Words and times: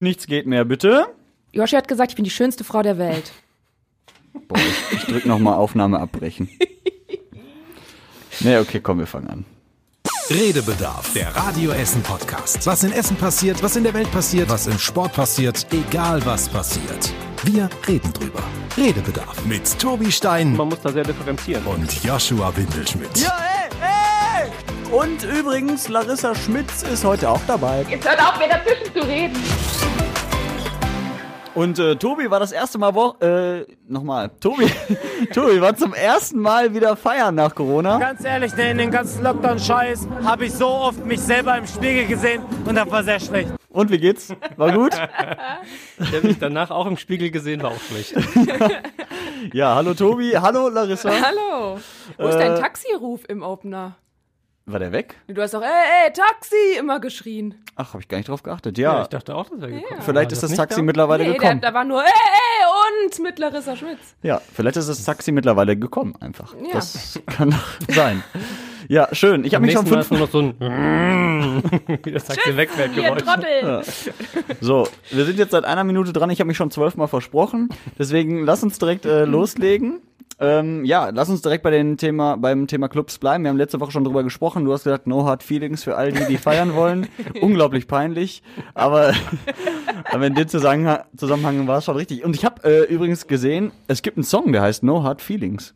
Nichts 0.00 0.26
geht 0.26 0.46
mehr, 0.46 0.64
bitte. 0.64 1.06
Joshi 1.52 1.76
hat 1.76 1.88
gesagt, 1.88 2.12
ich 2.12 2.16
bin 2.16 2.24
die 2.24 2.30
schönste 2.30 2.64
Frau 2.64 2.82
der 2.82 2.98
Welt. 2.98 3.32
Boah, 4.48 4.58
ich, 4.58 4.98
ich 4.98 5.04
drück 5.06 5.26
nochmal 5.26 5.54
Aufnahme 5.54 5.98
abbrechen. 5.98 6.48
Nee, 8.40 8.58
okay, 8.58 8.80
komm, 8.80 8.98
wir 8.98 9.06
fangen 9.06 9.28
an. 9.28 9.44
Redebedarf, 10.28 11.12
der 11.14 11.34
Radio 11.34 11.70
Essen 11.70 12.02
Podcast. 12.02 12.66
Was 12.66 12.82
in 12.84 12.92
Essen 12.92 13.16
passiert, 13.16 13.62
was 13.62 13.76
in 13.76 13.84
der 13.84 13.94
Welt 13.94 14.10
passiert, 14.10 14.50
was 14.50 14.66
im 14.66 14.78
Sport 14.78 15.14
passiert, 15.14 15.66
egal 15.72 16.24
was 16.26 16.48
passiert. 16.48 17.12
Wir 17.44 17.70
reden 17.88 18.12
drüber. 18.12 18.42
Redebedarf 18.76 19.42
mit 19.46 19.78
Tobi 19.78 20.10
Stein 20.12 20.54
Man 20.56 20.68
muss 20.68 20.80
da 20.80 20.92
sehr 20.92 21.04
differenzieren. 21.04 21.64
und 21.64 22.04
Joshua 22.04 22.54
Windelschmidt. 22.54 23.16
Ja, 23.18 23.38
ey, 23.38 23.62
ey! 23.62 23.65
Und 24.92 25.24
übrigens, 25.24 25.88
Larissa 25.88 26.34
Schmitz 26.34 26.82
ist 26.82 27.04
heute 27.04 27.28
auch 27.28 27.40
dabei. 27.46 27.84
Jetzt 27.88 28.08
hört 28.08 28.20
auf, 28.20 28.38
mir 28.38 28.48
dazwischen 28.48 28.94
zu 28.94 29.06
reden. 29.06 29.36
Und 31.54 31.78
äh, 31.78 31.96
Tobi 31.96 32.30
war 32.30 32.38
das 32.38 32.52
erste 32.52 32.76
Mal 32.78 32.94
wo 32.94 33.14
äh, 33.24 33.64
nochmal. 33.88 34.30
Tobi, 34.40 34.70
Tobi 35.32 35.60
war 35.60 35.74
zum 35.74 35.94
ersten 35.94 36.38
Mal 36.38 36.74
wieder 36.74 36.96
feiern 36.96 37.34
nach 37.34 37.54
Corona. 37.54 37.98
Ganz 37.98 38.24
ehrlich, 38.24 38.54
ne, 38.56 38.70
in 38.70 38.78
den 38.78 38.90
ganzen 38.90 39.22
Lockdown-Scheiß 39.24 40.06
habe 40.22 40.44
ich 40.44 40.52
so 40.52 40.68
oft 40.68 41.04
mich 41.04 41.20
selber 41.20 41.56
im 41.56 41.66
Spiegel 41.66 42.06
gesehen 42.06 42.42
und 42.66 42.74
das 42.74 42.90
war 42.90 43.02
sehr 43.02 43.18
schlecht. 43.18 43.50
Und 43.70 43.90
wie 43.90 43.98
geht's? 43.98 44.34
War 44.56 44.72
gut? 44.72 44.92
Ich 45.98 46.14
habe 46.14 46.26
mich 46.26 46.38
danach 46.38 46.70
auch 46.70 46.84
im 46.86 46.98
Spiegel 46.98 47.30
gesehen, 47.30 47.62
war 47.62 47.70
auch 47.70 47.80
schlecht. 47.80 48.14
Ja, 49.52 49.74
hallo 49.74 49.94
Tobi, 49.94 50.32
hallo 50.32 50.68
Larissa. 50.68 51.10
Hallo. 51.10 51.78
Wo 52.16 52.28
ist 52.28 52.38
dein 52.38 52.56
Taxiruf 52.56 53.22
im 53.28 53.42
Opener? 53.42 53.96
War 54.68 54.80
der 54.80 54.90
weg? 54.90 55.14
Du 55.28 55.40
hast 55.40 55.54
doch, 55.54 55.62
ey, 55.62 55.68
ey, 56.06 56.12
Taxi, 56.12 56.76
immer 56.80 56.98
geschrien. 56.98 57.54
Ach, 57.76 57.92
habe 57.92 58.02
ich 58.02 58.08
gar 58.08 58.16
nicht 58.18 58.28
drauf 58.28 58.42
geachtet. 58.42 58.76
Ja, 58.78 58.94
Ja, 58.94 59.02
ich 59.02 59.08
dachte 59.08 59.36
auch, 59.36 59.48
das 59.48 59.60
wäre 59.60 59.70
gekommen. 59.70 60.02
vielleicht 60.02 60.30
War 60.30 60.32
ist 60.32 60.42
das 60.42 60.50
nicht 60.50 60.58
Taxi 60.58 60.80
da? 60.80 60.82
mittlerweile 60.82 61.22
Nee, 61.22 61.34
da, 61.34 61.38
gekommen. 61.38 61.60
da 61.60 61.72
war 61.72 61.84
nur, 61.84 62.02
ey, 62.02 62.08
ey, 62.10 63.06
und 63.06 63.18
mit 63.22 63.38
Larissa 63.38 63.76
Schmitz. 63.76 64.16
Ja, 64.22 64.40
vielleicht 64.54 64.76
ist 64.76 64.88
das 64.88 65.04
Taxi 65.04 65.30
mittlerweile 65.30 65.76
gekommen 65.76 66.16
einfach. 66.20 66.52
Ja. 66.54 66.72
Das 66.72 67.20
kann 67.26 67.50
doch 67.50 67.94
sein. 67.94 68.24
Ja, 68.88 69.08
schön. 69.12 69.44
Ich 69.44 69.54
habe 69.54 69.64
mich 69.64 69.74
schon 69.74 69.84
Mal 69.84 70.02
fünf 70.02 70.02
ist 70.02 70.10
nur 70.10 70.20
noch 70.20 70.30
so 70.30 70.40
ein 70.40 70.54
wie 72.04 72.10
das 72.12 72.24
Taxi 72.24 72.56
wegfährt 72.56 72.96
Ihr 72.96 73.02
Geräusch. 73.02 73.22
Trottel. 73.22 73.82
So, 74.60 74.88
wir 75.10 75.24
sind 75.24 75.38
jetzt 75.38 75.52
seit 75.52 75.64
einer 75.64 75.84
Minute 75.84 76.12
dran. 76.12 76.30
Ich 76.30 76.40
habe 76.40 76.48
mich 76.48 76.56
schon 76.56 76.70
zwölfmal 76.70 77.08
versprochen. 77.08 77.68
Deswegen 77.98 78.44
lass 78.44 78.62
uns 78.62 78.78
direkt 78.78 79.06
äh, 79.06 79.24
loslegen. 79.24 80.00
Ähm, 80.38 80.84
ja, 80.84 81.08
lass 81.08 81.30
uns 81.30 81.40
direkt 81.40 81.62
bei 81.62 81.70
den 81.70 81.96
Thema, 81.96 82.36
beim 82.36 82.66
Thema 82.66 82.88
Clubs 82.88 83.16
bleiben. 83.16 83.44
Wir 83.44 83.48
haben 83.48 83.56
letzte 83.56 83.80
Woche 83.80 83.92
schon 83.92 84.04
drüber 84.04 84.22
gesprochen. 84.22 84.66
Du 84.66 84.72
hast 84.72 84.84
gesagt, 84.84 85.06
no 85.06 85.24
hard 85.24 85.42
feelings 85.42 85.82
für 85.82 85.96
all 85.96 86.12
die, 86.12 86.26
die 86.26 86.36
feiern 86.36 86.74
wollen. 86.74 87.08
Unglaublich 87.40 87.88
peinlich. 87.88 88.42
Aber, 88.74 89.14
aber 90.12 90.26
in 90.26 90.34
dem 90.34 90.46
Zusammenhang, 90.46 91.04
Zusammenhang 91.16 91.66
war 91.66 91.78
es 91.78 91.86
schon 91.86 91.96
richtig. 91.96 92.22
Und 92.22 92.36
ich 92.36 92.44
habe 92.44 92.62
äh, 92.64 92.92
übrigens 92.92 93.26
gesehen, 93.26 93.72
es 93.88 94.02
gibt 94.02 94.18
einen 94.18 94.24
Song, 94.24 94.52
der 94.52 94.60
heißt 94.60 94.82
No 94.82 95.02
Hard 95.02 95.22
Feelings. 95.22 95.74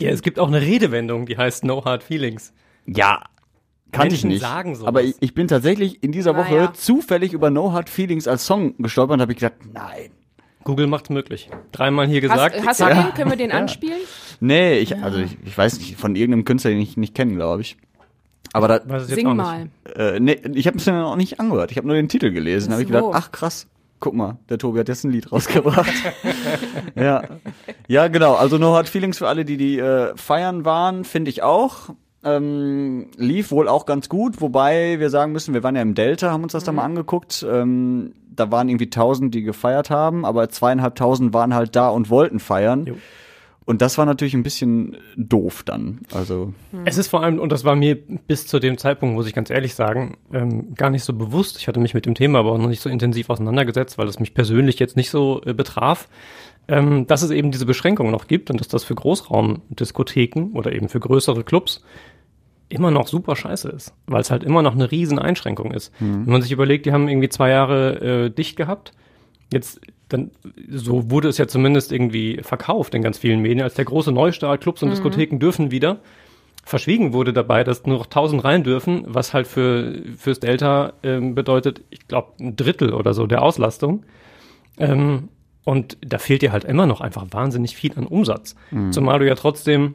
Ja, 0.00 0.10
es 0.10 0.22
gibt 0.22 0.38
auch 0.38 0.48
eine 0.48 0.60
Redewendung, 0.60 1.26
die 1.26 1.36
heißt 1.36 1.64
No 1.64 1.84
Hard 1.84 2.02
Feelings. 2.02 2.52
Ja, 2.86 3.22
kannte 3.90 4.14
ich 4.14 4.22
Menschen 4.22 4.28
nicht. 4.30 4.40
sagen 4.40 4.74
sowas. 4.74 4.88
Aber 4.88 5.02
ich, 5.02 5.16
ich 5.20 5.34
bin 5.34 5.48
tatsächlich 5.48 6.02
in 6.02 6.12
dieser 6.12 6.36
Woche 6.36 6.54
Naja. 6.54 6.72
zufällig 6.72 7.32
über 7.32 7.50
No 7.50 7.72
Hard 7.72 7.90
Feelings 7.90 8.26
als 8.28 8.46
Song 8.46 8.74
gestolpert 8.78 9.14
und 9.14 9.20
habe 9.20 9.32
ich 9.32 9.38
gedacht, 9.38 9.56
nein. 9.72 10.10
Google 10.64 10.86
macht's 10.86 11.10
möglich. 11.10 11.50
Dreimal 11.72 12.06
hier 12.06 12.22
Hast, 12.30 12.52
gesagt. 12.52 12.66
hast 12.66 12.80
du 12.80 12.84
den? 12.86 13.14
Können 13.14 13.30
wir 13.30 13.36
den 13.36 13.50
anspielen? 13.52 13.98
Nee, 14.38 14.78
ich, 14.78 14.96
also 15.02 15.18
ich, 15.18 15.36
ich 15.44 15.58
weiß 15.58 15.78
nicht, 15.78 15.96
von 15.96 16.14
irgendeinem 16.14 16.44
Künstler, 16.44 16.70
den 16.70 16.80
ich 16.80 16.96
nicht 16.96 17.14
kenne, 17.16 17.34
glaube 17.34 17.62
ich. 17.62 17.76
Aber 18.52 18.68
da, 18.68 19.00
Sing 19.00 19.26
auch 19.26 19.34
mal. 19.34 19.68
äh, 19.96 20.20
nee, 20.20 20.38
ich 20.54 20.66
habe 20.68 20.76
es 20.78 20.86
mir 20.86 20.92
noch 20.92 21.16
nicht 21.16 21.40
angehört. 21.40 21.72
Ich 21.72 21.78
habe 21.78 21.86
nur 21.88 21.96
den 21.96 22.08
Titel 22.08 22.30
gelesen. 22.30 22.68
Da 22.68 22.74
habe 22.74 22.82
ich 22.82 22.88
gedacht, 22.88 23.06
ach 23.12 23.32
krass, 23.32 23.66
guck 24.02 24.12
mal, 24.14 24.36
der 24.50 24.58
Tobi 24.58 24.80
hat 24.80 24.88
jetzt 24.88 25.04
ein 25.04 25.10
Lied 25.12 25.32
rausgebracht. 25.32 25.90
ja. 26.94 27.22
ja, 27.88 28.08
genau. 28.08 28.34
Also 28.34 28.58
No 28.58 28.74
Hard 28.74 28.88
Feelings 28.88 29.16
für 29.16 29.28
alle, 29.28 29.46
die 29.46 29.56
die 29.56 29.78
äh, 29.78 30.14
feiern 30.16 30.66
waren, 30.66 31.04
finde 31.04 31.30
ich 31.30 31.42
auch. 31.42 31.90
Ähm, 32.24 33.08
lief 33.16 33.50
wohl 33.50 33.66
auch 33.68 33.86
ganz 33.86 34.08
gut, 34.08 34.40
wobei 34.40 35.00
wir 35.00 35.10
sagen 35.10 35.32
müssen, 35.32 35.54
wir 35.54 35.62
waren 35.62 35.74
ja 35.74 35.82
im 35.82 35.94
Delta, 35.94 36.30
haben 36.30 36.42
uns 36.42 36.52
das 36.52 36.62
Mhm. 36.64 36.66
da 36.66 36.72
mal 36.72 36.84
angeguckt. 36.84 37.46
Ähm, 37.50 38.12
da 38.34 38.50
waren 38.50 38.68
irgendwie 38.68 38.90
tausend, 38.90 39.34
die 39.34 39.42
gefeiert 39.42 39.90
haben, 39.90 40.24
aber 40.24 40.48
zweieinhalbtausend 40.48 41.32
waren 41.32 41.54
halt 41.54 41.74
da 41.76 41.88
und 41.88 42.10
wollten 42.10 42.38
feiern. 42.40 42.86
Jo. 42.86 42.94
Und 43.64 43.80
das 43.80 43.96
war 43.98 44.06
natürlich 44.06 44.34
ein 44.34 44.42
bisschen 44.42 44.96
doof 45.16 45.62
dann. 45.64 46.00
Also 46.12 46.52
Es 46.84 46.98
ist 46.98 47.08
vor 47.08 47.22
allem, 47.22 47.38
und 47.38 47.52
das 47.52 47.64
war 47.64 47.76
mir 47.76 47.96
bis 47.96 48.46
zu 48.46 48.58
dem 48.58 48.76
Zeitpunkt, 48.78 49.14
muss 49.14 49.26
ich 49.26 49.34
ganz 49.34 49.50
ehrlich 49.50 49.74
sagen, 49.74 50.16
ähm, 50.32 50.74
gar 50.74 50.90
nicht 50.90 51.04
so 51.04 51.12
bewusst. 51.12 51.58
Ich 51.58 51.68
hatte 51.68 51.80
mich 51.80 51.94
mit 51.94 52.06
dem 52.06 52.14
Thema 52.14 52.40
aber 52.40 52.52
auch 52.52 52.58
noch 52.58 52.68
nicht 52.68 52.82
so 52.82 52.90
intensiv 52.90 53.30
auseinandergesetzt, 53.30 53.98
weil 53.98 54.08
es 54.08 54.18
mich 54.18 54.34
persönlich 54.34 54.78
jetzt 54.78 54.96
nicht 54.96 55.10
so 55.10 55.40
äh, 55.44 55.54
betraf, 55.54 56.08
ähm, 56.68 57.06
dass 57.06 57.22
es 57.22 57.30
eben 57.30 57.50
diese 57.50 57.66
Beschränkungen 57.66 58.10
noch 58.10 58.26
gibt 58.26 58.50
und 58.50 58.60
dass 58.60 58.68
das 58.68 58.84
für 58.84 58.94
Großraumdiskotheken 58.94 60.52
oder 60.54 60.72
eben 60.72 60.88
für 60.88 61.00
größere 61.00 61.44
Clubs 61.44 61.82
immer 62.68 62.90
noch 62.90 63.06
super 63.06 63.36
scheiße 63.36 63.68
ist, 63.68 63.92
weil 64.06 64.22
es 64.22 64.30
halt 64.30 64.42
immer 64.42 64.62
noch 64.62 64.74
eine 64.74 64.90
riesen 64.90 65.18
Einschränkung 65.18 65.72
ist. 65.72 65.92
Wenn 66.24 66.32
man 66.32 66.42
sich 66.42 66.52
überlegt, 66.52 66.86
die 66.86 66.92
haben 66.92 67.06
irgendwie 67.06 67.28
zwei 67.28 67.50
Jahre 67.50 68.26
äh, 68.26 68.30
dicht 68.30 68.56
gehabt, 68.56 68.92
jetzt 69.52 69.80
dann 70.12 70.30
so 70.68 71.10
wurde 71.10 71.28
es 71.28 71.38
ja 71.38 71.46
zumindest 71.46 71.92
irgendwie 71.92 72.40
verkauft 72.42 72.94
in 72.94 73.02
ganz 73.02 73.18
vielen 73.18 73.40
Medien 73.40 73.62
als 73.62 73.74
der 73.74 73.84
große 73.84 74.12
Neustart. 74.12 74.60
Clubs 74.60 74.82
und 74.82 74.90
Diskotheken 74.90 75.38
dürfen 75.38 75.70
wieder. 75.70 75.98
Verschwiegen 76.64 77.12
wurde 77.12 77.32
dabei, 77.32 77.64
dass 77.64 77.86
nur 77.86 77.98
noch 77.98 78.06
1000 78.06 78.44
rein 78.44 78.62
dürfen, 78.62 79.04
was 79.06 79.34
halt 79.34 79.48
für 79.48 80.00
fürs 80.16 80.38
Delta 80.38 80.92
ähm, 81.02 81.34
bedeutet, 81.34 81.82
ich 81.90 82.06
glaube 82.06 82.34
ein 82.40 82.54
Drittel 82.54 82.92
oder 82.92 83.14
so 83.14 83.26
der 83.26 83.42
Auslastung. 83.42 84.04
Ähm, 84.78 85.28
und 85.64 85.96
da 86.00 86.18
fehlt 86.18 86.42
dir 86.42 86.52
halt 86.52 86.64
immer 86.64 86.86
noch 86.86 87.00
einfach 87.00 87.26
wahnsinnig 87.30 87.76
viel 87.76 87.92
an 87.96 88.06
Umsatz. 88.06 88.54
Zumal 88.92 89.18
du 89.18 89.26
ja 89.26 89.34
trotzdem, 89.34 89.94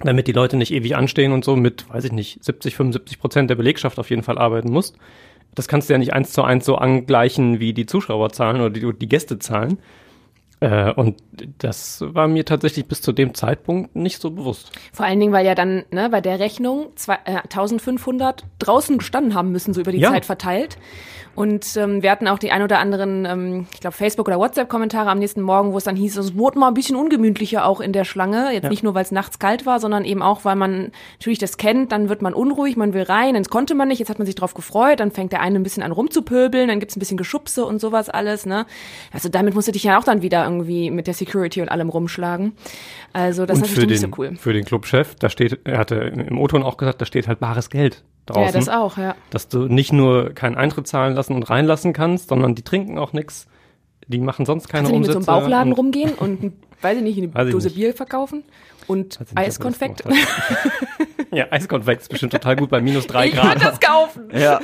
damit 0.00 0.26
die 0.28 0.32
Leute 0.32 0.56
nicht 0.56 0.72
ewig 0.72 0.96
anstehen 0.96 1.32
und 1.32 1.44
so 1.44 1.56
mit, 1.56 1.88
weiß 1.90 2.04
ich 2.04 2.12
nicht, 2.12 2.42
70, 2.44 2.76
75 2.76 3.18
Prozent 3.18 3.50
der 3.50 3.56
Belegschaft 3.56 3.98
auf 3.98 4.10
jeden 4.10 4.22
Fall 4.22 4.38
arbeiten 4.38 4.70
musst. 4.70 4.96
Das 5.54 5.68
kannst 5.68 5.88
du 5.88 5.94
ja 5.94 5.98
nicht 5.98 6.12
eins 6.12 6.32
zu 6.32 6.42
eins 6.42 6.64
so 6.64 6.76
angleichen 6.76 7.60
wie 7.60 7.72
die 7.72 7.86
Zuschauerzahlen 7.86 8.60
oder 8.60 8.70
die, 8.70 8.92
die 8.98 9.08
Gästezahlen. 9.08 9.78
Äh, 10.60 10.92
und 10.92 11.22
das 11.58 12.02
war 12.06 12.26
mir 12.28 12.44
tatsächlich 12.44 12.86
bis 12.86 13.00
zu 13.00 13.12
dem 13.12 13.34
Zeitpunkt 13.34 13.94
nicht 13.94 14.20
so 14.20 14.30
bewusst. 14.30 14.72
Vor 14.92 15.06
allen 15.06 15.20
Dingen, 15.20 15.32
weil 15.32 15.46
ja 15.46 15.54
dann 15.54 15.84
ne, 15.90 16.08
bei 16.10 16.20
der 16.20 16.40
Rechnung 16.40 16.88
zwei, 16.96 17.14
äh, 17.24 17.36
1500 17.42 18.44
draußen 18.58 18.98
gestanden 18.98 19.34
haben 19.34 19.52
müssen, 19.52 19.72
so 19.74 19.80
über 19.80 19.92
die 19.92 19.98
Ja. 19.98 20.10
Zeit 20.10 20.24
verteilt. 20.24 20.76
Und 21.34 21.76
ähm, 21.76 22.02
wir 22.02 22.10
hatten 22.10 22.26
auch 22.26 22.40
die 22.40 22.50
ein 22.50 22.62
oder 22.62 22.80
anderen, 22.80 23.24
ähm, 23.24 23.66
ich 23.72 23.78
glaube, 23.78 23.94
Facebook- 23.96 24.26
oder 24.26 24.40
WhatsApp-Kommentare 24.40 25.08
am 25.08 25.20
nächsten 25.20 25.40
Morgen, 25.40 25.72
wo 25.72 25.78
es 25.78 25.84
dann 25.84 25.94
hieß, 25.94 26.16
es 26.16 26.36
wurde 26.36 26.58
mal 26.58 26.66
ein 26.66 26.74
bisschen 26.74 26.96
ungemütlicher 26.96 27.64
auch 27.64 27.80
in 27.80 27.92
der 27.92 28.02
Schlange. 28.04 28.52
Jetzt 28.52 28.64
Ja. 28.64 28.70
nicht 28.70 28.82
nur, 28.82 28.94
weil 28.94 29.04
es 29.04 29.12
nachts 29.12 29.38
kalt 29.38 29.64
war, 29.64 29.78
sondern 29.78 30.04
eben 30.04 30.20
auch, 30.20 30.44
weil 30.44 30.56
man 30.56 30.90
natürlich 31.20 31.38
das 31.38 31.56
kennt, 31.56 31.92
dann 31.92 32.08
wird 32.08 32.22
man 32.22 32.34
unruhig, 32.34 32.76
man 32.76 32.92
will 32.92 33.02
rein, 33.04 33.34
dann 33.34 33.44
konnte 33.44 33.76
man 33.76 33.86
nicht, 33.86 34.00
jetzt 34.00 34.08
hat 34.08 34.18
man 34.18 34.26
sich 34.26 34.34
drauf 34.34 34.54
gefreut, 34.54 34.98
dann 34.98 35.12
fängt 35.12 35.30
der 35.30 35.40
eine 35.40 35.60
ein 35.60 35.62
bisschen 35.62 35.84
an 35.84 35.92
rumzupöbeln, 35.92 36.66
dann 36.66 36.80
gibt's 36.80 36.96
ein 36.96 36.98
bisschen 36.98 37.16
Geschubse 37.18 37.64
und 37.64 37.80
sowas 37.80 38.10
alles. 38.10 38.44
Ne? 38.44 38.66
Also 39.12 39.28
damit 39.28 39.54
musst 39.54 39.68
du 39.68 39.72
dich 39.72 39.84
ja 39.84 39.96
auch 39.96 40.04
dann 40.04 40.22
wieder 40.22 40.47
irgendwie 40.48 40.90
mit 40.90 41.06
der 41.06 41.14
Security 41.14 41.60
und 41.60 41.68
allem 41.68 41.88
rumschlagen. 41.88 42.52
Also 43.12 43.46
das 43.46 43.58
ist 43.58 43.62
und 43.62 43.68
für 43.68 43.80
natürlich 43.80 44.00
den, 44.00 44.08
nicht 44.10 44.16
so 44.16 44.22
cool. 44.22 44.36
für 44.36 44.52
den 44.52 44.64
Clubchef, 44.64 45.14
da 45.16 45.28
steht, 45.28 45.60
er 45.64 45.78
hatte 45.78 45.96
im 45.96 46.38
O-Ton 46.38 46.62
auch 46.62 46.76
gesagt, 46.76 47.00
da 47.00 47.06
steht 47.06 47.28
halt 47.28 47.40
bares 47.40 47.70
Geld 47.70 48.04
draußen. 48.26 48.44
Ja, 48.44 48.52
das 48.52 48.68
auch, 48.68 48.98
ja. 48.98 49.14
Dass 49.30 49.48
du 49.48 49.66
nicht 49.66 49.92
nur 49.92 50.30
keinen 50.30 50.56
Eintritt 50.56 50.86
zahlen 50.86 51.14
lassen 51.14 51.34
und 51.34 51.48
reinlassen 51.48 51.92
kannst, 51.92 52.28
sondern 52.28 52.54
die 52.54 52.62
trinken 52.62 52.98
auch 52.98 53.12
nix. 53.12 53.46
Die 54.06 54.18
machen 54.18 54.46
sonst 54.46 54.68
keine 54.68 54.88
Kannst 54.88 54.94
du 54.94 54.98
nicht 54.98 55.14
mit 55.14 55.24
so 55.24 55.32
einem 55.32 55.42
Bauchladen 55.42 55.72
rumgehen 55.72 56.14
und, 56.14 56.52
weiß 56.80 56.96
ich 56.98 57.02
nicht, 57.02 57.36
eine 57.36 57.50
Dose. 57.50 57.70
Bier 57.70 57.92
verkaufen 57.94 58.42
und 58.88 59.20
ich 59.20 59.28
das 59.28 59.36
Eiskonfekt? 59.36 60.02
ja, 61.32 61.46
Eiskonfekt 61.50 62.02
ist 62.02 62.08
bestimmt 62.08 62.32
total 62.32 62.56
gut 62.56 62.70
bei 62.70 62.80
minus 62.80 63.06
drei 63.06 63.26
Ich 63.28 63.36
würde 63.36 63.58
Grad. 63.58 63.62
das 63.62 63.80
kaufen. 63.80 64.28
ja, 64.32 64.60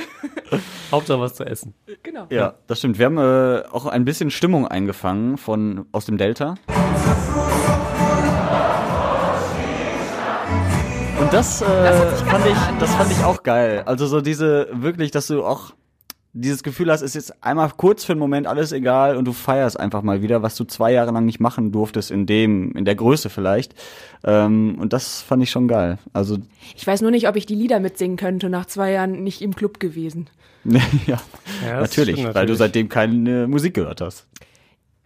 Hauptsache 0.91 1.19
was 1.19 1.35
zu 1.35 1.45
essen. 1.45 1.73
Genau. 2.03 2.27
ja, 2.29 2.55
das 2.67 2.79
stimmt. 2.79 2.99
Wir 2.99 3.05
haben 3.05 3.17
äh, 3.17 3.63
auch 3.71 3.85
ein 3.85 4.05
bisschen 4.05 4.31
Stimmung 4.31 4.67
eingefangen 4.67 5.37
von 5.37 5.85
aus 5.91 6.05
dem 6.05 6.17
Delta. 6.17 6.55
Und 11.19 11.31
das, 11.31 11.61
äh, 11.61 11.65
ganz 11.65 12.21
fand 12.21 12.45
ich, 12.45 12.57
das 12.79 12.95
fand 12.95 13.11
ich 13.11 13.23
auch 13.23 13.43
geil. 13.43 13.83
Also 13.85 14.05
so 14.05 14.21
diese 14.21 14.67
wirklich, 14.71 15.11
dass 15.11 15.27
du 15.27 15.45
auch 15.45 15.71
dieses 16.37 16.63
Gefühl 16.63 16.91
hast, 16.91 17.01
ist 17.01 17.15
jetzt 17.15 17.43
einmal 17.43 17.69
kurz 17.77 18.03
für 18.03 18.11
einen 18.13 18.19
Moment 18.19 18.45
alles 18.45 18.71
egal 18.73 19.15
und 19.15 19.25
du 19.25 19.31
feierst 19.33 19.79
einfach 19.79 20.01
mal 20.01 20.21
wieder, 20.21 20.43
was 20.43 20.55
du 20.55 20.65
zwei 20.65 20.91
Jahre 20.91 21.11
lang 21.11 21.25
nicht 21.25 21.39
machen 21.39 21.71
durftest 21.71 22.11
in 22.11 22.25
dem, 22.25 22.73
in 22.73 22.83
der 22.85 22.95
Größe 22.95 23.29
vielleicht. 23.29 23.73
Ähm, 24.23 24.77
und 24.79 24.91
das 24.93 25.21
fand 25.21 25.41
ich 25.43 25.49
schon 25.49 25.67
geil. 25.67 25.97
Also 26.13 26.37
Ich 26.75 26.85
weiß 26.85 27.01
nur 27.01 27.11
nicht, 27.11 27.27
ob 27.29 27.35
ich 27.37 27.45
die 27.45 27.55
Lieder 27.55 27.79
mitsingen 27.79 28.17
könnte, 28.17 28.49
nach 28.49 28.65
zwei 28.65 28.91
Jahren 28.91 29.23
nicht 29.23 29.41
im 29.41 29.55
Club 29.55 29.79
gewesen. 29.79 30.29
ja, 30.65 31.17
Ja, 31.65 31.79
natürlich, 31.81 32.15
stimmt 32.17 32.35
weil 32.35 32.45
du 32.45 32.53
natürlich. 32.53 32.57
seitdem 32.57 32.89
keine 32.89 33.47
Musik 33.47 33.73
gehört 33.75 34.01
hast. 34.01 34.27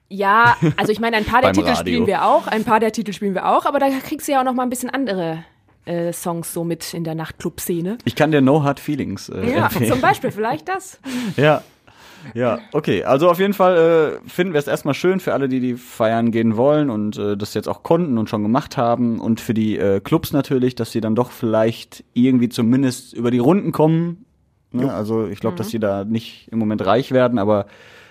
Ja, 0.10 0.58
also 0.78 0.92
ich 0.92 1.00
meine, 1.00 1.18
ein 1.18 1.26
paar 1.26 1.42
der 1.42 1.52
Titel 1.54 1.68
Radio. 1.68 1.80
spielen 1.80 2.08
wir 2.08 2.26
auch, 2.26 2.48
ein 2.48 2.64
paar 2.64 2.80
der 2.80 2.92
Titel 2.92 3.14
spielen 3.14 3.36
wir 3.36 3.48
auch, 3.48 3.66
aber 3.66 3.78
da 3.78 3.88
kriegst 4.04 4.28
du 4.28 4.32
ja 4.32 4.40
auch 4.40 4.46
noch 4.46 4.56
mal 4.56 4.64
ein 4.64 4.70
bisschen 4.72 4.90
andere 4.90 5.44
äh, 5.86 6.14
Songs 6.14 6.54
so 6.54 6.64
mit 6.64 6.94
in 6.94 7.04
der 7.04 7.16
Nachtclub-Szene. 7.16 7.98
Ich 8.06 8.16
kann 8.16 8.32
dir 8.32 8.42
No 8.42 8.64
Hard 8.64 8.80
Feelings 8.80 9.30
äh, 9.30 9.52
Ja, 9.56 9.66
empfehlen. 9.66 9.92
zum 9.92 10.02
Beispiel 10.02 10.32
vielleicht 10.32 10.68
das. 10.68 11.00
Ja. 11.38 11.64
Ja, 12.34 12.60
okay. 12.74 13.06
Also 13.06 13.30
auf 13.30 13.40
jeden 13.40 13.54
Fall 13.54 14.20
äh, 14.26 14.30
finden 14.30 14.52
wir 14.52 14.60
es 14.60 14.68
erstmal 14.68 14.94
schön 14.94 15.22
für 15.22 15.32
alle, 15.34 15.48
die 15.48 15.62
die 15.62 15.76
feiern 15.76 16.32
gehen 16.32 16.58
wollen 16.58 16.90
und 16.90 17.18
äh, 17.18 17.38
das 17.38 17.54
jetzt 17.54 17.70
auch 17.70 17.82
konnten 17.82 18.18
und 18.18 18.30
schon 18.30 18.44
gemacht 18.44 18.76
haben 18.76 19.22
und 19.22 19.40
für 19.40 19.54
die 19.54 19.78
äh, 19.78 20.02
Clubs 20.02 20.34
natürlich, 20.34 20.76
dass 20.76 20.92
sie 20.92 21.00
dann 21.00 21.16
doch 21.16 21.32
vielleicht 21.32 22.04
irgendwie 22.14 22.50
zumindest 22.50 23.14
über 23.14 23.32
die 23.32 23.40
Runden 23.40 23.72
kommen. 23.72 24.26
Ne? 24.74 24.94
Also 24.94 25.28
ich 25.28 25.40
glaube, 25.40 25.56
dass 25.56 25.70
sie 25.70 25.80
da 25.80 26.04
nicht 26.04 26.50
im 26.52 26.60
Moment 26.60 26.86
reich 26.86 27.12
werden, 27.12 27.40
aber 27.40 27.68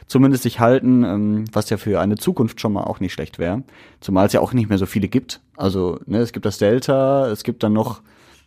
zumindest 0.09 0.43
sich 0.43 0.59
halten, 0.59 1.05
ähm, 1.05 1.45
was 1.53 1.71
ja 1.71 1.77
für 1.77 2.01
eine 2.01 2.17
Zukunft 2.17 2.61
schon 2.61 2.73
mal 2.73 2.85
auch 2.85 3.01
nicht 3.01 3.13
schlecht 3.13 3.39
wäre. 3.39 3.63
Zumal 4.01 4.27
es 4.27 4.33
ja 4.33 4.41
auch 4.41 4.53
nicht 4.53 4.69
mehr 4.69 4.79
so 4.79 4.87
viele 4.87 5.09
gibt. 5.09 5.41
Also 5.57 6.01
ne, 6.07 6.19
es 6.19 6.33
gibt 6.33 6.47
das 6.47 6.59
Delta, 6.59 7.29
es 7.31 7.45
gibt 7.45 7.63
dann 7.63 7.73
noch 7.73 8.01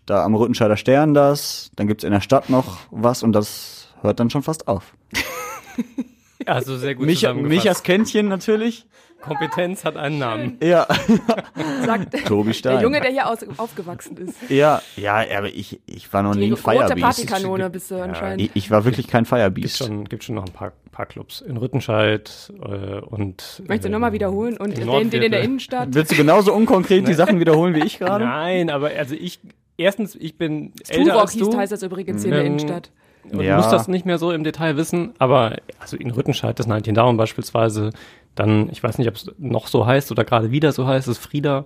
da 0.06 0.26
am 0.26 0.36
Rüttenscheider 0.36 0.78
Stern 0.78 1.14
das, 1.14 1.72
dann 1.76 1.88
gibt's 1.88 2.04
in 2.04 2.12
der 2.12 2.22
Stadt 2.22 2.50
noch 2.50 2.80
was 2.90 3.24
und 3.24 3.34
das 3.34 3.94
hört 4.02 4.20
dann 4.20 4.30
schon 4.30 4.44
fast 4.44 4.68
auf. 4.68 4.94
Also 6.48 6.76
sehr 6.76 6.96
gut 6.96 7.06
Micha, 7.06 7.30
zusammengefasst. 7.30 7.66
Michas 7.66 7.84
Kännchen 7.84 8.28
natürlich. 8.28 8.88
Kompetenz 9.22 9.86
hat 9.86 9.98
einen 9.98 10.20
Namen. 10.20 10.58
Ja, 10.62 10.88
Sagt 11.86 12.26
Tobi 12.28 12.54
Stein. 12.54 12.74
der 12.74 12.82
Junge, 12.84 13.02
der 13.02 13.12
hier 13.12 13.28
aus, 13.30 13.40
aufgewachsen 13.58 14.18
ist. 14.18 14.36
ja, 14.50 14.82
ja, 14.96 15.24
aber 15.38 15.48
ich, 15.50 15.80
ich 15.86 16.12
war 16.14 16.24
noch 16.24 16.34
nie 16.36 16.42
Die 16.42 16.48
ein 16.48 16.52
rote 16.54 16.62
Firebeast. 16.64 17.02
Partykanone 17.28 17.70
bist 17.70 17.92
du 17.92 17.96
anscheinend. 18.02 18.42
Ich, 18.42 18.52
ich 18.54 18.72
war 18.72 18.86
wirklich 18.86 19.08
kein 19.08 19.24
Gibt 19.24 19.30
Firebeast. 19.30 19.78
schon, 19.78 20.06
gibt 20.06 20.24
schon 20.24 20.36
noch 20.36 20.46
ein 20.46 20.52
paar, 20.54 20.74
paar 20.92 21.06
Clubs. 21.06 21.42
In 21.42 21.58
Rüttenscheid 21.58 22.52
äh, 22.62 23.00
und. 23.00 23.62
Möchtest 23.68 23.86
du 23.86 23.90
äh, 23.90 23.92
nochmal 23.92 24.14
wiederholen? 24.14 24.58
Und 24.58 24.78
in 24.78 24.88
den, 24.90 25.10
den 25.10 25.22
in 25.24 25.32
der. 25.32 25.42
Innenstadt? 25.42 25.90
Willst 25.92 26.12
du 26.12 26.16
genauso 26.16 26.54
unkonkret 26.54 27.08
die 27.08 27.14
Sachen 27.14 27.40
wiederholen 27.40 27.76
wie 27.76 27.84
ich 27.86 28.00
gerade? 28.00 28.26
Nein, 28.26 28.70
aber 28.70 28.90
also 28.98 29.16
ich, 29.16 29.40
erstens, 29.78 30.16
ich 30.16 30.38
bin 30.38 30.74
als 30.90 31.32
hieß, 31.34 31.50
du 31.50 31.58
heißt 31.58 31.72
das 31.72 31.84
übrigens 31.84 32.24
hier 32.24 32.32
in 32.32 32.36
der 32.38 32.42
Ähm, 32.46 32.48
Innenstadt. 32.54 32.92
und 33.32 33.42
Ja. 33.42 33.58
muss 33.58 33.70
das 33.70 33.88
nicht 33.88 34.06
mehr 34.06 34.18
so 34.18 34.32
im 34.32 34.44
Detail 34.44 34.78
wissen, 34.78 35.14
aber 35.20 35.58
also 35.80 35.96
in 35.98 36.12
Rüttenscheid, 36.12 36.58
das 36.60 36.68
19 36.68 36.94
Down 36.96 37.18
beispielsweise, 37.18 37.92
dann, 38.36 38.70
ich 38.70 38.82
weiß 38.84 38.98
nicht, 38.98 39.08
ob 39.08 39.16
es 39.16 39.32
noch 39.38 39.68
so 39.68 39.86
heißt 39.86 40.12
oder 40.12 40.24
gerade 40.24 40.52
wieder 40.52 40.72
so 40.72 40.86
heißt, 40.88 41.08
ist 41.08 41.18
Frieda. 41.18 41.66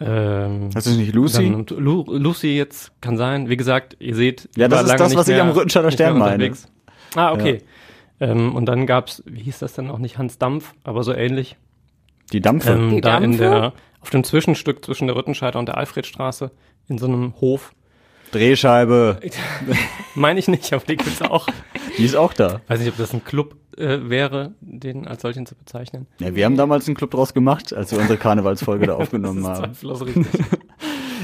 Ähm, 0.00 0.70
Das 0.72 0.86
ist 0.86 0.96
nicht 0.96 1.14
Lucy? 1.14 1.46
Lu 1.70 2.04
Lucy 2.08 2.56
jetzt 2.56 2.92
kann 3.00 3.16
sein. 3.16 3.48
Wie 3.48 3.56
gesagt, 3.56 3.96
ihr 4.00 4.14
seht, 4.14 4.48
Ja, 4.56 4.66
ich 4.66 4.70
das 4.70 4.82
ist 4.82 4.88
lange 4.88 4.98
das, 4.98 5.14
was 5.14 5.28
ich 5.28 5.34
mehr- 5.34 5.42
am 5.44 5.50
Rüttenscheider 5.50 5.90
Stern 5.90 6.18
meine. 6.18 6.52
Ah, 7.14 7.32
okay. 7.32 7.58
Ähm, 8.20 8.54
und 8.54 8.66
dann 8.66 8.86
gab's, 8.86 9.22
wie 9.26 9.42
hieß 9.42 9.58
das 9.58 9.74
denn 9.74 9.90
auch 9.90 9.98
nicht, 9.98 10.18
Hans 10.18 10.38
Dampf, 10.38 10.74
aber 10.84 11.02
so 11.02 11.12
ähnlich. 11.12 11.56
Die 12.32 12.40
Dampfe. 12.40 12.70
Ähm, 12.72 12.90
Die 12.90 13.00
da 13.00 13.16
in 13.18 13.22
Dampfe? 13.32 13.38
der, 13.38 13.72
auf 14.00 14.10
dem 14.10 14.24
Zwischenstück 14.24 14.84
zwischen 14.84 15.06
der 15.06 15.16
Rüttenscheider 15.16 15.58
und 15.58 15.66
der 15.66 15.76
Alfredstraße 15.76 16.50
in 16.88 16.98
so 16.98 17.06
einem 17.06 17.34
Hof. 17.40 17.72
Drehscheibe. 18.32 19.20
Meine 20.14 20.40
ich 20.40 20.48
nicht, 20.48 20.72
aber 20.72 20.84
die 20.84 20.96
gibt's 20.96 21.22
auch. 21.22 21.48
Die 21.98 22.04
ist 22.04 22.16
auch 22.16 22.32
da. 22.32 22.60
Weiß 22.66 22.80
nicht, 22.80 22.88
ob 22.88 22.96
das 22.96 23.12
ein 23.14 23.24
Club 23.24 23.56
äh, 23.76 23.98
wäre, 24.02 24.54
den 24.60 25.06
als 25.06 25.22
solchen 25.22 25.46
zu 25.46 25.54
bezeichnen. 25.54 26.06
Ja, 26.18 26.34
wir 26.34 26.44
haben 26.44 26.56
damals 26.56 26.86
einen 26.86 26.96
Club 26.96 27.10
draus 27.12 27.32
gemacht, 27.34 27.72
als 27.72 27.92
wir 27.92 27.98
unsere 27.98 28.18
Karnevalsfolge 28.18 28.86
da 28.86 28.94
aufgenommen 28.96 29.42
das 29.42 29.58
ist 29.58 29.62
haben. 29.62 29.74
zweifellos 29.74 30.06
richtig. 30.06 30.26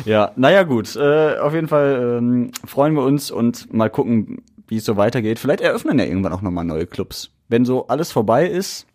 Ja, 0.04 0.30
naja 0.36 0.62
gut. 0.62 0.94
Äh, 0.94 1.38
auf 1.38 1.52
jeden 1.54 1.66
Fall 1.66 2.18
ähm, 2.18 2.52
freuen 2.64 2.94
wir 2.94 3.02
uns 3.02 3.32
und 3.32 3.72
mal 3.74 3.90
gucken, 3.90 4.42
wie 4.68 4.76
es 4.76 4.84
so 4.84 4.96
weitergeht. 4.96 5.40
Vielleicht 5.40 5.60
eröffnen 5.60 5.98
ja 5.98 6.04
irgendwann 6.04 6.32
auch 6.32 6.40
nochmal 6.40 6.64
neue 6.64 6.86
Clubs. 6.86 7.32
Wenn 7.48 7.64
so 7.64 7.88
alles 7.88 8.12
vorbei 8.12 8.46
ist, 8.46 8.86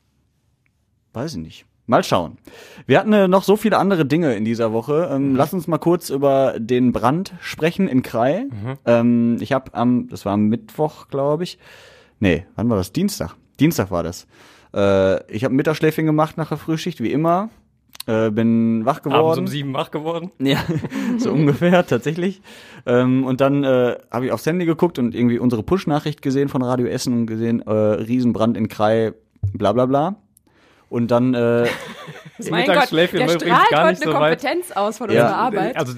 weiß 1.11 1.33
ich 1.33 1.41
nicht. 1.41 1.65
Mal 1.85 2.03
schauen. 2.03 2.37
Wir 2.85 2.99
hatten 2.99 3.11
äh, 3.11 3.27
noch 3.27 3.43
so 3.43 3.57
viele 3.57 3.77
andere 3.77 4.05
Dinge 4.05 4.35
in 4.35 4.45
dieser 4.45 4.71
Woche. 4.71 5.09
Ähm, 5.11 5.35
Lass 5.35 5.53
uns 5.53 5.67
mal 5.67 5.79
kurz 5.79 6.09
über 6.09 6.55
den 6.57 6.93
Brand 6.93 7.33
sprechen 7.41 7.89
in 7.89 8.03
Krai. 8.03 8.45
Ähm, 8.85 9.37
ich 9.41 9.51
habe 9.51 9.73
am, 9.73 10.07
das 10.07 10.25
war 10.25 10.33
am 10.33 10.47
Mittwoch, 10.47 11.09
glaube 11.09 11.43
ich. 11.43 11.57
Nee, 12.19 12.45
wann 12.55 12.69
war 12.69 12.77
das? 12.77 12.93
Dienstag. 12.93 13.35
Dienstag 13.59 13.91
war 13.91 14.01
das. 14.01 14.27
Äh, 14.73 15.29
ich 15.31 15.43
habe 15.43 15.53
Mittagsschläfchen 15.53 16.05
gemacht 16.05 16.37
nach 16.37 16.49
der 16.49 16.57
Frühschicht, 16.57 17.01
wie 17.01 17.11
immer. 17.11 17.49
Äh, 18.05 18.31
bin 18.31 18.85
wach 18.85 19.01
geworden. 19.01 19.19
Abends 19.21 19.39
um 19.39 19.47
sieben 19.47 19.73
wach 19.73 19.91
geworden. 19.91 20.31
Ja, 20.39 20.59
so 21.17 21.31
ungefähr, 21.31 21.85
tatsächlich. 21.85 22.41
Ähm, 22.85 23.25
und 23.25 23.39
dann 23.41 23.63
äh, 23.63 23.97
habe 24.11 24.25
ich 24.25 24.31
aufs 24.31 24.45
Handy 24.45 24.65
geguckt 24.65 24.99
und 24.99 25.15
irgendwie 25.15 25.39
unsere 25.39 25.63
Push-Nachricht 25.63 26.21
gesehen 26.21 26.49
von 26.49 26.61
Radio 26.63 26.87
Essen 26.87 27.13
und 27.13 27.25
gesehen, 27.27 27.61
äh, 27.61 27.71
Riesenbrand 27.71 28.57
in 28.57 28.67
Krai, 28.67 29.13
bla 29.53 29.71
bla 29.73 29.85
bla. 29.85 30.15
Und 30.93 31.09
dann, 31.09 31.33
äh, 31.33 31.65
Mein 32.51 32.67
Gott, 32.67 32.91
der 32.91 33.07
strahlt 33.07 33.11
gar 33.11 33.27
heute 33.27 33.45
nicht 33.45 33.71
eine 33.71 33.95
so 33.97 34.13
weit. 34.13 34.39
Kompetenz 34.39 34.71
aus 34.73 34.99
von 34.99 35.09
Ja. 35.09 35.23
unserer 35.23 35.37
Arbeit. 35.39 35.75
Also 35.75 35.93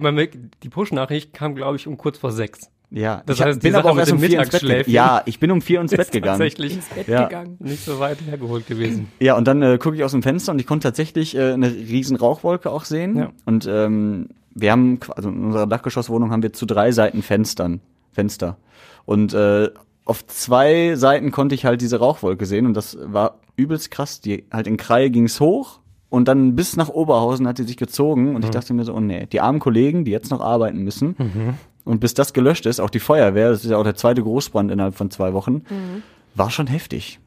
man 0.00 0.14
merkt, 0.16 0.36
die 0.64 0.68
Push-Nachricht 0.68 1.32
kam, 1.32 1.54
glaube 1.54 1.76
ich, 1.76 1.86
um 1.86 1.96
kurz 1.96 2.18
vor 2.18 2.32
sechs. 2.32 2.68
ja, 2.90 3.22
Das 3.26 3.38
ich 3.38 3.44
heißt, 3.44 3.60
bin 3.62 3.76
aber 3.76 3.92
auch 3.92 3.96
erst 3.98 4.10
um 4.10 4.18
dem 4.20 4.28
vier 4.28 4.40
ins 4.40 4.50
Bett 4.50 4.62
gegangen. 4.62 4.84
Ja, 4.88 5.22
ich 5.24 5.38
bin 5.38 5.52
um 5.52 5.62
vier 5.62 5.80
ins 5.80 5.92
Bett 5.96 6.10
gegangen. 6.10 6.38
Tatsächlich 6.40 6.74
ins 6.74 6.86
Bett 6.88 7.06
Ja. 7.06 7.24
gegangen. 7.28 7.58
nicht 7.60 7.84
so 7.84 8.00
weit 8.00 8.18
hergeholt 8.28 8.66
gewesen. 8.66 9.06
Ja, 9.20 9.36
und 9.36 9.46
dann 9.46 9.62
äh, 9.62 9.78
gucke 9.78 9.94
ich 9.94 10.02
aus 10.02 10.10
dem 10.10 10.24
Fenster 10.24 10.50
und 10.50 10.58
ich 10.60 10.66
konnte 10.66 10.88
tatsächlich 10.88 11.36
äh, 11.36 11.52
eine 11.52 11.70
riesen 11.70 12.16
Rauchwolke 12.16 12.70
auch 12.70 12.84
sehen. 12.84 13.16
Ja. 13.16 13.30
Und 13.44 13.68
ähm, 13.70 14.30
wir 14.56 14.72
haben, 14.72 14.98
also 15.14 15.28
in 15.28 15.44
unserer 15.44 15.68
Dachgeschosswohnung 15.68 16.32
haben 16.32 16.42
wir 16.42 16.52
zu 16.52 16.66
drei 16.66 16.90
Seiten 16.90 17.22
Fenstern, 17.22 17.80
Fenster. 18.10 18.56
Und 19.04 19.32
äh, 19.32 19.70
auf 20.10 20.26
zwei 20.26 20.96
Seiten 20.96 21.30
konnte 21.30 21.54
ich 21.54 21.64
halt 21.64 21.80
diese 21.80 22.00
Rauchwolke 22.00 22.44
sehen 22.44 22.66
und 22.66 22.74
das 22.74 22.98
war 23.00 23.38
übelst 23.54 23.92
krass. 23.92 24.20
Die 24.20 24.44
halt 24.50 24.66
in 24.66 24.76
Kreie 24.76 25.08
ging's 25.08 25.38
hoch 25.38 25.78
und 26.08 26.26
dann 26.26 26.56
bis 26.56 26.76
nach 26.76 26.88
Oberhausen 26.88 27.46
hat 27.46 27.58
sie 27.58 27.62
sich 27.62 27.76
gezogen 27.76 28.34
und 28.34 28.44
ich 28.44 28.50
dachte 28.50 28.74
mir 28.74 28.82
so, 28.84 28.92
oh 28.92 28.98
nee, 28.98 29.26
die 29.26 29.40
armen 29.40 29.60
Kollegen, 29.60 30.04
die 30.04 30.10
jetzt 30.10 30.32
noch 30.32 30.40
arbeiten 30.40 30.82
müssen. 30.82 31.14
Und 31.84 32.00
bis 32.00 32.14
das 32.14 32.32
gelöscht 32.32 32.66
ist, 32.66 32.80
auch 32.80 32.90
die 32.90 32.98
Feuerwehr, 32.98 33.50
das 33.50 33.64
ist 33.64 33.70
ja 33.70 33.76
auch 33.76 33.84
der 33.84 33.94
zweite 33.94 34.20
Großbrand 34.20 34.72
innerhalb 34.72 34.96
von 34.96 35.12
zwei 35.12 35.32
Wochen, 35.32 35.62
war 36.34 36.50
schon 36.50 36.66
heftig. 36.66 37.20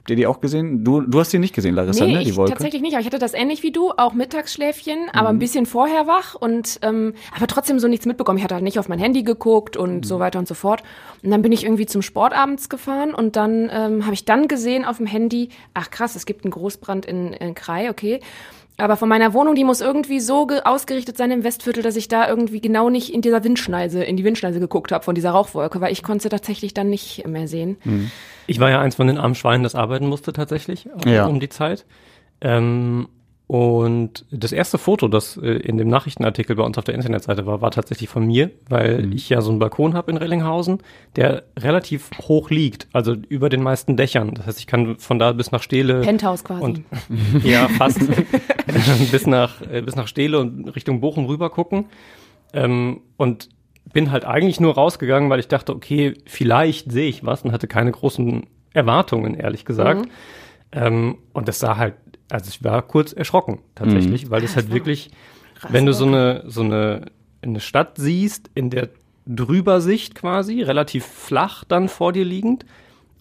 Habt 0.00 0.08
ihr 0.10 0.16
die 0.16 0.26
auch 0.26 0.40
gesehen? 0.40 0.82
Du, 0.82 1.02
du 1.02 1.20
hast 1.20 1.30
die 1.30 1.38
nicht 1.38 1.54
gesehen, 1.54 1.74
Larissa, 1.74 2.06
Nee, 2.06 2.14
ne? 2.14 2.24
Die 2.24 2.30
ich 2.30 2.36
Wolke. 2.36 2.52
tatsächlich 2.52 2.80
nicht. 2.80 2.94
Aber 2.94 3.00
ich 3.00 3.06
hatte 3.06 3.18
das 3.18 3.34
ähnlich 3.34 3.62
wie 3.62 3.70
du, 3.70 3.90
auch 3.96 4.14
Mittagsschläfchen, 4.14 5.10
aber 5.12 5.28
ein 5.28 5.34
Mhm. 5.36 5.40
bisschen 5.40 5.66
vorher 5.66 6.06
wach 6.06 6.34
und 6.34 6.78
ähm, 6.82 7.12
aber 7.36 7.46
trotzdem 7.46 7.78
so 7.78 7.86
nichts 7.86 8.06
mitbekommen. 8.06 8.38
Ich 8.38 8.44
hatte 8.44 8.54
halt 8.54 8.64
nicht 8.64 8.78
auf 8.78 8.88
mein 8.88 8.98
Handy 8.98 9.22
geguckt 9.22 9.76
und 9.76 9.96
Mhm. 9.96 10.02
so 10.04 10.18
weiter 10.18 10.38
und 10.38 10.48
so 10.48 10.54
fort. 10.54 10.82
Und 11.22 11.30
dann 11.30 11.42
bin 11.42 11.52
ich 11.52 11.64
irgendwie 11.64 11.84
zum 11.86 12.00
Sport 12.00 12.32
abends 12.32 12.70
gefahren 12.70 13.14
und 13.14 13.36
dann 13.36 13.70
ähm, 13.72 14.04
habe 14.06 14.14
ich 14.14 14.24
dann 14.24 14.48
gesehen 14.48 14.86
auf 14.86 14.96
dem 14.96 15.06
Handy, 15.06 15.50
ach 15.74 15.90
krass, 15.90 16.16
es 16.16 16.24
gibt 16.24 16.44
einen 16.46 16.50
Großbrand 16.52 17.04
in, 17.04 17.34
in 17.34 17.54
Krai, 17.54 17.90
okay. 17.90 18.20
Aber 18.80 18.96
von 18.96 19.08
meiner 19.08 19.32
Wohnung, 19.34 19.54
die 19.54 19.64
muss 19.64 19.80
irgendwie 19.80 20.20
so 20.20 20.46
ge- 20.46 20.60
ausgerichtet 20.64 21.16
sein 21.16 21.30
im 21.30 21.44
Westviertel, 21.44 21.82
dass 21.82 21.96
ich 21.96 22.08
da 22.08 22.28
irgendwie 22.28 22.60
genau 22.60 22.90
nicht 22.90 23.12
in 23.14 23.20
dieser 23.20 23.44
Windschneise, 23.44 24.02
in 24.02 24.16
die 24.16 24.24
Windschneise 24.24 24.58
geguckt 24.60 24.90
habe 24.92 25.04
von 25.04 25.14
dieser 25.14 25.30
Rauchwolke, 25.30 25.80
weil 25.80 25.92
ich 25.92 26.02
konnte 26.02 26.22
sie 26.24 26.28
tatsächlich 26.28 26.74
dann 26.74 26.88
nicht 26.90 27.26
mehr 27.26 27.46
sehen. 27.48 27.76
Mhm. 27.84 28.10
Ich 28.46 28.58
war 28.60 28.70
ja 28.70 28.80
eins 28.80 28.96
von 28.96 29.06
den 29.06 29.18
armen 29.18 29.34
Schweinen, 29.34 29.62
das 29.62 29.74
arbeiten 29.74 30.06
musste 30.08 30.32
tatsächlich 30.32 30.88
Ja. 31.04 31.26
um 31.26 31.38
die 31.40 31.48
Zeit. 31.48 31.84
Ähm, 32.40 33.08
und 33.50 34.26
das 34.30 34.52
erste 34.52 34.78
Foto, 34.78 35.08
das 35.08 35.36
äh, 35.36 35.48
in 35.48 35.76
dem 35.76 35.88
Nachrichtenartikel 35.88 36.54
bei 36.54 36.62
uns 36.62 36.78
auf 36.78 36.84
der 36.84 36.94
Internetseite 36.94 37.46
war, 37.46 37.60
war 37.60 37.72
tatsächlich 37.72 38.08
von 38.08 38.24
mir, 38.24 38.52
weil 38.68 39.12
ich 39.12 39.28
ja 39.28 39.40
so 39.40 39.50
einen 39.50 39.58
Balkon 39.58 39.94
habe 39.94 40.12
in 40.12 40.18
Rellinghausen, 40.18 40.78
der 41.16 41.42
relativ 41.58 42.12
hoch 42.28 42.50
liegt, 42.50 42.86
also 42.92 43.16
über 43.28 43.48
den 43.48 43.60
meisten 43.60 43.96
Dächern. 43.96 44.34
Das 44.34 44.46
heißt, 44.46 44.60
ich 44.60 44.68
kann 44.68 44.98
von 44.98 45.18
da 45.18 45.32
bis 45.32 45.50
nach 45.50 45.64
Steele 45.64 46.02
Penthouse 46.02 46.44
quasi. 46.44 46.62
und 46.62 46.84
ja, 47.42 47.66
fast 47.66 47.98
bis 49.10 49.26
nach 49.26 49.60
äh, 49.62 49.82
bis 49.82 49.96
nach 49.96 50.06
Steele 50.06 50.38
und 50.38 50.68
Richtung 50.68 51.00
Bochum 51.00 51.26
rüber 51.26 51.50
gucken. 51.50 51.86
Ähm, 52.52 53.00
und 53.16 53.48
bin 53.92 54.12
halt 54.12 54.26
eigentlich 54.26 54.60
nur 54.60 54.74
rausgegangen, 54.74 55.28
weil 55.28 55.40
ich 55.40 55.48
dachte, 55.48 55.74
okay, 55.74 56.14
vielleicht 56.24 56.92
sehe 56.92 57.08
ich 57.08 57.26
was 57.26 57.42
und 57.42 57.50
hatte 57.50 57.66
keine 57.66 57.90
großen 57.90 58.46
Erwartungen, 58.74 59.34
ehrlich 59.34 59.64
gesagt. 59.64 60.08
Ähm, 60.70 61.18
und 61.32 61.48
das 61.48 61.58
sah 61.58 61.76
halt, 61.76 61.94
also 62.30 62.48
ich 62.48 62.64
war 62.64 62.82
kurz 62.82 63.12
erschrocken 63.12 63.60
tatsächlich, 63.74 64.30
weil 64.30 64.42
es 64.44 64.56
halt 64.56 64.72
wirklich, 64.72 65.10
wenn 65.68 65.86
du 65.86 65.92
so 65.92 66.06
eine 66.06 66.44
so 66.46 66.62
eine 66.62 67.06
eine 67.42 67.60
Stadt 67.60 67.96
siehst, 67.96 68.50
in 68.54 68.70
der 68.70 68.90
Drübersicht 69.26 70.14
quasi, 70.14 70.62
relativ 70.62 71.06
flach 71.06 71.64
dann 71.64 71.88
vor 71.88 72.12
dir 72.12 72.24
liegend, 72.24 72.64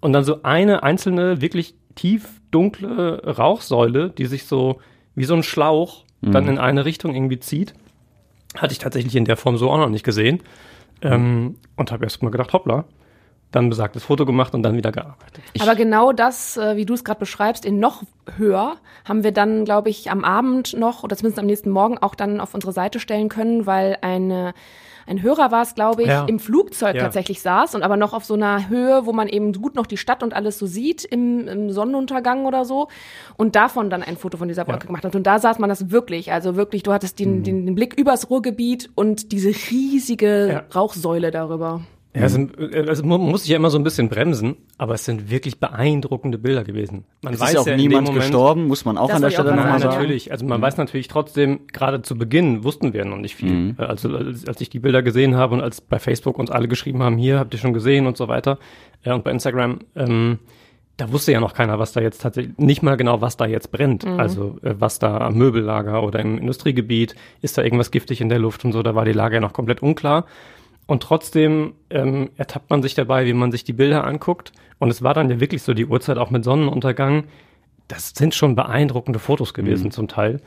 und 0.02 0.14
dann 0.14 0.24
so 0.24 0.44
eine 0.44 0.84
einzelne, 0.84 1.42
wirklich 1.42 1.76
tief 1.96 2.42
dunkle 2.52 3.22
Rauchsäule, 3.26 4.10
die 4.10 4.26
sich 4.26 4.46
so 4.46 4.80
wie 5.16 5.26
so 5.26 5.36
ein 5.36 5.44
Schlauch 5.44 6.06
dann 6.22 6.48
in 6.48 6.58
eine 6.58 6.86
Richtung 6.86 7.14
irgendwie 7.14 7.40
zieht. 7.40 7.74
Hatte 8.56 8.74
ich 8.74 8.80
tatsächlich 8.80 9.16
in 9.16 9.26
der 9.26 9.38
Form 9.38 9.58
so 9.58 9.70
auch 9.70 9.78
noch 9.78 9.90
nicht 9.90 10.04
gesehen. 10.04 10.42
Ähm, 11.02 11.56
und 11.78 11.92
habe 11.92 12.04
erst 12.04 12.22
mal 12.24 12.30
gedacht, 12.30 12.52
hoppla. 12.52 12.86
Dann 13.52 13.70
besagtes 13.70 14.04
Foto 14.04 14.26
gemacht 14.28 14.54
und 14.54 14.62
dann 14.62 14.76
wieder 14.78 14.92
gearbeitet. 14.92 15.44
Aber 15.60 15.74
genau 15.74 16.12
das, 16.14 16.56
äh, 16.58 16.76
wie 16.76 16.86
du 16.86 16.94
es 16.94 17.04
gerade 17.04 17.20
beschreibst, 17.20 17.66
in 17.66 17.80
noch 17.80 18.04
höher, 18.38 18.76
haben 19.06 19.24
wir 19.24 19.32
dann, 19.32 19.66
glaube 19.66 19.90
ich, 19.90 20.12
am 20.12 20.24
Abend 20.24 20.78
noch 20.78 21.04
oder 21.04 21.16
zumindest 21.18 21.40
am 21.40 21.48
nächsten 21.48 21.72
Morgen 21.72 21.98
auch 21.98 22.14
dann 22.14 22.42
auf 22.42 22.54
unsere 22.54 22.74
Seite 22.74 23.00
stellen 23.00 23.28
können, 23.28 23.66
weil 23.66 23.98
eine, 24.02 24.54
ein 25.08 25.24
Hörer 25.24 25.50
war 25.50 25.64
es, 25.64 25.74
glaube 25.74 26.04
ich, 26.04 26.10
Ja. 26.10 26.26
im 26.26 26.38
Flugzeug 26.38 26.96
Ja. 26.96 27.02
tatsächlich 27.02 27.42
saß 27.42 27.74
und 27.74 27.82
aber 27.82 27.98
noch 27.98 28.14
auf 28.14 28.24
so 28.24 28.36
einer 28.36 28.70
Höhe, 28.70 29.08
wo 29.08 29.14
man 29.14 29.28
eben 29.28 29.52
gut 29.54 29.74
noch 29.74 29.88
die 29.88 29.98
Stadt 29.98 30.22
und 30.22 30.36
alles 30.36 30.60
so 30.60 30.68
sieht 30.68 31.04
im, 31.04 31.48
im 31.48 31.72
Sonnenuntergang 31.72 32.46
oder 32.46 32.66
so 32.66 32.88
und 33.36 33.56
davon 33.56 33.90
dann 33.90 34.04
ein 34.04 34.18
Foto 34.18 34.38
von 34.38 34.48
dieser 34.48 34.68
Wolke 34.68 34.86
gemacht 34.86 35.04
hat. 35.04 35.16
Und 35.16 35.26
da 35.26 35.40
saß 35.40 35.58
man 35.58 35.70
das 35.70 35.90
wirklich, 35.90 36.32
also 36.32 36.56
wirklich, 36.56 36.84
du 36.84 36.94
hattest 36.94 37.18
den, 37.18 37.42
den, 37.42 37.66
den 37.66 37.74
Blick 37.74 37.96
übers 37.98 38.30
Ruhrgebiet 38.30 38.92
und 38.94 39.32
diese 39.32 39.50
riesige 39.50 40.50
Ja. 40.52 40.64
Rauchsäule 40.76 41.32
darüber. 41.32 41.82
Ja, 42.16 42.24
es 42.24 42.34
sind, 42.34 42.58
also 42.74 43.06
man 43.06 43.22
muss 43.22 43.42
sich 43.42 43.52
ja 43.52 43.58
immer 43.58 43.70
so 43.70 43.78
ein 43.78 43.84
bisschen 43.84 44.10
bremsen, 44.10 44.58
aber 44.80 44.96
es 44.96 45.06
sind 45.06 45.30
wirklich 45.30 45.60
beeindruckende 45.60 46.40
Bilder 46.40 46.64
gewesen. 46.64 47.06
Man 47.22 47.36
Es 47.36 47.42
ist 47.42 47.54
ja 47.54 47.60
auch 47.60 47.66
niemand 47.68 48.12
gestorben, 48.16 48.66
muss 48.66 48.84
man 48.84 48.98
auch 48.98 49.12
an 49.12 49.22
der 49.22 49.30
Stelle 49.30 49.56
nochmal 49.56 49.80
sagen, 49.80 49.94
natürlich. 49.94 50.32
Also 50.32 50.44
man 50.46 50.60
weiß 50.60 50.78
natürlich 50.78 51.08
trotzdem, 51.08 51.68
gerade 51.72 52.02
zu 52.02 52.18
Beginn 52.18 52.64
wussten 52.64 52.94
wir 52.94 53.06
noch 53.06 53.18
nicht 53.18 53.36
viel. 53.36 53.76
Also 53.78 54.10
als, 54.16 54.48
als 54.48 54.60
ich 54.60 54.70
die 54.70 54.80
Bilder 54.80 55.04
gesehen 55.04 55.36
habe 55.36 55.54
und 55.54 55.62
als 55.62 55.82
bei 55.82 56.00
Facebook 56.00 56.40
uns 56.40 56.50
alle 56.50 56.68
geschrieben 56.68 57.04
haben, 57.04 57.18
hier 57.18 57.38
habt 57.38 57.54
ihr 57.54 57.60
schon 57.60 57.74
gesehen 57.74 58.08
und 58.08 58.18
so 58.18 58.28
weiter, 58.28 58.58
äh, 59.04 59.14
und 59.14 59.24
bei 59.24 59.32
Instagram, 59.32 59.80
ähm, 59.96 60.40
da 60.98 61.12
wusste 61.12 61.32
ja 61.32 61.40
noch 61.40 61.54
keiner, 61.54 61.80
was 61.80 61.94
da 61.94 62.02
jetzt 62.02 62.22
tatsächlich, 62.22 62.58
nicht 62.58 62.82
mal 62.82 62.98
genau, 62.98 63.22
was 63.22 63.38
da 63.38 63.46
jetzt 63.46 63.72
brennt. 63.72 64.06
Also 64.06 64.58
äh, 64.64 64.74
was 64.80 65.00
da 65.00 65.20
am 65.20 65.36
Möbellager 65.36 66.04
oder 66.04 66.20
im 66.20 66.40
Industriegebiet, 66.40 67.16
ist 67.42 67.58
da 67.58 67.64
irgendwas 67.64 67.92
giftig 67.92 68.20
in 68.20 68.30
der 68.30 68.40
Luft 68.40 68.66
und 68.66 68.72
so, 68.72 68.82
da 68.84 68.96
war 68.96 69.06
die 69.06 69.14
Lage 69.14 69.36
ja 69.36 69.42
noch 69.42 69.54
komplett 69.54 69.82
unklar. 69.84 70.26
Und 70.90 71.04
trotzdem 71.04 71.74
ähm, 71.92 72.32
ertappt 72.36 72.72
man 72.72 72.82
sich 72.82 72.96
dabei, 72.96 73.28
wie 73.28 73.34
man 73.34 73.52
sich 73.52 73.64
die 73.64 73.74
Bilder 73.74 74.06
anguckt. 74.08 74.54
Und 74.80 74.90
es 74.90 75.04
war 75.04 75.14
dann 75.14 75.30
ja 75.30 75.40
wirklich 75.40 75.62
so 75.62 75.76
die 75.76 75.86
Uhrzeit 75.86 76.18
auch 76.18 76.32
mit 76.32 76.44
Sonnenuntergang. 76.44 77.26
Das 77.88 78.14
sind 78.18 78.34
schon 78.34 78.56
beeindruckende 78.56 79.20
Fotos 79.20 79.54
gewesen 79.54 79.92
zum 79.92 80.08
Teil. 80.08 80.42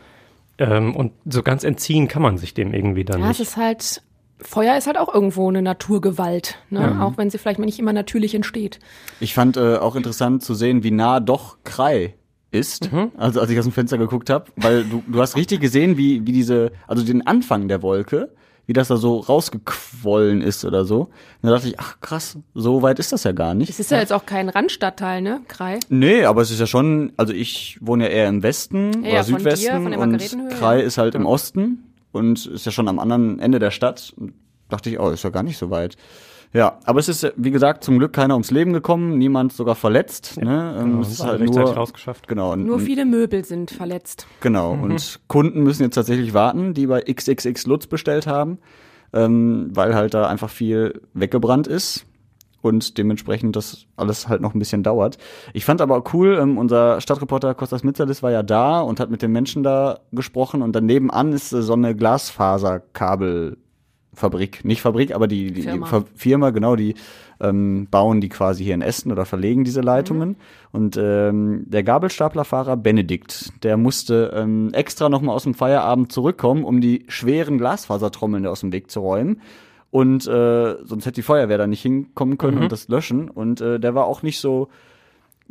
Ähm, 0.58 0.96
und 0.96 1.12
so 1.26 1.44
ganz 1.44 1.62
entziehen 1.62 2.08
kann 2.08 2.22
man 2.22 2.38
sich 2.38 2.54
dem 2.54 2.74
irgendwie 2.74 3.04
dann 3.04 3.20
Ja, 3.20 3.30
es 3.30 3.38
nicht. 3.38 3.50
ist 3.50 3.56
halt, 3.56 4.02
Feuer 4.40 4.76
ist 4.76 4.88
halt 4.88 4.98
auch 4.98 5.14
irgendwo 5.14 5.48
eine 5.48 5.62
Naturgewalt, 5.62 6.58
ne? 6.70 7.00
auch 7.00 7.16
wenn 7.18 7.30
sie 7.30 7.38
vielleicht 7.38 7.60
mal 7.60 7.66
nicht 7.66 7.78
immer 7.78 7.92
natürlich 7.92 8.34
entsteht. 8.34 8.80
Ich 9.20 9.34
fand 9.34 9.56
äh, 9.56 9.76
auch 9.76 9.94
interessant 9.94 10.42
zu 10.42 10.54
sehen, 10.54 10.82
wie 10.82 10.90
nah 10.90 11.20
doch 11.20 11.58
Krei 11.62 12.14
ist, 12.50 12.90
also 13.16 13.40
als 13.40 13.48
ich 13.48 13.58
aus 13.60 13.64
dem 13.64 13.72
Fenster 13.72 13.96
geguckt 13.96 14.28
habe, 14.28 14.46
weil 14.56 14.82
du, 14.82 15.04
du 15.06 15.20
hast 15.20 15.36
richtig 15.36 15.60
gesehen, 15.60 15.96
wie, 15.96 16.26
wie 16.26 16.32
diese, 16.32 16.72
also 16.88 17.04
den 17.04 17.24
Anfang 17.26 17.68
der 17.68 17.80
Wolke, 17.80 18.34
wie 18.72 18.74
das 18.74 18.88
da 18.88 18.96
so 18.96 19.18
rausgequollen 19.18 20.40
ist 20.40 20.64
oder 20.64 20.86
so. 20.86 21.00
Und 21.00 21.10
da 21.42 21.50
dachte 21.50 21.68
ich, 21.68 21.78
ach 21.78 22.00
krass, 22.00 22.38
so 22.54 22.80
weit 22.80 22.98
ist 22.98 23.12
das 23.12 23.22
ja 23.24 23.32
gar 23.32 23.52
nicht. 23.52 23.68
Es 23.68 23.78
ist 23.78 23.90
ja 23.90 23.98
jetzt 23.98 24.14
auch 24.14 24.24
kein 24.24 24.48
Randstadtteil, 24.48 25.20
ne, 25.20 25.42
Krei? 25.46 25.78
Nee, 25.90 26.24
aber 26.24 26.40
es 26.40 26.50
ist 26.50 26.58
ja 26.58 26.66
schon, 26.66 27.12
also 27.18 27.34
ich 27.34 27.76
wohne 27.82 28.04
ja 28.04 28.10
eher 28.10 28.28
im 28.28 28.42
Westen 28.42 28.94
Ja, 28.94 28.98
oder 29.00 29.08
ja, 29.10 29.24
von 29.24 29.34
dir, 29.34 29.40
Südwesten 29.40 29.82
von 29.82 29.90
der 29.90 30.00
und 30.00 30.60
ja. 30.62 30.72
ist 30.76 30.96
halt 30.96 31.14
im 31.14 31.26
Osten 31.26 31.84
und 32.12 32.46
ist 32.46 32.64
ja 32.64 32.72
schon 32.72 32.88
am 32.88 32.98
anderen 32.98 33.40
Ende 33.40 33.58
der 33.58 33.72
Stadt. 33.72 34.14
Und 34.16 34.32
dachte 34.70 34.88
ich, 34.88 34.98
oh, 34.98 35.10
ist 35.10 35.22
ja 35.22 35.28
gar 35.28 35.42
nicht 35.42 35.58
so 35.58 35.68
weit. 35.68 35.98
Ja, 36.52 36.78
aber 36.84 37.00
es 37.00 37.08
ist, 37.08 37.32
wie 37.36 37.50
gesagt, 37.50 37.82
zum 37.82 37.98
Glück 37.98 38.12
keiner 38.12 38.34
ums 38.34 38.50
Leben 38.50 38.72
gekommen, 38.72 39.16
niemand 39.16 39.52
sogar 39.52 39.74
verletzt. 39.74 40.38
ne? 40.40 40.76
Ähm, 40.78 40.84
genau, 40.84 41.00
es 41.00 41.12
ist 41.12 41.24
halt 41.24 41.40
nur, 41.40 41.74
rausgeschafft. 41.74 42.28
genau, 42.28 42.52
und, 42.52 42.66
Nur 42.66 42.78
viele 42.78 43.06
Möbel 43.06 43.44
sind 43.44 43.70
verletzt. 43.70 44.26
Genau, 44.40 44.72
und 44.72 45.20
Kunden 45.28 45.62
müssen 45.62 45.82
jetzt 45.82 45.94
tatsächlich 45.94 46.34
warten, 46.34 46.74
die 46.74 46.86
bei 46.86 47.00
XXX 47.00 47.66
Lutz 47.66 47.86
bestellt 47.86 48.26
haben, 48.26 48.58
ähm, 49.14 49.70
weil 49.72 49.94
halt 49.94 50.12
da 50.12 50.26
einfach 50.26 50.50
viel 50.50 51.00
weggebrannt 51.14 51.66
ist 51.66 52.04
und 52.62 52.96
dementsprechend 52.96 53.56
das 53.56 53.86
alles 53.96 54.28
halt 54.28 54.40
noch 54.40 54.54
ein 54.54 54.58
bisschen 54.58 54.82
dauert. 54.82 55.18
Ich 55.52 55.64
fand 55.64 55.80
aber 55.80 55.96
auch 55.96 56.14
cool, 56.14 56.38
ähm, 56.40 56.58
unser 56.58 57.00
Stadtreporter 57.00 57.54
Kostas 57.54 57.82
Mitzalis 57.82 58.22
war 58.22 58.30
ja 58.30 58.42
da 58.42 58.80
und 58.80 59.00
hat 59.00 59.10
mit 59.10 59.20
den 59.22 59.32
Menschen 59.32 59.62
da 59.62 60.00
gesprochen 60.12 60.62
und 60.62 60.72
dann 60.74 60.86
nebenan 60.86 61.32
ist 61.32 61.52
äh, 61.52 61.62
so 61.62 61.74
eine 61.74 61.94
Glasfaserkabelfabrik, 64.12 64.64
nicht 64.64 64.82
Fabrik, 64.82 65.14
aber 65.14 65.26
die, 65.26 65.52
die, 65.52 65.62
Firma. 65.62 65.86
Ver 65.86 66.04
Firma, 66.14 66.50
genau, 66.50 66.76
die 66.76 66.94
ähm, 67.40 67.88
bauen 67.90 68.20
die 68.20 68.28
quasi 68.28 68.64
hier 68.64 68.74
in 68.74 68.82
Essen 68.82 69.10
oder 69.10 69.24
verlegen 69.24 69.64
diese 69.64 69.80
Leitungen. 69.80 70.36
Und 70.70 70.96
ähm, 70.96 71.64
der 71.66 71.82
Gabelstaplerfahrer 71.82 72.76
Benedikt, 72.76 73.52
der 73.62 73.76
musste 73.76 74.32
ähm, 74.34 74.70
extra 74.72 75.08
nochmal 75.08 75.34
aus 75.34 75.44
dem 75.44 75.54
Feierabend 75.54 76.12
zurückkommen, 76.12 76.64
um 76.64 76.80
die 76.80 77.04
schweren 77.08 77.58
Glasfasertrommeln 77.58 78.46
aus 78.46 78.60
dem 78.60 78.72
Weg 78.72 78.90
zu 78.90 79.00
räumen. 79.00 79.40
Und 79.90 80.26
äh, 80.26 80.76
sonst 80.84 81.04
hätte 81.04 81.16
die 81.16 81.22
Feuerwehr 81.22 81.58
da 81.58 81.66
nicht 81.66 81.82
hinkommen 81.82 82.38
können 82.38 82.58
und 82.58 82.72
das 82.72 82.88
löschen. 82.88 83.28
Und 83.28 83.60
äh, 83.60 83.78
der 83.78 83.94
war 83.94 84.06
auch 84.06 84.22
nicht 84.22 84.40
so 84.40 84.68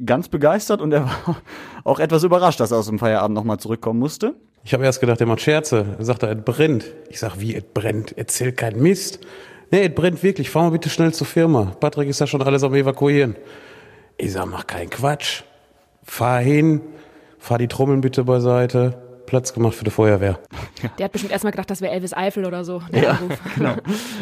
ganz 0.03 0.29
begeistert 0.29 0.81
und 0.81 0.91
er 0.91 1.05
war 1.05 1.35
auch 1.83 1.99
etwas 1.99 2.23
überrascht, 2.23 2.59
dass 2.59 2.71
er 2.71 2.79
aus 2.79 2.87
dem 2.87 2.97
Feierabend 2.97 3.35
nochmal 3.35 3.59
zurückkommen 3.59 3.99
musste. 3.99 4.35
Ich 4.63 4.73
habe 4.73 4.83
erst 4.83 4.99
gedacht, 4.99 5.19
er 5.19 5.27
macht 5.27 5.41
Scherze. 5.41 5.85
Er 5.97 6.05
sagt, 6.05 6.23
es 6.23 6.37
brennt. 6.43 6.85
Ich 7.09 7.19
sag, 7.19 7.39
wie, 7.39 7.55
es 7.55 7.63
brennt? 7.73 8.17
Erzähl 8.17 8.51
kein 8.51 8.79
Mist. 8.79 9.19
Nee, 9.71 9.87
es 9.87 9.95
brennt 9.95 10.21
wirklich. 10.21 10.49
Fahr 10.49 10.63
mal 10.63 10.71
bitte 10.71 10.89
schnell 10.89 11.13
zur 11.13 11.27
Firma. 11.27 11.75
Patrick 11.79 12.09
ist 12.09 12.19
ja 12.19 12.27
schon 12.27 12.41
alles 12.41 12.63
am 12.63 12.73
Evakuieren. 12.75 13.35
Ich 14.17 14.33
sag, 14.33 14.45
mach 14.45 14.67
keinen 14.67 14.89
Quatsch. 14.89 15.43
Fahr 16.03 16.39
hin, 16.39 16.81
fahr 17.39 17.57
die 17.57 17.67
Trommeln 17.67 18.01
bitte 18.01 18.23
beiseite. 18.23 19.01
Platz 19.31 19.53
gemacht 19.53 19.75
für 19.75 19.85
die 19.85 19.91
Feuerwehr. 19.91 20.39
Der 20.97 21.05
hat 21.05 21.13
bestimmt 21.13 21.31
erstmal 21.31 21.51
gedacht, 21.51 21.69
das 21.71 21.79
wäre 21.79 21.93
Elvis 21.93 22.11
Eifel 22.13 22.45
oder 22.45 22.65
so. 22.65 22.81
Der 22.91 23.11
Anruf. 23.11 23.39
Genau. 23.55 23.75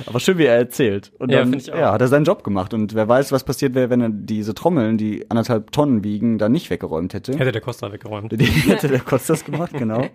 Aber 0.06 0.20
schön, 0.20 0.38
wie 0.38 0.46
er 0.46 0.56
erzählt. 0.56 1.12
Und 1.18 1.32
Ja, 1.32 1.40
dann 1.40 1.50
find 1.50 1.64
ich 1.64 1.74
auch. 1.74 1.78
ja, 1.80 1.92
hat 1.94 2.02
er 2.02 2.08
seinen 2.08 2.26
Job 2.26 2.44
gemacht. 2.44 2.76
Und 2.76 2.94
wer 2.94 3.08
weiß, 3.08 3.32
was 3.32 3.44
passiert 3.44 3.74
wäre, 3.74 3.90
wenn 3.90 4.02
er 4.02 4.10
diese 4.10 4.54
Trommeln, 4.54 5.00
die 5.00 5.26
anderthalb 5.28 5.72
Tonnen 5.72 6.04
wiegen, 6.04 6.38
da 6.38 6.48
nicht 6.48 6.70
weggeräumt 6.70 7.16
hätte. 7.16 7.32
Hätte 7.34 7.52
der 7.52 7.62
Costa 7.62 7.92
weggeräumt. 7.92 8.34
Die 8.34 8.46
hätte 8.46 8.88
der 8.88 9.00
Kostas 9.00 9.44
gemacht, 9.44 9.72
genau. 9.74 10.06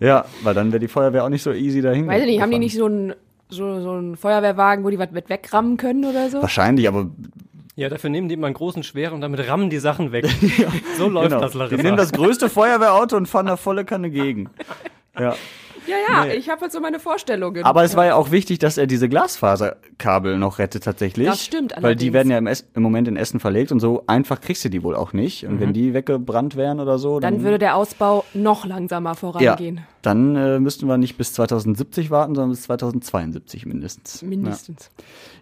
Ja, 0.00 0.24
weil 0.42 0.54
dann 0.54 0.72
wäre 0.72 0.80
die 0.80 0.88
Feuerwehr 0.88 1.24
auch 1.24 1.28
nicht 1.28 1.42
so 1.42 1.52
easy 1.52 1.82
dahin. 1.82 2.06
Weiß 2.06 2.22
ich 2.22 2.28
nicht, 2.28 2.40
haben 2.40 2.50
die 2.52 2.58
nicht 2.58 2.74
so 2.76 2.86
einen 2.86 3.12
so, 3.50 3.82
so 3.82 3.90
einen 3.90 4.16
Feuerwehrwagen, 4.16 4.82
wo 4.82 4.88
die 4.88 4.98
was 4.98 5.10
mit 5.10 5.28
wegrammen 5.28 5.76
können 5.76 6.06
oder 6.06 6.30
so? 6.30 6.40
Wahrscheinlich, 6.40 6.88
aber 6.88 7.10
Ja, 7.74 7.88
dafür 7.88 8.10
nehmen 8.10 8.28
die 8.28 8.34
immer 8.34 8.48
einen 8.48 8.54
großen 8.54 8.82
Schwer 8.82 9.14
und 9.14 9.22
damit 9.22 9.48
rammen 9.48 9.70
die 9.70 9.78
Sachen 9.78 10.12
weg. 10.12 10.26
So 10.98 11.08
läuft 11.08 11.30
genau. 11.30 11.40
das, 11.40 11.52
Die 11.52 11.58
Larissa. 11.58 11.82
nehmen 11.82 11.96
das 11.96 12.12
größte 12.12 12.50
Feuerwehrauto 12.50 13.16
und 13.16 13.26
fahren 13.26 13.46
da 13.46 13.56
volle 13.56 13.84
Kanne 13.84 14.10
gegen. 14.10 14.50
Ja. 15.18 15.34
Ja, 15.86 16.26
ja, 16.26 16.32
ich 16.32 16.48
habe 16.48 16.60
halt 16.60 16.72
so 16.72 16.80
meine 16.80 17.00
Vorstellungen. 17.00 17.64
Aber 17.64 17.82
es 17.82 17.96
war 17.96 18.06
ja 18.06 18.14
auch 18.14 18.30
wichtig, 18.30 18.58
dass 18.60 18.78
er 18.78 18.86
diese 18.86 19.08
Glasfaserkabel 19.08 20.38
noch 20.38 20.58
rettet 20.58 20.84
tatsächlich. 20.84 21.26
Das 21.26 21.44
stimmt 21.44 21.72
Weil 21.72 21.96
die 21.96 22.10
allerdings. 22.10 22.12
werden 22.12 22.30
ja 22.30 22.38
im, 22.38 22.48
im 22.74 22.82
Moment 22.82 23.08
in 23.08 23.16
Essen 23.16 23.40
verlegt 23.40 23.72
und 23.72 23.80
so 23.80 24.04
einfach 24.06 24.40
kriegst 24.40 24.64
du 24.64 24.68
die 24.68 24.82
wohl 24.82 24.94
auch 24.94 25.12
nicht. 25.12 25.44
Und 25.44 25.60
wenn 25.60 25.72
die 25.72 25.92
weggebrannt 25.92 26.56
wären 26.56 26.78
oder 26.78 26.98
so, 26.98 27.18
dann, 27.18 27.34
dann 27.34 27.42
würde 27.42 27.58
der 27.58 27.74
Ausbau 27.74 28.24
noch 28.32 28.64
langsamer 28.64 29.10
ja, 29.10 29.14
vorangehen. 29.14 29.80
dann 30.02 30.36
äh, 30.36 30.60
müssten 30.60 30.86
wir 30.86 30.98
nicht 30.98 31.16
bis 31.16 31.32
2070 31.32 32.10
warten, 32.10 32.34
sondern 32.34 32.50
bis 32.50 32.62
2072 32.62 33.66
mindestens. 33.66 34.22
Mindestens. 34.22 34.90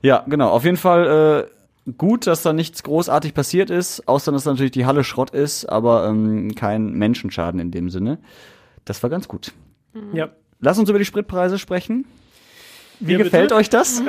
Ja, 0.00 0.16
ja 0.16 0.24
genau. 0.26 0.48
Auf 0.50 0.64
jeden 0.64 0.78
Fall 0.78 1.48
äh, 1.50 1.59
gut, 1.98 2.26
dass 2.26 2.42
da 2.42 2.52
nichts 2.52 2.82
großartig 2.82 3.34
passiert 3.34 3.70
ist, 3.70 4.06
außer 4.08 4.32
dass 4.32 4.44
natürlich 4.44 4.72
die 4.72 4.86
Halle 4.86 5.04
Schrott 5.04 5.30
ist, 5.30 5.64
aber 5.66 6.06
ähm, 6.08 6.54
kein 6.54 6.92
Menschenschaden 6.92 7.60
in 7.60 7.70
dem 7.70 7.90
Sinne. 7.90 8.18
Das 8.84 9.02
war 9.02 9.10
ganz 9.10 9.28
gut. 9.28 9.52
Ja. 10.12 10.30
Lass 10.60 10.78
uns 10.78 10.88
über 10.88 10.98
die 10.98 11.04
Spritpreise 11.04 11.58
sprechen. 11.58 12.04
Wie 12.98 13.12
Ja, 13.12 13.18
bitte? 13.18 13.30
gefällt 13.30 13.52
euch 13.52 13.70
das? 13.70 14.02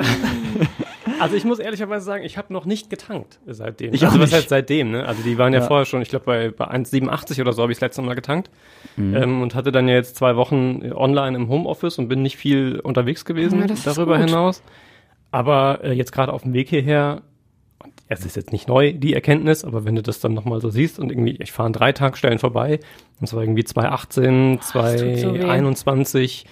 Also 1.18 1.36
ich 1.36 1.44
muss 1.44 1.58
ehrlicherweise 1.58 2.04
sagen, 2.04 2.24
ich 2.24 2.36
habe 2.36 2.52
noch 2.52 2.64
nicht 2.64 2.90
getankt 2.90 3.38
seitdem. 3.46 3.94
Ich 3.94 4.02
auch 4.02 4.08
also 4.08 4.20
was 4.20 4.30
nicht. 4.30 4.36
heißt 4.38 4.48
seitdem, 4.50 4.90
ne? 4.90 5.06
Also 5.06 5.22
die 5.22 5.38
waren 5.38 5.52
ja, 5.52 5.60
Ja. 5.60 5.66
vorher 5.66 5.86
schon, 5.86 6.02
ich 6.02 6.08
glaube 6.08 6.24
bei, 6.26 6.50
bei 6.50 6.68
1,87 6.70 7.40
oder 7.40 7.52
so 7.52 7.62
habe 7.62 7.72
ich 7.72 7.78
das 7.78 7.82
letzte 7.88 8.02
Mal 8.02 8.14
getankt. 8.14 8.50
Mhm. 8.96 9.14
Ähm, 9.16 9.42
und 9.42 9.54
hatte 9.54 9.72
dann 9.72 9.88
ja 9.88 9.94
jetzt 9.94 10.16
zwei 10.16 10.36
Wochen 10.36 10.82
online 10.92 11.36
im 11.36 11.48
Homeoffice 11.48 11.98
und 11.98 12.08
bin 12.08 12.22
nicht 12.22 12.36
viel 12.36 12.80
unterwegs 12.80 13.24
gewesen 13.24 13.60
Ja, 13.60 13.74
darüber 13.84 14.18
hinaus. 14.18 14.62
Aber 15.30 15.80
äh, 15.82 15.92
jetzt 15.92 16.12
gerade 16.12 16.32
auf 16.32 16.42
dem 16.42 16.52
Weg 16.52 16.68
hierher, 16.68 17.22
es 18.12 18.24
ist 18.24 18.36
jetzt 18.36 18.52
nicht 18.52 18.68
neu, 18.68 18.92
die 18.92 19.14
Erkenntnis, 19.14 19.64
aber 19.64 19.84
wenn 19.84 19.94
du 19.94 20.02
das 20.02 20.20
dann 20.20 20.34
nochmal 20.34 20.60
so 20.60 20.70
siehst 20.70 20.98
und 20.98 21.10
irgendwie, 21.10 21.36
ich 21.40 21.52
fahre 21.52 21.66
an 21.66 21.72
drei 21.72 21.92
Tankstellen 21.92 22.38
vorbei, 22.38 22.80
und 23.20 23.26
zwar 23.26 23.42
irgendwie 23.42 23.64
218, 23.64 24.60
tut 24.60 24.64
so 24.64 24.80
weh. 24.82 25.16
221 25.16 26.46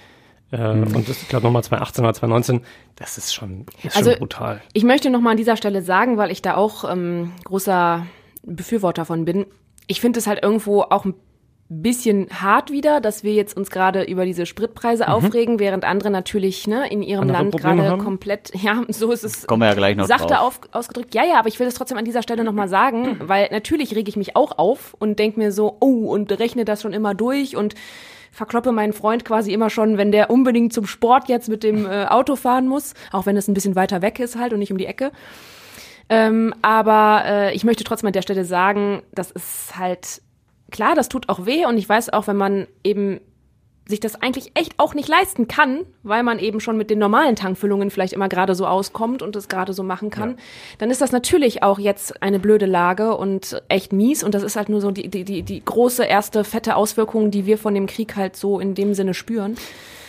äh, 0.51 0.73
Mhm. 0.73 0.95
und 0.95 1.07
das, 1.09 1.21
ich 1.21 1.29
glaube 1.29 1.45
nochmal 1.45 1.63
2018 1.63 2.03
oder 2.03 2.13
2019, 2.13 2.61
das 2.97 3.17
ist 3.17 3.33
schon, 3.33 3.65
ist 3.83 3.95
Also- 3.95 4.11
schon 4.11 4.19
brutal. 4.19 4.61
Ich 4.73 4.83
möchte 4.83 5.09
noch 5.09 5.21
mal 5.21 5.31
an 5.31 5.37
dieser 5.37 5.55
Stelle 5.55 5.81
sagen, 5.81 6.17
weil 6.17 6.29
ich 6.31 6.41
da 6.41 6.55
auch 6.57 6.83
ähm, 6.91 7.31
großer 7.45 8.05
Befürworter 8.43 9.05
von 9.05 9.23
bin. 9.25 9.45
Ich 9.87 10.01
finde 10.01 10.19
es 10.19 10.27
halt 10.27 10.43
irgendwo 10.43 10.81
auch 10.81 11.05
ein 11.05 11.13
bisschen 11.71 12.27
hart 12.29 12.69
wieder, 12.69 12.99
dass 12.99 13.23
wir 13.23 13.33
jetzt 13.33 13.55
uns 13.55 13.71
gerade 13.71 14.03
über 14.03 14.25
diese 14.25 14.45
Spritpreise 14.45 15.07
aufregen, 15.07 15.57
während 15.57 15.85
andere 15.85 16.09
natürlich 16.09 16.67
ne, 16.67 16.89
in 16.91 17.01
ihrem 17.01 17.21
Andere 17.21 17.37
Land 17.37 17.57
gerade 17.57 18.03
komplett, 18.03 18.51
ja, 18.61 18.83
so 18.89 19.11
ist 19.11 19.23
es 19.23 19.47
Kommen 19.47 19.61
wir 19.61 19.67
ja 19.67 19.73
gleich 19.73 19.95
noch 19.95 20.05
sachte 20.05 20.33
drauf. 20.33 20.59
auf, 20.63 20.73
ausgedrückt. 20.73 21.15
Ja, 21.15 21.23
ja, 21.23 21.39
aber 21.39 21.47
ich 21.47 21.59
will 21.59 21.65
das 21.65 21.75
trotzdem 21.75 21.97
an 21.97 22.03
dieser 22.03 22.23
Stelle 22.23 22.43
nochmal 22.43 22.67
sagen, 22.67 23.17
weil 23.21 23.47
natürlich 23.51 23.95
rege 23.95 24.09
ich 24.09 24.17
mich 24.17 24.35
auch 24.35 24.57
auf 24.57 24.95
und 24.99 25.17
denke 25.17 25.39
mir 25.39 25.53
so, 25.53 25.77
oh, 25.79 26.11
und 26.11 26.37
rechne 26.39 26.65
das 26.65 26.81
schon 26.81 26.91
immer 26.91 27.15
durch 27.15 27.55
und 27.55 27.75
verkloppe 28.33 28.73
meinen 28.73 28.93
Freund 28.93 29.23
quasi 29.23 29.53
immer 29.53 29.69
schon, 29.69 29.97
wenn 29.97 30.11
der 30.11 30.29
unbedingt 30.29 30.73
zum 30.73 30.85
Sport 30.85 31.29
jetzt 31.29 31.47
mit 31.47 31.63
dem 31.63 31.85
äh, 31.85 32.05
Auto 32.05 32.35
fahren 32.35 32.67
muss, 32.67 32.95
auch 33.11 33.25
wenn 33.25 33.37
es 33.37 33.47
ein 33.47 33.53
bisschen 33.53 33.75
weiter 33.75 34.01
weg 34.01 34.19
ist 34.19 34.37
halt 34.37 34.51
und 34.51 34.59
nicht 34.59 34.71
um 34.71 34.77
die 34.77 34.85
Ecke. 34.85 35.11
Ähm, 36.09 36.53
aber 36.61 37.23
äh, 37.25 37.55
ich 37.55 37.63
möchte 37.63 37.85
trotzdem 37.85 38.07
an 38.07 38.13
der 38.13 38.21
Stelle 38.21 38.43
sagen, 38.43 39.03
das 39.13 39.31
ist 39.31 39.77
halt 39.77 40.21
klar, 40.71 40.95
das 40.95 41.09
tut 41.09 41.29
auch 41.29 41.45
weh 41.45 41.65
und 41.65 41.77
ich 41.77 41.87
weiß 41.87 42.11
auch, 42.13 42.27
wenn 42.27 42.37
man 42.37 42.67
eben 42.83 43.19
sich 43.87 43.99
das 43.99 44.21
eigentlich 44.21 44.51
echt 44.53 44.73
auch 44.77 44.93
nicht 44.93 45.09
leisten 45.09 45.47
kann, 45.47 45.81
weil 46.03 46.23
man 46.23 46.39
eben 46.39 46.59
schon 46.59 46.77
mit 46.77 46.89
den 46.89 46.99
normalen 46.99 47.35
Tankfüllungen 47.35 47.89
vielleicht 47.89 48.13
immer 48.13 48.29
gerade 48.29 48.55
so 48.55 48.65
auskommt 48.65 49.21
und 49.21 49.35
es 49.35 49.49
gerade 49.49 49.73
so 49.73 49.83
machen 49.83 50.09
kann, 50.09 50.37
dann 50.77 50.91
ist 50.91 51.01
das 51.01 51.11
natürlich 51.11 51.61
auch 51.61 51.77
jetzt 51.77 52.21
eine 52.21 52.39
blöde 52.39 52.65
Lage 52.67 53.15
und 53.17 53.61
echt 53.69 53.91
mies 53.91 54.23
und 54.23 54.33
das 54.33 54.43
ist 54.43 54.55
halt 54.55 54.69
nur 54.69 54.81
so 54.81 54.91
die, 54.91 55.09
die, 55.09 55.23
die, 55.25 55.43
die 55.43 55.63
große 55.63 56.03
erste 56.03 56.43
fette 56.43 56.75
Auswirkung, 56.75 57.31
die 57.31 57.45
wir 57.45 57.57
von 57.57 57.73
dem 57.73 57.87
Krieg 57.87 58.15
halt 58.15 58.35
so 58.35 58.59
in 58.59 58.75
dem 58.75 58.93
Sinne 58.93 59.13
spüren. 59.13 59.55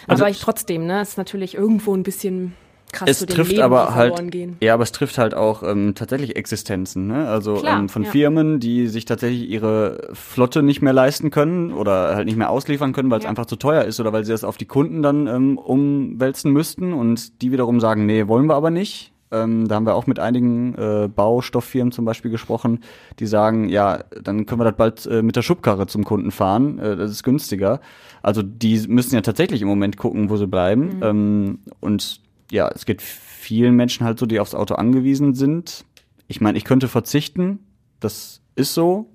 Also 0.07 0.25
Aber 0.25 0.31
ich 0.31 0.41
trotzdem, 0.41 0.87
ne, 0.87 1.03
ist 1.03 1.19
natürlich 1.19 1.55
irgendwo 1.55 1.95
ein 1.95 2.03
bisschen 2.03 2.55
krass 2.93 3.09
es 3.09 3.19
zu 3.21 3.27
trifft 3.27 3.51
Leben, 3.53 3.63
aber 3.63 3.95
halt, 3.95 4.31
gehen. 4.31 4.57
ja, 4.61 4.75
aber 4.75 4.83
es 4.85 4.93
trifft 4.93 5.19
halt 5.19 5.35
auch 5.35 5.63
ähm, 5.63 5.95
tatsächlich 5.95 6.37
Existenzen, 6.37 7.07
ne? 7.07 7.27
Also 7.29 7.55
Klar, 7.55 7.81
ähm, 7.81 7.89
von 7.89 8.05
ja. 8.05 8.11
Firmen, 8.11 8.61
die 8.61 8.87
sich 8.87 9.05
tatsächlich 9.07 9.49
ihre 9.49 10.09
Flotte 10.13 10.63
nicht 10.63 10.83
mehr 10.83 10.93
leisten 10.93 11.31
können 11.31 11.73
oder 11.73 12.15
halt 12.15 12.27
nicht 12.27 12.37
mehr 12.37 12.51
ausliefern 12.51 12.93
können, 12.93 13.11
weil 13.11 13.19
es 13.19 13.25
Ja. 13.25 13.31
einfach 13.31 13.47
zu 13.47 13.57
teuer 13.57 13.83
ist 13.85 13.99
oder 13.99 14.13
weil 14.13 14.25
sie 14.25 14.33
das 14.33 14.45
auf 14.45 14.57
die 14.59 14.67
Kunden 14.67 15.03
dann 15.03 15.27
ähm, 15.27 15.59
umwälzen 15.59 16.53
müssten 16.53 16.93
und 16.93 17.43
die 17.43 17.51
wiederum 17.53 17.81
sagen, 17.81 18.07
nee, 18.07 18.29
wollen 18.29 18.47
wir 18.47 18.55
aber 18.55 18.71
nicht. 18.71 19.13
Ähm, 19.31 19.67
da 19.67 19.77
haben 19.77 19.87
wir 19.87 19.95
auch 19.95 20.07
mit 20.07 20.19
einigen 20.19 20.75
äh, 20.75 21.09
Baustofffirmen 21.09 21.91
zum 21.91 22.05
Beispiel 22.05 22.31
gesprochen, 22.31 22.81
die 23.19 23.25
sagen, 23.27 23.71
ja, 23.71 24.05
dann 24.23 24.45
können 24.45 24.61
wir 24.61 24.65
das 24.67 24.77
bald 24.77 25.07
äh, 25.07 25.23
mit 25.23 25.37
der 25.37 25.41
Schubkarre 25.43 25.87
zum 25.87 26.05
Kunden 26.05 26.31
fahren, 26.31 26.79
äh, 26.79 26.97
das 26.97 27.11
ist 27.11 27.23
günstiger. 27.23 27.81
Also 28.21 28.43
die 28.43 28.87
müssen 28.89 29.15
ja 29.15 29.23
tatsächlich 29.23 29.63
im 29.63 29.69
Moment 29.69 29.97
gucken, 29.97 30.29
wo 30.29 30.37
sie 30.37 30.47
bleiben. 30.47 31.01
Ähm, 31.03 31.59
und 31.81 32.21
ja, 32.53 32.69
es 32.69 32.85
geht 32.85 33.01
vielen 33.03 33.75
Menschen 33.75 34.05
halt 34.05 34.19
so, 34.19 34.27
die 34.27 34.39
aufs 34.39 34.55
Auto 34.55 34.75
angewiesen 34.75 35.35
sind. 35.35 35.85
Ich 36.29 36.41
meine, 36.41 36.59
ich 36.59 36.65
könnte 36.65 36.87
verzichten, 36.87 37.61
das 37.99 38.43
ist 38.55 38.75
so, 38.75 39.11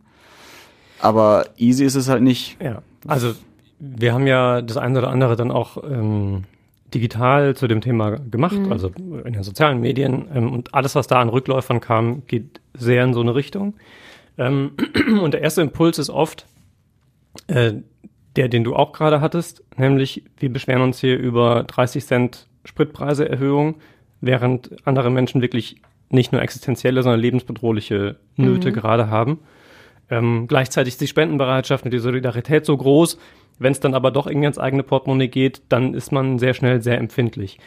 aber 0.99 1.45
easy 1.57 1.85
ist 1.85 1.95
es 1.95 2.09
halt 2.09 2.23
nicht. 2.23 2.57
Ja, 2.61 2.81
also 3.05 3.35
wir 3.79 4.13
haben 4.13 4.25
ja 4.25 4.61
das 4.61 4.77
eine 4.77 4.97
oder 4.99 5.09
andere 5.09 5.35
dann 5.35 5.51
auch 5.51 5.83
ähm, 5.83 6.45
digital 6.93 7.55
zu 7.55 7.67
dem 7.67 7.81
Thema 7.81 8.17
gemacht, 8.17 8.57
also 8.71 8.91
in 8.97 9.33
den 9.33 9.43
sozialen 9.43 9.79
Medien 9.79 10.27
ähm, 10.33 10.51
und 10.51 10.73
alles, 10.73 10.95
was 10.95 11.05
da 11.05 11.21
an 11.21 11.29
Rückläufern 11.29 11.79
kam, 11.79 12.25
geht 12.25 12.59
sehr 12.73 13.03
in 13.03 13.13
so 13.13 13.21
eine 13.21 13.35
Richtung. 13.35 13.75
Ähm, 14.39 14.71
und 15.21 15.35
der 15.35 15.41
erste 15.41 15.61
Impuls 15.61 15.99
ist 15.99 16.09
oft 16.09 16.47
äh, 17.47 17.73
der, 18.35 18.49
den 18.49 18.63
du 18.63 18.75
auch 18.75 18.93
gerade 18.93 19.21
hattest, 19.21 19.63
nämlich 19.77 20.23
wir 20.37 20.51
beschweren 20.51 20.81
uns 20.81 20.99
hier 20.99 21.17
über 21.17 21.63
30 21.63 22.05
Cent 22.05 22.47
Spritpreiseerhöhung, 22.67 23.75
während 24.21 24.85
andere 24.85 25.09
Menschen 25.09 25.41
wirklich 25.41 25.81
nicht 26.09 26.31
nur 26.31 26.41
existenzielle, 26.41 27.03
sondern 27.03 27.19
lebensbedrohliche 27.19 28.17
Nöte 28.35 28.71
gerade 28.71 29.09
haben. 29.09 29.39
Ähm, 30.09 30.45
gleichzeitig 30.47 30.93
ist 30.93 31.01
die 31.01 31.07
Spendenbereitschaft 31.07 31.83
und 31.85 31.91
die 31.91 31.99
Solidarität 31.99 32.65
so 32.65 32.77
groß. 32.77 33.17
Wenn 33.59 33.71
es 33.71 33.79
dann 33.79 33.95
aber 33.95 34.11
doch 34.11 34.27
irgendwie 34.27 34.45
ans 34.45 34.59
eigene 34.59 34.83
Portemonnaie 34.83 35.27
geht, 35.27 35.63
dann 35.69 35.93
ist 35.93 36.11
man 36.11 36.39
sehr 36.39 36.53
schnell 36.53 36.81
sehr 36.81 36.97
empfindlich. 36.97 37.59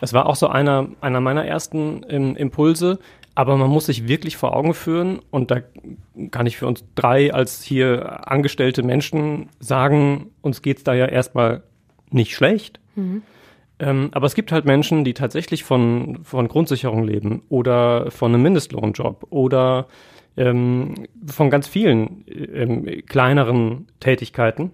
Es 0.00 0.12
war 0.12 0.26
auch 0.26 0.36
so 0.36 0.48
einer, 0.48 0.88
einer 1.00 1.20
meiner 1.20 1.44
ersten 1.44 2.04
ähm, 2.08 2.34
Impulse, 2.34 2.98
aber 3.34 3.56
man 3.56 3.70
muss 3.70 3.86
sich 3.86 4.08
wirklich 4.08 4.36
vor 4.36 4.56
Augen 4.56 4.74
führen 4.74 5.20
und 5.30 5.50
da 5.50 5.60
kann 6.30 6.46
ich 6.46 6.56
für 6.56 6.66
uns 6.66 6.84
drei 6.94 7.32
als 7.32 7.62
hier 7.62 8.28
angestellte 8.30 8.82
Menschen 8.82 9.50
sagen, 9.60 10.30
uns 10.40 10.62
geht's 10.62 10.82
da 10.82 10.94
ja 10.94 11.06
erstmal 11.06 11.62
nicht 12.10 12.34
schlecht. 12.34 12.80
Ähm, 13.78 14.10
aber 14.12 14.26
es 14.26 14.34
gibt 14.34 14.52
halt 14.52 14.64
Menschen, 14.64 15.04
die 15.04 15.14
tatsächlich 15.14 15.64
von, 15.64 16.20
von 16.22 16.48
Grundsicherung 16.48 17.04
leben 17.04 17.42
oder 17.48 18.10
von 18.10 18.32
einem 18.32 18.42
Mindestlohnjob 18.42 19.26
oder 19.30 19.88
ähm, 20.36 21.06
von 21.26 21.50
ganz 21.50 21.66
vielen 21.66 22.24
ähm, 22.28 23.02
kleineren 23.06 23.88
Tätigkeiten. 24.00 24.70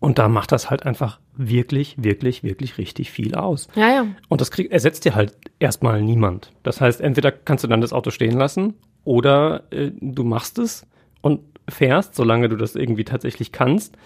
Und 0.00 0.18
da 0.18 0.28
macht 0.28 0.52
das 0.52 0.68
halt 0.68 0.84
einfach 0.84 1.18
wirklich, 1.34 1.96
wirklich, 1.96 2.42
wirklich 2.42 2.76
richtig 2.76 3.10
viel 3.10 3.34
aus. 3.34 3.68
Ja, 3.74 3.88
ja. 3.88 4.06
Und 4.28 4.40
das 4.42 4.50
krieg, 4.50 4.70
ersetzt 4.70 5.06
dir 5.06 5.14
halt 5.14 5.34
erstmal 5.58 6.02
niemand. 6.02 6.52
Das 6.62 6.80
heißt, 6.80 7.00
entweder 7.00 7.32
kannst 7.32 7.64
du 7.64 7.68
dann 7.68 7.80
das 7.80 7.94
Auto 7.94 8.10
stehen 8.10 8.36
lassen 8.36 8.74
oder 9.04 9.64
äh, 9.70 9.92
du 9.98 10.24
machst 10.24 10.58
es 10.58 10.86
und 11.22 11.40
fährst, 11.68 12.14
solange 12.14 12.50
du 12.50 12.56
das 12.56 12.76
irgendwie 12.76 13.04
tatsächlich 13.04 13.50
kannst. 13.50 13.96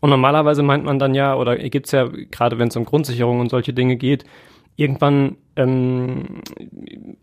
Und 0.00 0.10
normalerweise 0.10 0.62
meint 0.62 0.84
man 0.84 0.98
dann 0.98 1.14
ja, 1.14 1.34
oder 1.36 1.56
gibt's 1.56 1.92
ja, 1.92 2.08
gerade 2.30 2.58
wenn 2.58 2.68
es 2.68 2.76
um 2.76 2.84
Grundsicherung 2.84 3.40
und 3.40 3.50
solche 3.50 3.72
Dinge 3.72 3.96
geht, 3.96 4.24
irgendwann 4.76 5.36
ähm, 5.56 6.42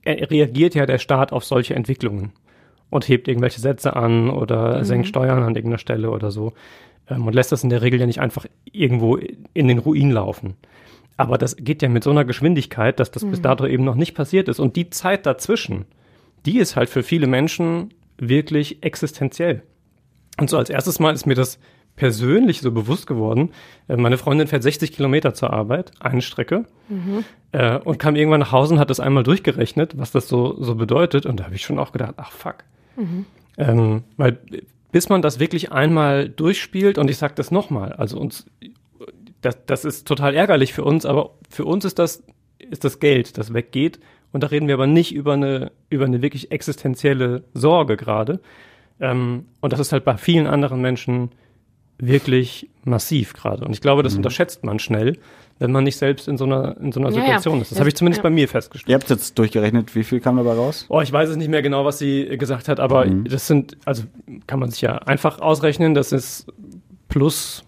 er- 0.03 0.31
reagiert 0.31 0.73
ja 0.75 0.85
der 0.85 0.97
Staat 0.97 1.31
auf 1.31 1.45
solche 1.45 1.75
Entwicklungen 1.75 2.31
und 2.89 3.07
hebt 3.07 3.27
irgendwelche 3.27 3.61
Sätze 3.61 3.95
an 3.95 4.29
oder 4.29 4.83
senkt 4.85 5.07
Steuern 5.07 5.43
an 5.43 5.55
irgendeiner 5.55 5.77
Stelle 5.77 6.09
oder 6.09 6.31
so 6.31 6.53
ähm, 7.09 7.27
und 7.27 7.33
lässt 7.33 7.51
das 7.51 7.63
in 7.63 7.69
der 7.69 7.83
Regel 7.83 7.99
ja 7.99 8.07
nicht 8.07 8.19
einfach 8.19 8.47
irgendwo 8.71 9.17
in 9.17 9.67
den 9.67 9.77
Ruin 9.77 10.11
laufen. 10.11 10.55
Aber 11.15 11.37
das 11.37 11.55
geht 11.55 11.83
ja 11.83 11.89
mit 11.89 12.03
so 12.03 12.09
einer 12.09 12.25
Geschwindigkeit, 12.25 12.99
dass 12.99 13.11
das 13.11 13.23
bis 13.23 13.39
dato 13.39 13.67
eben 13.67 13.83
noch 13.83 13.93
nicht 13.93 14.15
passiert 14.15 14.47
ist. 14.49 14.59
Und 14.59 14.75
die 14.75 14.89
Zeit 14.89 15.27
dazwischen, 15.27 15.85
die 16.47 16.57
ist 16.57 16.75
halt 16.75 16.89
für 16.89 17.03
viele 17.03 17.27
Menschen 17.27 17.93
wirklich 18.17 18.83
existenziell. 18.83 19.61
Und 20.39 20.49
so 20.49 20.57
als 20.57 20.71
erstes 20.71 20.99
Mal 20.99 21.13
ist 21.13 21.27
mir 21.27 21.35
das 21.35 21.59
persönlich 21.95 22.61
so 22.61 22.71
bewusst 22.71 23.07
geworden. 23.07 23.51
Äh, 23.87 23.97
Meine 23.97 24.17
Freundin 24.17 24.47
fährt 24.47 24.63
60 24.63 24.91
Kilometer 24.91 25.33
zur 25.33 25.53
Arbeit, 25.53 25.91
eine 25.99 26.21
Strecke, 26.21 26.65
äh, 27.51 27.77
und 27.79 27.99
kam 27.99 28.15
irgendwann 28.15 28.39
nach 28.39 28.51
Hause 28.51 28.73
und 28.73 28.79
hat 28.79 28.89
das 28.89 28.99
einmal 28.99 29.23
durchgerechnet, 29.23 29.97
was 29.97 30.11
das 30.11 30.27
so, 30.27 30.55
so 30.61 30.75
bedeutet. 30.75 31.25
Und 31.25 31.39
da 31.39 31.45
habe 31.45 31.55
ich 31.55 31.61
schon 31.61 31.79
auch 31.79 31.91
gedacht, 31.91 32.15
ach 32.17 32.31
fuck. 32.31 32.55
Ähm, 33.57 34.03
weil 34.17 34.39
bis 34.91 35.09
man 35.09 35.23
das 35.23 35.39
wirklich 35.39 35.71
einmal 35.71 36.29
durchspielt, 36.29 36.97
und 36.99 37.09
ich 37.09 37.17
sage 37.17 37.33
das 37.35 37.49
nochmal, 37.49 37.93
also 37.93 38.19
uns, 38.19 38.45
das, 39.41 39.57
das 39.65 39.85
ist 39.85 40.07
total 40.07 40.35
ärgerlich 40.35 40.71
für 40.71 40.83
uns, 40.83 41.05
aber 41.05 41.31
für 41.49 41.65
uns 41.65 41.83
ist 41.83 41.97
das, 41.97 42.23
ist 42.59 42.83
das 42.83 42.99
Geld, 42.99 43.37
das 43.37 43.53
weggeht. 43.53 43.99
Und 44.31 44.43
da 44.43 44.47
reden 44.47 44.67
wir 44.67 44.75
aber 44.75 44.87
nicht 44.87 45.13
über 45.13 45.33
eine, 45.33 45.71
über 45.89 46.05
eine 46.05 46.21
wirklich 46.21 46.51
existenzielle 46.51 47.43
Sorge 47.53 47.97
gerade. 47.97 48.39
Ähm, 48.99 49.45
und 49.61 49.73
das 49.73 49.79
ist 49.79 49.91
halt 49.91 50.05
bei 50.05 50.17
vielen 50.17 50.47
anderen 50.47 50.81
Menschen 50.81 51.31
wirklich 51.97 52.69
massiv 52.83 53.33
gerade. 53.33 53.65
Und 53.65 53.71
ich 53.71 53.81
glaube, 53.81 54.03
das 54.03 54.15
unterschätzt 54.15 54.63
man 54.63 54.79
schnell, 54.79 55.17
wenn 55.59 55.71
man 55.71 55.83
nicht 55.83 55.97
selbst 55.97 56.27
in 56.27 56.37
so 56.37 56.45
einer, 56.45 56.75
in 56.77 56.91
so 56.91 56.99
einer 56.99 57.09
Ja, 57.11 57.19
ja. 57.19 57.25
Situation 57.25 57.61
ist. 57.61 57.71
Das 57.71 57.79
habe 57.79 57.89
ich 57.89 57.95
zumindest 57.95 58.19
ja. 58.19 58.23
bei 58.23 58.29
mir 58.29 58.47
festgestellt. 58.47 58.89
Ihr 58.89 58.95
habt 58.95 59.09
jetzt 59.09 59.37
durchgerechnet, 59.37 59.95
wie 59.95 60.03
viel 60.03 60.19
kam 60.19 60.37
dabei 60.37 60.53
raus? 60.53 60.85
Oh, 60.89 61.01
ich 61.01 61.11
weiß 61.11 61.29
es 61.29 61.37
nicht 61.37 61.49
mehr 61.49 61.61
genau, 61.61 61.85
was 61.85 61.99
sie 61.99 62.37
gesagt 62.37 62.67
hat, 62.67 62.79
aber 62.79 63.05
das 63.05 63.47
sind, 63.47 63.77
also 63.85 64.03
kann 64.47 64.59
man 64.59 64.71
sich 64.71 64.81
ja 64.81 64.97
einfach 64.97 65.39
ausrechnen, 65.39 65.93
das 65.93 66.11
ist 66.11 66.47
plus 67.07 67.63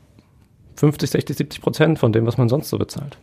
50, 0.75 1.09
60, 1.09 1.37
70 1.37 1.61
Prozent 1.61 1.99
von 1.99 2.11
dem, 2.11 2.25
was 2.25 2.37
man 2.37 2.49
sonst 2.49 2.69
so 2.69 2.77
bezahlt. 2.77 3.17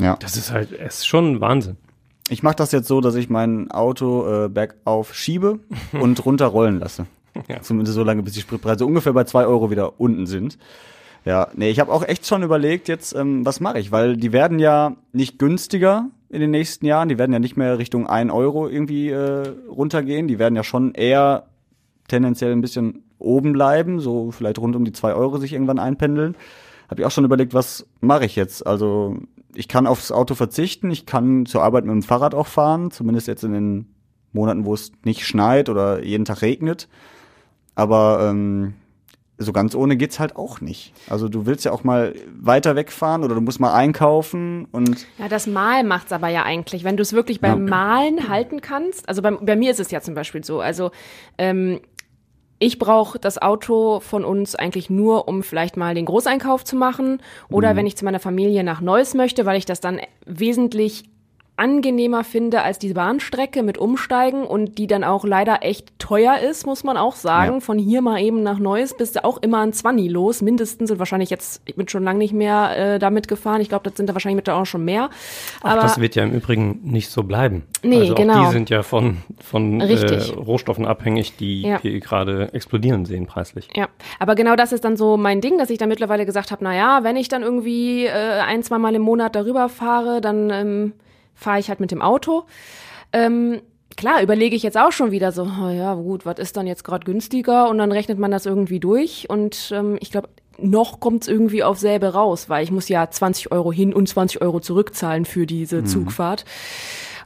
Ja. 0.00 0.16
Das 0.16 0.36
ist 0.36 0.50
halt, 0.50 0.72
es 0.72 0.98
ist 0.98 1.06
schon 1.06 1.40
Wahnsinn. 1.40 1.76
Ich 2.30 2.42
mache 2.42 2.56
das 2.56 2.72
jetzt 2.72 2.88
so, 2.88 3.00
dass 3.00 3.14
ich 3.14 3.28
mein 3.28 3.70
Auto 3.70 4.44
äh, 4.46 4.48
bergauf 4.48 5.14
schiebe 5.14 5.60
und 5.92 6.24
runter 6.24 6.46
rollen 6.46 6.80
lasse. 6.80 7.06
Ja. 7.48 7.60
Zumindest 7.60 7.96
so 7.96 8.04
lange, 8.04 8.22
bis 8.22 8.34
die 8.34 8.40
Spritpreise 8.40 8.86
ungefähr 8.86 9.12
bei 9.12 9.24
zwei 9.24 9.44
Euro 9.44 9.70
wieder 9.70 10.00
unten 10.00 10.26
sind. 10.26 10.56
Ja, 11.24 11.48
nee, 11.54 11.70
ich 11.70 11.80
habe 11.80 11.92
auch 11.92 12.06
echt 12.06 12.26
schon 12.26 12.42
überlegt 12.42 12.86
jetzt, 12.86 13.14
ähm, 13.14 13.46
was 13.46 13.60
mache 13.60 13.78
ich, 13.78 13.90
weil 13.90 14.16
die 14.16 14.32
werden 14.32 14.58
ja 14.58 14.96
nicht 15.12 15.38
günstiger 15.38 16.10
in 16.28 16.40
den 16.40 16.50
nächsten 16.50 16.84
Jahren, 16.84 17.08
die 17.08 17.18
werden 17.18 17.32
ja 17.32 17.38
nicht 17.38 17.56
mehr 17.56 17.78
Richtung 17.78 18.06
1 18.06 18.30
Euro 18.30 18.68
irgendwie 18.68 19.08
äh, 19.08 19.52
runtergehen, 19.68 20.28
die 20.28 20.38
werden 20.38 20.54
ja 20.54 20.62
schon 20.62 20.92
eher 20.92 21.46
tendenziell 22.08 22.52
ein 22.52 22.60
bisschen 22.60 23.04
oben 23.18 23.52
bleiben, 23.52 24.00
so 24.00 24.30
vielleicht 24.32 24.58
rund 24.58 24.76
um 24.76 24.84
die 24.84 24.92
zwei 24.92 25.14
Euro 25.14 25.38
sich 25.38 25.54
irgendwann 25.54 25.78
einpendeln. 25.78 26.36
Habe 26.90 27.00
ich 27.00 27.06
auch 27.06 27.10
schon 27.10 27.24
überlegt, 27.24 27.54
was 27.54 27.86
mache 28.00 28.26
ich 28.26 28.36
jetzt? 28.36 28.66
Also 28.66 29.16
ich 29.54 29.68
kann 29.68 29.86
aufs 29.86 30.12
Auto 30.12 30.34
verzichten, 30.34 30.90
ich 30.90 31.06
kann 31.06 31.46
zur 31.46 31.62
Arbeit 31.62 31.84
mit 31.84 31.92
dem 31.92 32.02
Fahrrad 32.02 32.34
auch 32.34 32.46
fahren, 32.46 32.90
zumindest 32.90 33.28
jetzt 33.28 33.44
in 33.44 33.52
den 33.52 33.94
Monaten, 34.32 34.66
wo 34.66 34.74
es 34.74 34.92
nicht 35.04 35.26
schneit 35.26 35.70
oder 35.70 36.02
jeden 36.04 36.24
Tag 36.26 36.42
regnet. 36.42 36.88
Aber 37.74 38.28
ähm, 38.30 38.74
so 39.36 39.52
ganz 39.52 39.74
ohne 39.74 39.96
geht's 39.96 40.20
halt 40.20 40.36
auch 40.36 40.60
nicht. 40.60 40.92
Also 41.08 41.28
du 41.28 41.46
willst 41.46 41.64
ja 41.64 41.72
auch 41.72 41.82
mal 41.82 42.14
weiter 42.38 42.76
wegfahren 42.76 43.24
oder 43.24 43.34
du 43.34 43.40
musst 43.40 43.58
mal 43.58 43.74
einkaufen 43.74 44.66
und 44.70 45.06
Ja, 45.18 45.28
das 45.28 45.46
Mal 45.46 45.82
macht's 45.82 46.12
aber 46.12 46.28
ja 46.28 46.44
eigentlich. 46.44 46.84
Wenn 46.84 46.96
du 46.96 47.02
es 47.02 47.12
wirklich 47.12 47.40
beim 47.40 47.64
Malen 47.64 48.28
halten 48.28 48.60
kannst, 48.60 49.08
also 49.08 49.22
bei, 49.22 49.32
bei 49.32 49.56
mir 49.56 49.72
ist 49.72 49.80
es 49.80 49.90
ja 49.90 50.00
zum 50.00 50.14
Beispiel 50.14 50.44
so, 50.44 50.60
also 50.60 50.92
ähm, 51.36 51.80
ich 52.60 52.78
brauche 52.78 53.18
das 53.18 53.42
Auto 53.42 53.98
von 54.00 54.24
uns 54.24 54.54
eigentlich 54.54 54.88
nur, 54.88 55.26
um 55.26 55.42
vielleicht 55.42 55.76
mal 55.76 55.94
den 55.94 56.04
Großeinkauf 56.04 56.64
zu 56.64 56.76
machen 56.76 57.20
oder 57.50 57.74
wenn 57.74 57.86
ich 57.86 57.96
zu 57.96 58.04
meiner 58.04 58.20
Familie 58.20 58.62
nach 58.62 58.80
Neuss 58.80 59.14
möchte, 59.14 59.44
weil 59.44 59.58
ich 59.58 59.66
das 59.66 59.80
dann 59.80 60.00
wesentlich 60.24 61.04
angenehmer 61.56 62.24
finde 62.24 62.62
als 62.62 62.80
die 62.80 62.92
Bahnstrecke 62.92 63.62
mit 63.62 63.78
Umsteigen 63.78 64.44
und 64.44 64.76
die 64.76 64.88
dann 64.88 65.04
auch 65.04 65.24
leider 65.24 65.58
echt 65.62 65.96
teuer 66.00 66.38
ist, 66.38 66.66
muss 66.66 66.82
man 66.82 66.96
auch 66.96 67.14
sagen. 67.14 67.54
Ja. 67.54 67.60
Von 67.60 67.78
hier 67.78 68.02
mal 68.02 68.20
eben 68.20 68.42
nach 68.42 68.58
Neuss 68.58 68.96
bist 68.96 69.14
du 69.16 69.24
auch 69.24 69.38
immer 69.40 69.60
ein 69.60 69.72
Zwanni 69.72 70.08
los, 70.08 70.42
mindestens 70.42 70.90
und 70.90 70.98
wahrscheinlich 70.98 71.30
jetzt, 71.30 71.62
ich 71.66 71.76
bin 71.76 71.86
schon 71.88 72.02
lange 72.02 72.18
nicht 72.18 72.32
mehr 72.32 72.76
äh, 72.94 72.98
damit 72.98 73.28
gefahren. 73.28 73.60
Ich 73.60 73.68
glaube, 73.68 73.84
das 73.88 73.96
sind 73.96 74.08
da 74.08 74.14
wahrscheinlich 74.14 74.36
mit 74.36 74.50
auch 74.50 74.66
schon 74.66 74.84
mehr. 74.84 75.10
Ach, 75.62 75.72
Aber 75.72 75.82
das 75.82 76.00
wird 76.00 76.16
ja 76.16 76.24
im 76.24 76.32
Übrigen 76.32 76.80
nicht 76.82 77.08
so 77.08 77.22
bleiben. 77.22 77.62
Nee, 77.82 78.00
also 78.00 78.14
auch 78.14 78.16
genau. 78.16 78.46
die 78.46 78.52
sind 78.52 78.70
ja 78.70 78.82
von, 78.82 79.18
von 79.40 79.80
äh. 79.80 80.22
Rohstoffen 80.36 80.86
abhängig, 80.86 81.36
die 81.36 81.62
Ja. 81.62 81.82
wir 81.82 82.00
gerade 82.00 82.52
explodieren 82.52 83.04
sehen 83.04 83.26
preislich. 83.26 83.68
Ja, 83.76 83.88
aber 84.18 84.34
genau 84.34 84.56
das 84.56 84.72
ist 84.72 84.84
dann 84.84 84.96
so 84.96 85.16
mein 85.16 85.40
Ding, 85.40 85.58
dass 85.58 85.70
ich 85.70 85.78
dann 85.78 85.88
mittlerweile 85.88 86.26
gesagt 86.26 86.50
habe, 86.50 86.64
na 86.64 86.74
ja, 86.74 87.04
wenn 87.04 87.16
ich 87.16 87.28
dann 87.28 87.42
irgendwie 87.42 88.06
äh, 88.06 88.10
ein, 88.10 88.64
zwei 88.64 88.78
Mal 88.78 88.94
im 88.96 89.02
Monat 89.02 89.36
darüber 89.36 89.68
fahre, 89.68 90.20
dann 90.20 90.50
ähm, 90.50 90.92
fahre 91.34 91.58
ich 91.60 91.68
halt 91.68 91.80
mit 91.80 91.90
dem 91.90 92.02
Auto. 92.02 92.44
Ähm, 93.12 93.60
klar, 93.96 94.22
überlege 94.22 94.56
ich 94.56 94.62
jetzt 94.62 94.76
auch 94.78 94.92
schon 94.92 95.10
wieder 95.10 95.32
so, 95.32 95.42
oh 95.44 95.68
ja, 95.68 95.94
gut, 95.94 96.26
was 96.26 96.38
ist 96.38 96.56
dann 96.56 96.66
jetzt 96.66 96.84
gerade 96.84 97.04
günstiger? 97.04 97.68
Und 97.68 97.78
dann 97.78 97.92
rechnet 97.92 98.18
man 98.18 98.30
das 98.30 98.46
irgendwie 98.46 98.80
durch. 98.80 99.26
Und 99.28 99.72
ähm, 99.74 99.96
ich 100.00 100.10
glaube, 100.10 100.28
noch 100.58 101.00
kommt's 101.00 101.26
irgendwie 101.28 101.64
auf 101.64 101.78
selbe 101.78 102.12
raus, 102.12 102.48
weil 102.48 102.62
ich 102.62 102.70
muss 102.70 102.88
ja 102.88 103.10
20 103.10 103.50
Euro 103.52 103.72
hin 103.72 103.92
und 103.92 104.08
20 104.08 104.40
Euro 104.40 104.60
zurückzahlen 104.60 105.24
für 105.24 105.46
diese 105.46 105.82
Mhm. 105.82 105.86
Zugfahrt. 105.86 106.44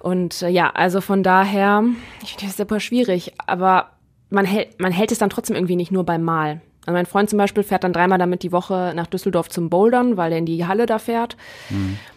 Und 0.01 0.42
äh, 0.42 0.49
ja, 0.49 0.71
also 0.71 1.01
von 1.01 1.23
daher, 1.23 1.85
ich 2.23 2.31
finde 2.35 2.47
das 2.47 2.57
super 2.57 2.81
schwierig, 2.81 3.33
aber 3.47 3.90
man 4.31 4.44
hält, 4.44 4.81
man 4.81 4.92
hält 4.92 5.12
es 5.12 5.18
dann 5.18 5.31
trotzdem 5.31 5.57
irgendwie 5.57 5.77
nicht 5.77 5.90
nur 5.92 6.05
beim 6.05 6.23
Mal. 6.23 6.61
Also 6.87 6.97
mein 6.97 7.07
Freund 7.07 7.29
zum 7.29 7.37
Beispiel 7.38 7.62
fährt 7.64 7.85
dann 7.85 7.92
dreimal 7.92 8.18
damit 8.18 8.42
die 8.42 8.53
Woche 8.53 8.92
nach 8.94 9.07
Düsseldorf 9.07 9.51
zum 9.51 9.68
Bouldern, 9.68 10.16
weil 10.16 10.33
er 10.33 10.38
in 10.38 10.47
die 10.47 10.66
Halle 10.66 10.87
da 10.87 10.99
fährt. 10.99 11.37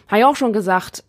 Habe 0.08 0.18
ich 0.20 0.24
auch 0.24 0.36
schon 0.36 0.52
gesagt, 0.54 1.04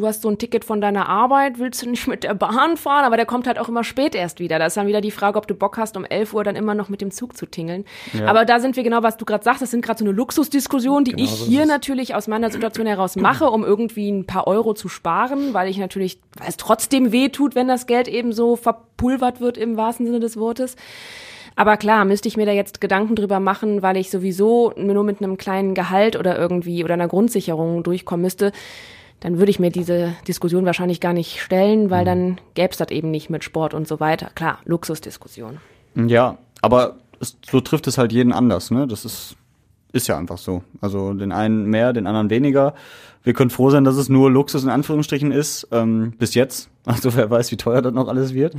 du 0.00 0.06
hast 0.06 0.22
so 0.22 0.28
ein 0.28 0.38
Ticket 0.38 0.64
von 0.64 0.80
deiner 0.80 1.08
Arbeit, 1.08 1.58
willst 1.58 1.82
du 1.82 1.90
nicht 1.90 2.06
mit 2.06 2.24
der 2.24 2.34
Bahn 2.34 2.76
fahren? 2.76 3.04
Aber 3.04 3.16
der 3.16 3.26
kommt 3.26 3.46
halt 3.46 3.58
auch 3.58 3.68
immer 3.68 3.84
spät 3.84 4.14
erst 4.14 4.40
wieder. 4.40 4.58
Da 4.58 4.66
ist 4.66 4.76
dann 4.76 4.86
wieder 4.86 5.00
die 5.00 5.10
Frage, 5.10 5.38
ob 5.38 5.46
du 5.46 5.54
Bock 5.54 5.78
hast, 5.78 5.96
um 5.96 6.04
11 6.04 6.34
Uhr 6.34 6.44
dann 6.44 6.56
immer 6.56 6.74
noch 6.74 6.88
mit 6.88 7.00
dem 7.00 7.10
Zug 7.10 7.36
zu 7.36 7.46
tingeln. 7.46 7.84
Aber 8.26 8.44
da 8.44 8.60
sind 8.60 8.76
wir 8.76 8.82
genau, 8.82 9.02
was 9.02 9.16
du 9.16 9.24
gerade 9.24 9.44
sagst, 9.44 9.62
das 9.62 9.70
sind 9.70 9.84
gerade 9.84 9.98
so 9.98 10.04
eine 10.04 10.12
Luxusdiskussion, 10.12 11.04
die 11.04 11.22
ich 11.22 11.30
hier 11.30 11.66
natürlich 11.66 12.14
aus 12.14 12.28
meiner 12.28 12.50
Situation 12.50 12.86
heraus 12.86 13.16
mache, 13.16 13.50
um 13.50 13.64
irgendwie 13.64 14.10
ein 14.10 14.26
paar 14.26 14.46
Euro 14.46 14.74
zu 14.74 14.88
sparen, 14.88 15.54
weil 15.54 15.68
ich 15.68 15.78
natürlich, 15.78 16.20
weil 16.38 16.48
es 16.48 16.56
trotzdem 16.56 17.12
weh 17.12 17.28
tut, 17.28 17.54
wenn 17.54 17.68
das 17.68 17.86
Geld 17.86 18.08
eben 18.08 18.32
so 18.32 18.56
verpulvert 18.56 19.40
wird 19.40 19.58
im 19.58 19.76
wahrsten 19.76 20.06
Sinne 20.06 20.20
des 20.20 20.36
Wortes. 20.36 20.76
Aber 21.54 21.76
klar, 21.76 22.04
müsste 22.04 22.28
ich 22.28 22.36
mir 22.36 22.46
da 22.46 22.52
jetzt 22.52 22.80
Gedanken 22.80 23.14
drüber 23.14 23.40
machen, 23.40 23.82
weil 23.82 23.96
ich 23.96 24.10
sowieso 24.10 24.72
nur 24.76 25.04
mit 25.04 25.22
einem 25.22 25.36
kleinen 25.36 25.74
Gehalt 25.74 26.16
oder 26.16 26.38
irgendwie 26.38 26.84
oder 26.84 26.94
einer 26.94 27.08
Grundsicherung 27.08 27.82
durchkommen 27.82 28.22
müsste, 28.22 28.52
dann 29.22 29.38
würde 29.38 29.50
ich 29.50 29.60
mir 29.60 29.70
diese 29.70 30.14
Diskussion 30.26 30.66
wahrscheinlich 30.66 31.00
gar 31.00 31.12
nicht 31.12 31.40
stellen, 31.40 31.90
weil 31.90 32.04
dann 32.04 32.40
gäbe 32.54 32.70
es 32.70 32.76
das 32.76 32.90
eben 32.90 33.10
nicht 33.10 33.30
mit 33.30 33.44
Sport 33.44 33.72
und 33.72 33.86
so 33.86 34.00
weiter. 34.00 34.30
Klar, 34.34 34.58
Luxusdiskussion. 34.64 35.58
Ja, 35.94 36.38
aber 36.60 36.96
es, 37.20 37.38
so 37.48 37.60
trifft 37.60 37.86
es 37.86 37.98
halt 37.98 38.12
jeden 38.12 38.32
anders, 38.32 38.72
ne? 38.72 38.88
Das 38.88 39.04
ist, 39.04 39.36
ist 39.92 40.08
ja 40.08 40.18
einfach 40.18 40.38
so. 40.38 40.62
Also 40.80 41.14
den 41.14 41.32
einen 41.32 41.66
mehr, 41.66 41.92
den 41.92 42.06
anderen 42.06 42.30
weniger. 42.30 42.74
Wir 43.24 43.34
können 43.34 43.50
froh 43.50 43.70
sein, 43.70 43.84
dass 43.84 43.96
es 43.96 44.08
nur 44.08 44.30
Luxus 44.30 44.64
in 44.64 44.70
Anführungsstrichen 44.70 45.30
ist, 45.30 45.68
ähm, 45.72 46.12
bis 46.18 46.34
jetzt. 46.34 46.70
Also 46.84 47.16
wer 47.16 47.30
weiß, 47.30 47.52
wie 47.52 47.56
teuer 47.56 47.80
das 47.80 47.92
noch 47.92 48.08
alles 48.08 48.34
wird. 48.34 48.56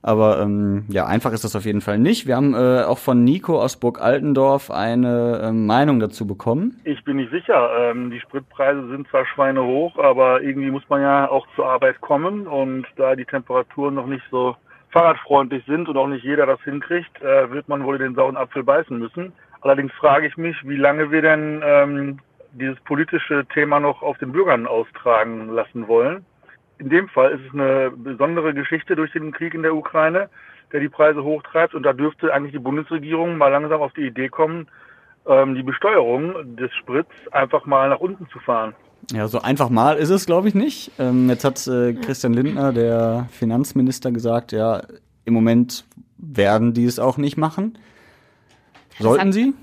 Aber 0.00 0.40
ähm, 0.40 0.84
ja, 0.88 1.06
einfach 1.06 1.32
ist 1.32 1.42
das 1.42 1.56
auf 1.56 1.64
jeden 1.64 1.80
Fall 1.80 1.98
nicht. 1.98 2.24
Wir 2.24 2.36
haben 2.36 2.54
äh, 2.54 2.84
auch 2.84 2.98
von 2.98 3.24
Nico 3.24 3.60
aus 3.60 3.80
Burg 3.80 4.00
Altendorf 4.00 4.70
eine 4.70 5.40
äh, 5.42 5.50
Meinung 5.50 5.98
dazu 5.98 6.24
bekommen. 6.24 6.80
Ich 6.84 7.02
bin 7.02 7.16
nicht 7.16 7.32
sicher. 7.32 7.68
Ähm, 7.80 8.12
die 8.12 8.20
Spritpreise 8.20 8.86
sind 8.90 9.08
zwar 9.08 9.26
schweinehoch, 9.26 9.98
aber 9.98 10.40
irgendwie 10.40 10.70
muss 10.70 10.84
man 10.88 11.02
ja 11.02 11.28
auch 11.28 11.48
zur 11.56 11.66
Arbeit 11.66 12.00
kommen 12.00 12.46
und 12.46 12.86
da 12.94 13.16
die 13.16 13.24
Temperaturen 13.24 13.96
noch 13.96 14.06
nicht 14.06 14.22
so 14.30 14.54
fahrradfreundlich 14.92 15.64
sind 15.66 15.88
und 15.88 15.96
auch 15.96 16.06
nicht 16.06 16.22
jeder 16.22 16.46
das 16.46 16.60
hinkriegt, 16.62 17.20
äh, 17.20 17.50
wird 17.50 17.68
man 17.68 17.82
wohl 17.82 17.96
in 17.96 18.02
den 18.02 18.14
sauren 18.14 18.36
Apfel 18.36 18.62
beißen 18.62 18.96
müssen. 18.96 19.32
Allerdings 19.64 19.92
frage 19.92 20.26
ich 20.26 20.36
mich, 20.36 20.56
wie 20.64 20.76
lange 20.76 21.10
wir 21.10 21.22
denn 21.22 21.62
ähm, 21.64 22.18
dieses 22.52 22.78
politische 22.80 23.46
Thema 23.46 23.80
noch 23.80 24.02
auf 24.02 24.18
den 24.18 24.30
Bürgern 24.30 24.66
austragen 24.66 25.48
lassen 25.48 25.88
wollen. 25.88 26.26
In 26.78 26.90
dem 26.90 27.08
Fall 27.08 27.32
ist 27.32 27.40
es 27.48 27.54
eine 27.54 27.90
besondere 27.90 28.52
Geschichte 28.52 28.94
durch 28.94 29.10
den 29.12 29.32
Krieg 29.32 29.54
in 29.54 29.62
der 29.62 29.74
Ukraine, 29.74 30.28
der 30.70 30.80
die 30.80 30.90
Preise 30.90 31.24
hochtreibt. 31.24 31.74
Und 31.74 31.84
da 31.84 31.94
dürfte 31.94 32.30
eigentlich 32.34 32.52
die 32.52 32.58
Bundesregierung 32.58 33.38
mal 33.38 33.48
langsam 33.48 33.80
auf 33.80 33.94
die 33.94 34.06
Idee 34.06 34.28
kommen, 34.28 34.68
ähm, 35.26 35.54
die 35.54 35.62
Besteuerung 35.62 36.56
des 36.56 36.70
Sprits 36.74 37.14
einfach 37.32 37.64
mal 37.64 37.88
nach 37.88 38.00
unten 38.00 38.28
zu 38.28 38.40
fahren. 38.40 38.74
Ja, 39.12 39.28
so 39.28 39.40
einfach 39.40 39.70
mal 39.70 39.96
ist 39.96 40.10
es, 40.10 40.26
glaube 40.26 40.48
ich, 40.48 40.54
nicht. 40.54 40.92
Ähm, 40.98 41.30
jetzt 41.30 41.44
hat 41.44 41.66
äh, 41.66 41.94
Christian 41.94 42.34
Lindner, 42.34 42.74
der 42.74 43.28
Finanzminister, 43.30 44.12
gesagt, 44.12 44.52
ja, 44.52 44.82
im 45.24 45.32
Moment 45.32 45.86
werden 46.18 46.74
die 46.74 46.84
es 46.84 46.98
auch 46.98 47.16
nicht 47.16 47.38
machen. 47.38 47.78
Sollten 48.98 49.32
sie? 49.32 49.54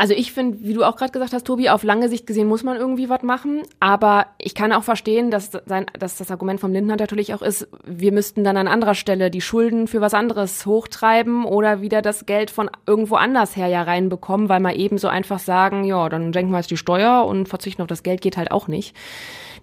Also 0.00 0.14
ich 0.14 0.32
finde, 0.32 0.56
wie 0.62 0.72
du 0.72 0.82
auch 0.82 0.96
gerade 0.96 1.12
gesagt 1.12 1.34
hast, 1.34 1.46
Tobi, 1.46 1.68
auf 1.68 1.82
lange 1.82 2.08
Sicht 2.08 2.26
gesehen 2.26 2.48
muss 2.48 2.62
man 2.62 2.78
irgendwie 2.78 3.10
was 3.10 3.22
machen. 3.22 3.64
Aber 3.80 4.28
ich 4.38 4.54
kann 4.54 4.72
auch 4.72 4.82
verstehen, 4.82 5.30
dass, 5.30 5.50
sein, 5.66 5.84
dass 5.98 6.16
das 6.16 6.30
Argument 6.30 6.58
vom 6.58 6.72
Lindner 6.72 6.96
natürlich 6.96 7.34
auch 7.34 7.42
ist, 7.42 7.68
wir 7.84 8.10
müssten 8.10 8.42
dann 8.42 8.56
an 8.56 8.66
anderer 8.66 8.94
Stelle 8.94 9.30
die 9.30 9.42
Schulden 9.42 9.88
für 9.88 10.00
was 10.00 10.14
anderes 10.14 10.64
hochtreiben 10.64 11.44
oder 11.44 11.82
wieder 11.82 12.00
das 12.00 12.24
Geld 12.24 12.50
von 12.50 12.70
irgendwo 12.86 13.16
anders 13.16 13.56
her 13.56 13.66
ja 13.66 13.82
reinbekommen, 13.82 14.48
weil 14.48 14.60
man 14.60 14.74
eben 14.74 14.96
so 14.96 15.08
einfach 15.08 15.38
sagen, 15.38 15.84
ja, 15.84 16.08
dann 16.08 16.32
senken 16.32 16.50
wir 16.50 16.60
jetzt 16.60 16.70
die 16.70 16.78
Steuer 16.78 17.26
und 17.26 17.50
verzichten 17.50 17.82
auf 17.82 17.88
das 17.88 18.02
Geld 18.02 18.22
geht 18.22 18.38
halt 18.38 18.52
auch 18.52 18.68
nicht. 18.68 18.96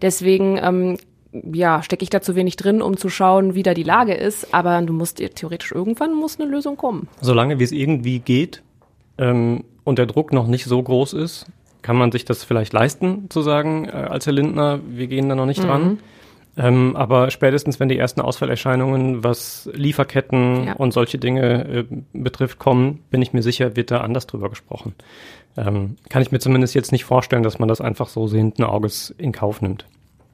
Deswegen, 0.04 0.60
ähm, 0.62 0.98
ja, 1.32 1.82
stecke 1.84 2.04
ich 2.04 2.10
da 2.10 2.22
zu 2.22 2.36
wenig 2.36 2.56
drin, 2.56 2.82
um 2.82 2.98
zu 2.98 3.10
schauen, 3.10 3.56
wie 3.56 3.63
da 3.63 3.74
die 3.74 3.84
Lage 3.84 4.13
ist. 4.13 4.54
Aber 4.54 4.82
du 4.82 4.94
musst 4.94 5.18
theoretisch 5.18 5.72
irgendwann 5.72 6.13
muss 6.13 6.40
eine 6.40 6.50
Lösung 6.50 6.78
kommen. 6.78 7.08
Solange 7.22 7.60
wie 7.60 7.63
es 7.63 7.72
irgendwie 7.72 8.20
geht 8.20 8.63
ähm, 9.18 9.63
und 9.84 10.00
der 10.00 10.06
Druck 10.06 10.34
noch 10.34 10.48
nicht 10.48 10.66
so 10.66 10.82
groß 10.82 11.13
ist, 11.13 11.46
kann 11.82 11.96
man 11.98 12.12
sich 12.12 12.26
das 12.26 12.44
vielleicht 12.44 12.74
leisten, 12.74 13.30
zu 13.30 13.42
sagen, 13.42 13.86
äh, 13.86 13.92
als 13.92 14.26
Herr 14.26 14.34
Lindner, 14.34 14.80
wir 14.88 15.08
gehen 15.08 15.30
da 15.30 15.36
noch 15.36 15.46
nicht 15.46 15.63
dran. 15.63 16.00
Ähm, 16.58 16.96
aber 16.96 17.30
spätestens, 17.30 17.80
wenn 17.80 17.88
die 17.88 18.00
ersten 18.00 18.20
Ausfallerscheinungen, 18.20 19.24
was 19.24 19.70
Lieferketten 19.74 20.66
Ja. 20.66 20.74
und 20.74 20.92
solche 20.92 21.20
Dinge 21.20 21.66
äh, 21.68 21.86
betrifft, 22.13 22.58
kommen, 22.58 23.04
bin 23.12 23.22
ich 23.22 23.32
mir 23.32 23.44
sicher, 23.44 23.76
wird 23.76 23.92
da 23.92 24.02
anders 24.02 24.26
drüber 24.26 24.50
gesprochen. 24.50 24.96
Ähm, 25.56 25.98
kann 26.10 26.24
ich 26.24 26.32
mir 26.32 26.40
zumindest 26.40 26.74
jetzt 26.74 26.92
nicht 26.92 27.06
vorstellen, 27.06 27.44
dass 27.44 27.60
man 27.60 27.68
das 27.70 27.80
einfach 27.80 28.08
so 28.10 28.28
sehenden 28.28 28.66
Auges 28.66 29.13
in 29.20 29.32
Kauf 29.32 29.62
nimmt. 29.62 29.86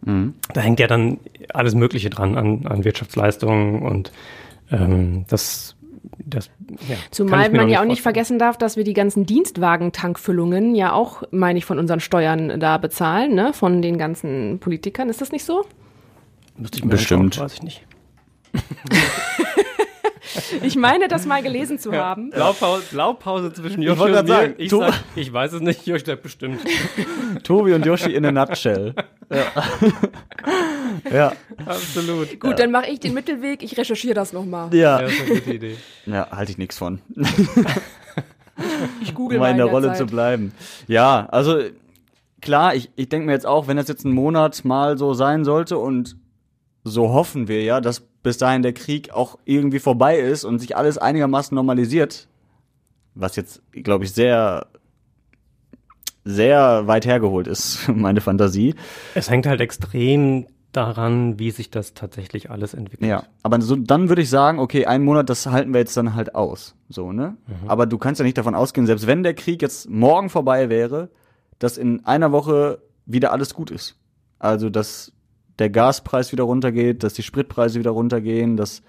Da 0.06 0.62
hängt 0.62 0.80
ja 0.80 0.88
dann 0.88 1.20
alles 1.54 1.76
Mögliche 1.76 2.10
dran 2.10 2.38
an, 2.38 2.68
an 2.68 2.84
Wirtschaftsleistungen 2.84 3.82
und 3.82 4.12
ähm, 4.72 5.26
das, 5.30 5.76
das 6.18 6.50
ja, 6.90 6.96
Zumal 7.12 7.50
man 7.52 7.70
ja 7.70 7.82
auch 7.82 7.86
nicht 7.86 8.02
vergessen 8.02 8.40
darf, 8.40 8.58
dass 8.58 8.76
wir 8.76 8.84
die 8.84 8.94
ganzen 8.94 9.26
Dienstwagentankfüllungen 9.26 10.76
ja 10.76 10.92
auch, 10.92 11.24
meine 11.32 11.58
ich, 11.60 11.66
von 11.66 11.80
unseren 11.80 12.00
Steuern 12.00 12.60
da 12.60 12.78
bezahlen, 12.78 13.34
ne? 13.34 13.54
Von 13.54 13.82
den 13.82 13.98
ganzen 13.98 14.60
Politikern. 14.60 15.10
Ist 15.10 15.22
das 15.22 15.32
nicht 15.32 15.46
so? 15.46 15.66
Müsste 16.58 16.78
ich 16.78 16.86
mir 16.86 16.92
Bestimmt. 16.92 17.40
anschauen, 17.40 17.46
Weiß 17.46 17.54
ich 17.54 17.64
nicht. 17.64 17.86
Ich 20.62 20.76
meine, 20.76 21.08
das 21.08 21.26
mal 21.26 21.44
gelesen 21.44 21.80
zu 21.80 21.94
haben. 21.94 22.30
Blaupause, 22.30 22.84
Blaupause 22.92 23.54
zwischen 23.54 23.82
Joshi 23.82 24.00
wollte 24.00 24.20
und 24.20 24.28
mir. 24.28 24.34
sagen, 24.34 24.54
ich, 24.58 24.72
sag, 24.72 24.94
ich 25.16 25.32
weiß 25.34 25.54
es 25.54 25.62
nicht, 25.62 25.86
Joshi 25.86 26.06
sagt 26.06 26.24
bestimmt. 26.24 26.62
Tobi 27.44 27.74
und 27.74 27.86
Yoshi 27.86 28.14
in 28.14 28.26
a 28.26 28.32
nutshell. 28.32 28.96
Ja. 29.30 29.46
ja. 31.12 31.34
Absolut. 31.66 32.40
Gut, 32.40 32.60
dann 32.60 32.72
mache 32.72 32.88
ich 32.88 33.00
den 33.00 33.14
Mittelweg. 33.14 33.64
Ich 33.64 33.78
recherchiere 33.78 34.14
das 34.14 34.34
nochmal. 34.34 34.74
Ja. 34.74 35.00
Ja, 35.00 35.02
das 35.02 35.12
ist 35.14 35.22
eine 35.22 35.36
gute 35.40 35.54
Idee. 35.54 35.78
Ja, 36.06 36.28
halte 36.32 36.52
ich 36.52 36.58
nichts 36.58 36.78
von. 36.78 37.02
Ich 39.02 39.16
google 39.16 39.38
um 39.38 39.42
mal 39.42 39.52
in 39.52 39.58
der 39.58 39.66
Rolle 39.66 39.88
Zeit. 39.88 39.98
zu 39.98 40.06
bleiben. 40.06 40.54
Ja, 40.88 41.28
also 41.32 41.58
klar, 42.42 42.76
ich, 42.76 42.92
ich 42.96 43.10
denke 43.10 43.26
mir 43.26 43.32
jetzt 43.32 43.48
auch, 43.48 43.68
wenn 43.68 43.78
das 43.78 43.88
jetzt 43.88 44.06
einen 44.06 44.14
Monat 44.14 44.64
mal 44.64 44.98
so 44.98 45.14
sein 45.14 45.44
sollte 45.44 45.78
und 45.80 46.16
so 46.84 47.14
hoffen 47.14 47.48
wir 47.48 47.64
ja, 47.64 47.82
dass 47.82 48.02
bis 48.02 48.38
dahin 48.38 48.62
der 48.62 48.74
Krieg 48.74 49.12
auch 49.12 49.38
irgendwie 49.46 49.80
vorbei 49.80 50.20
ist 50.20 50.44
und 50.44 50.60
sich 50.60 50.76
alles 50.76 50.98
einigermaßen 50.98 51.56
normalisiert, 51.56 52.28
was 53.16 53.36
jetzt, 53.36 53.62
glaube 53.72 54.06
ich, 54.06 54.14
sehr, 54.14 54.68
sehr 56.24 56.88
weit 56.88 57.06
hergeholt 57.06 57.48
ist, 57.48 57.88
meine 57.94 58.22
Fantasie. 58.22 58.76
Es 59.14 59.30
hängt 59.30 59.46
halt 59.46 59.62
extrem 59.62 60.48
daran, 60.72 61.38
wie 61.38 61.52
sich 61.52 61.70
das 61.70 61.94
tatsächlich 61.94 62.50
alles 62.50 62.74
entwickelt. 62.74 63.08
Ja, 63.08 63.24
aber 63.44 63.62
so, 63.62 63.76
dann 63.76 64.10
würde 64.10 64.24
ich 64.24 64.30
sagen, 64.30 64.60
okay, 64.60 64.86
einen 64.88 65.06
Monat, 65.06 65.30
das 65.30 65.46
halten 65.46 65.72
wir 65.72 65.80
jetzt 65.80 65.96
dann 65.96 66.16
halt 66.16 66.34
aus. 66.34 66.76
So, 66.90 67.12
ne? 67.12 67.38
Aber 67.68 67.86
du 67.86 68.00
kannst 68.00 68.20
ja 68.20 68.26
nicht 68.26 68.38
davon 68.38 68.56
ausgehen, 68.56 68.88
selbst 68.88 69.06
wenn 69.06 69.22
der 69.22 69.36
Krieg 69.36 69.62
jetzt 69.62 69.88
morgen 69.88 70.30
vorbei 70.30 70.70
wäre, 70.70 71.10
dass 71.60 71.78
in 71.78 72.04
einer 72.06 72.32
Woche 72.32 72.80
wieder 73.06 73.32
alles 73.32 73.54
gut 73.54 73.70
ist. 73.70 73.98
Also, 74.40 74.72
dass 74.72 75.14
der 75.60 75.70
Gaspreis 75.70 76.32
wieder 76.32 76.44
runtergeht, 76.44 77.04
dass 77.04 77.14
die 77.14 77.24
Spritpreise 77.24 77.80
wieder 77.80 77.92
runtergehen, 77.92 78.58
dass 78.58 78.82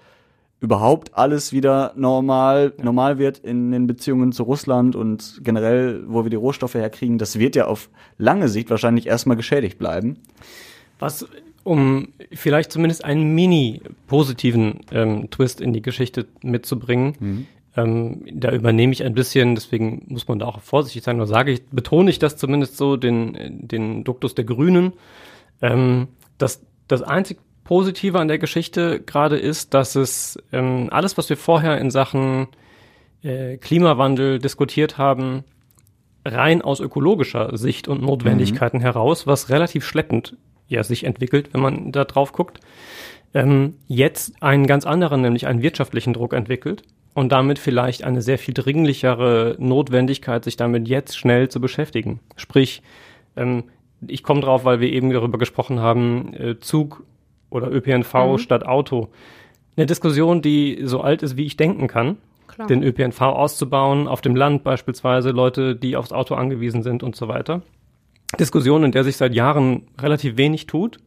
überhaupt 0.61 1.15
alles 1.15 1.51
wieder 1.53 1.93
normal, 1.95 2.73
normal 2.81 3.17
wird 3.19 3.37
in 3.39 3.71
den 3.71 3.87
Beziehungen 3.87 4.31
zu 4.31 4.43
Russland 4.43 4.95
und 4.95 5.41
generell, 5.43 6.03
wo 6.07 6.23
wir 6.23 6.29
die 6.29 6.37
Rohstoffe 6.37 6.75
herkriegen, 6.75 7.17
das 7.17 7.37
wird 7.37 7.55
ja 7.55 7.67
auf 7.67 7.89
lange 8.17 8.47
Sicht 8.47 8.69
wahrscheinlich 8.69 9.05
erstmal 9.05 9.37
geschädigt 9.37 9.77
bleiben. 9.77 10.17
Was, 10.97 11.27
um 11.63 12.09
vielleicht 12.31 12.71
zumindest 12.71 13.03
einen 13.03 13.35
mini-positiven 13.35 14.79
ähm, 14.91 15.29
Twist 15.29 15.61
in 15.61 15.73
die 15.73 15.81
Geschichte 15.81 16.25
mitzubringen, 16.41 17.47
ähm, 17.77 18.21
da 18.31 18.51
übernehme 18.51 18.93
ich 18.93 19.03
ein 19.03 19.13
bisschen, 19.13 19.55
deswegen 19.55 20.05
muss 20.07 20.27
man 20.27 20.39
da 20.39 20.45
auch 20.45 20.61
vorsichtig 20.61 21.03
sein, 21.03 21.17
oder 21.17 21.27
sage 21.27 21.51
ich, 21.51 21.65
betone 21.65 22.09
ich 22.09 22.19
das 22.19 22.37
zumindest 22.37 22.77
so, 22.77 22.95
den, 22.95 23.67
den 23.67 24.03
Duktus 24.05 24.33
der 24.33 24.45
Grünen. 24.45 24.93
Ähm, 25.61 26.07
das, 26.37 26.61
das 26.87 27.01
einzig 27.01 27.39
Positive 27.63 28.19
an 28.19 28.27
der 28.27 28.37
Geschichte 28.37 29.01
gerade 29.01 29.37
ist, 29.37 29.73
dass 29.73 29.95
es 29.95 30.37
ähm, 30.51 30.89
alles, 30.91 31.17
was 31.17 31.29
wir 31.29 31.37
vorher 31.37 31.79
in 31.79 31.89
Sachen 31.89 32.47
äh, 33.23 33.57
Klimawandel 33.57 34.37
diskutiert 34.39 34.97
haben, 34.97 35.43
rein 36.23 36.61
aus 36.61 36.79
ökologischer 36.79 37.57
Sicht 37.57 37.87
und 37.87 38.01
Notwendigkeiten 38.01 38.79
heraus, 38.81 39.25
was 39.25 39.49
relativ 39.49 39.85
schleppend 39.85 40.37
ja 40.67 40.83
sich 40.83 41.03
entwickelt, 41.03 41.53
wenn 41.53 41.61
man 41.61 41.91
da 41.91 42.05
drauf 42.05 42.33
guckt, 42.33 42.59
ähm, 43.33 43.75
jetzt 43.87 44.41
einen 44.41 44.67
ganz 44.67 44.85
anderen, 44.85 45.21
nämlich 45.21 45.47
einen 45.47 45.61
wirtschaftlichen 45.61 46.13
Druck 46.13 46.33
entwickelt. 46.33 46.83
und 47.15 47.31
damit 47.31 47.59
vielleicht 47.59 48.03
eine 48.03 48.21
sehr 48.21 48.37
viel 48.37 48.53
dringlichere 48.53 49.55
Notwendigkeit, 49.57 50.43
sich 50.43 50.57
damit 50.57 50.87
jetzt 50.87 51.17
schnell 51.17 51.47
zu 51.49 51.61
beschäftigen. 51.61 52.19
Sprich, 52.35 52.83
ähm, 53.37 53.63
ich 54.07 54.23
komme 54.23 54.41
drauf, 54.41 54.65
weil 54.65 54.79
wir 54.79 54.91
eben 54.91 55.09
darüber 55.11 55.37
gesprochen 55.37 55.79
haben, 55.79 56.33
äh, 56.33 56.59
Zug 56.59 57.03
oder 57.49 57.71
ÖPNV 57.71 58.33
Mhm. 58.33 58.37
statt 58.39 58.65
Auto. 58.65 59.09
Eine 59.77 59.85
Diskussion, 59.85 60.41
die 60.41 60.81
so 60.83 61.01
alt 61.01 61.21
ist, 61.23 61.37
wie 61.37 61.45
ich 61.45 61.57
denken 61.57 61.87
kann, 61.87 62.17
Klar. 62.47 62.67
den 62.67 62.83
ÖPNV 62.83 63.21
auszubauen, 63.21 64.07
auf 64.07 64.21
dem 64.21 64.35
Land 64.35 64.63
beispielsweise, 64.63 65.31
Leute, 65.31 65.75
die 65.75 65.95
aufs 65.97 66.11
Auto 66.11 66.35
angewiesen 66.35 66.83
sind 66.83 67.03
und 67.03 67.15
so 67.15 67.27
weiter. 67.27 67.61
Diskussion, 68.39 68.83
in 68.83 68.91
der 68.91 69.03
sich 69.03 69.17
seit 69.17 69.33
Jahren 69.33 69.83
relativ 70.01 70.37
wenig 70.37 70.65
tut, 70.67 70.97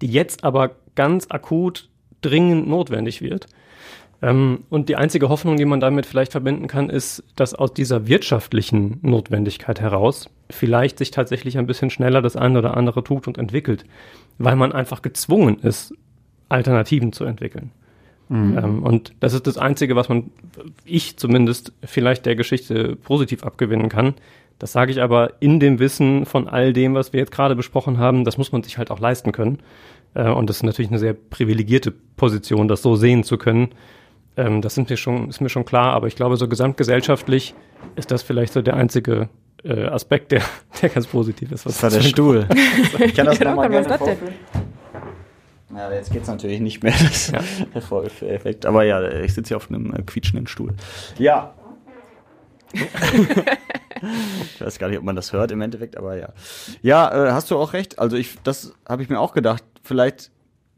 die 0.00 0.06
jetzt 0.08 0.44
aber 0.44 0.72
ganz 0.94 1.26
akut 1.30 1.88
dringend 2.20 2.68
notwendig 2.68 3.20
wird. 3.22 3.46
Ähm, 4.22 4.64
und 4.70 4.88
die 4.88 4.96
einzige 4.96 5.28
Hoffnung, 5.28 5.56
die 5.56 5.64
man 5.64 5.80
damit 5.80 6.06
vielleicht 6.06 6.32
verbinden 6.32 6.68
kann, 6.68 6.88
ist, 6.88 7.24
dass 7.36 7.54
aus 7.54 7.74
dieser 7.74 8.06
wirtschaftlichen 8.06 8.98
Notwendigkeit 9.02 9.80
heraus 9.80 10.30
vielleicht 10.48 10.98
sich 10.98 11.10
tatsächlich 11.10 11.58
ein 11.58 11.66
bisschen 11.66 11.90
schneller 11.90 12.22
das 12.22 12.36
eine 12.36 12.58
oder 12.58 12.76
andere 12.76 13.02
tut 13.02 13.26
und 13.26 13.36
entwickelt, 13.36 13.84
weil 14.38 14.56
man 14.56 14.72
einfach 14.72 15.02
gezwungen 15.02 15.58
ist, 15.58 15.92
Alternativen 16.48 17.12
zu 17.12 17.24
entwickeln. 17.24 17.72
Ähm, 18.56 18.82
und 18.82 19.12
das 19.20 19.34
ist 19.34 19.46
das 19.46 19.58
Einzige, 19.58 19.96
was 19.96 20.08
man, 20.08 20.30
ich 20.84 21.16
zumindest, 21.16 21.72
vielleicht 21.84 22.24
der 22.24 22.36
Geschichte 22.36 22.96
positiv 22.96 23.42
abgewinnen 23.42 23.88
kann. 23.88 24.14
Das 24.58 24.72
sage 24.72 24.92
ich 24.92 25.02
aber 25.02 25.32
in 25.40 25.58
dem 25.58 25.80
Wissen 25.80 26.24
von 26.24 26.46
all 26.46 26.72
dem, 26.72 26.94
was 26.94 27.12
wir 27.12 27.20
jetzt 27.20 27.32
gerade 27.32 27.56
besprochen 27.56 27.98
haben. 27.98 28.24
Das 28.24 28.38
muss 28.38 28.52
man 28.52 28.62
sich 28.62 28.78
halt 28.78 28.90
auch 28.90 29.00
leisten 29.00 29.32
können. 29.32 29.58
Äh, 30.14 30.30
und 30.30 30.48
das 30.48 30.58
ist 30.58 30.62
natürlich 30.62 30.90
eine 30.90 31.00
sehr 31.00 31.14
privilegierte 31.14 31.90
Position, 31.90 32.68
das 32.68 32.82
so 32.82 32.94
sehen 32.96 33.24
zu 33.24 33.36
können. 33.36 33.70
Ähm, 34.36 34.62
das 34.62 34.74
sind 34.74 34.88
mir 34.90 34.96
schon, 34.96 35.28
ist 35.28 35.40
mir 35.40 35.48
schon 35.48 35.64
klar, 35.64 35.92
aber 35.92 36.06
ich 36.06 36.16
glaube, 36.16 36.36
so 36.36 36.48
gesamtgesellschaftlich 36.48 37.54
ist 37.96 38.10
das 38.10 38.22
vielleicht 38.22 38.52
so 38.52 38.62
der 38.62 38.74
einzige 38.74 39.28
äh, 39.64 39.84
Aspekt, 39.86 40.32
der, 40.32 40.42
der 40.82 40.88
ganz 40.88 41.06
positiv 41.06 41.52
ist. 41.52 41.66
Was 41.66 41.74
Das 41.74 41.82
war 41.82 41.90
der 41.90 42.00
Stuhl. 42.06 42.48
Ich 42.98 43.14
kann 43.14 43.26
das 43.26 43.38
Genau, 43.38 43.50
nochmal 43.50 43.68
gerne. 43.70 44.16
Ja, 45.74 45.90
jetzt 45.90 46.12
geht's 46.12 46.28
natürlich 46.28 46.60
nicht 46.60 46.82
mehr, 46.82 46.92
das 46.92 47.32
der 47.74 47.82
Vorführeffekt. 47.82 48.66
Aber 48.66 48.84
ja, 48.84 49.02
ich 49.22 49.32
sitze 49.32 49.48
hier 49.48 49.56
auf 49.56 49.70
einem 49.70 49.94
äh, 49.94 50.02
quietschenden 50.02 50.46
Stuhl. 50.46 50.74
Ja. 51.18 51.54
ich 52.72 54.60
weiß 54.60 54.78
gar 54.78 54.88
nicht, 54.88 54.98
ob 54.98 55.04
man 55.04 55.16
das 55.16 55.32
hört 55.32 55.50
im 55.50 55.60
Endeffekt, 55.62 55.96
aber 55.96 56.16
ja. 56.16 56.28
Ja, 56.82 57.28
äh, 57.28 57.32
hast 57.32 57.50
du 57.50 57.56
auch 57.58 57.72
recht. 57.72 57.98
Also 57.98 58.16
ich, 58.16 58.36
das 58.42 58.74
habe 58.86 59.02
ich 59.02 59.08
mir 59.08 59.18
auch 59.18 59.32
gedacht. 59.32 59.64
Vielleicht 59.82 60.30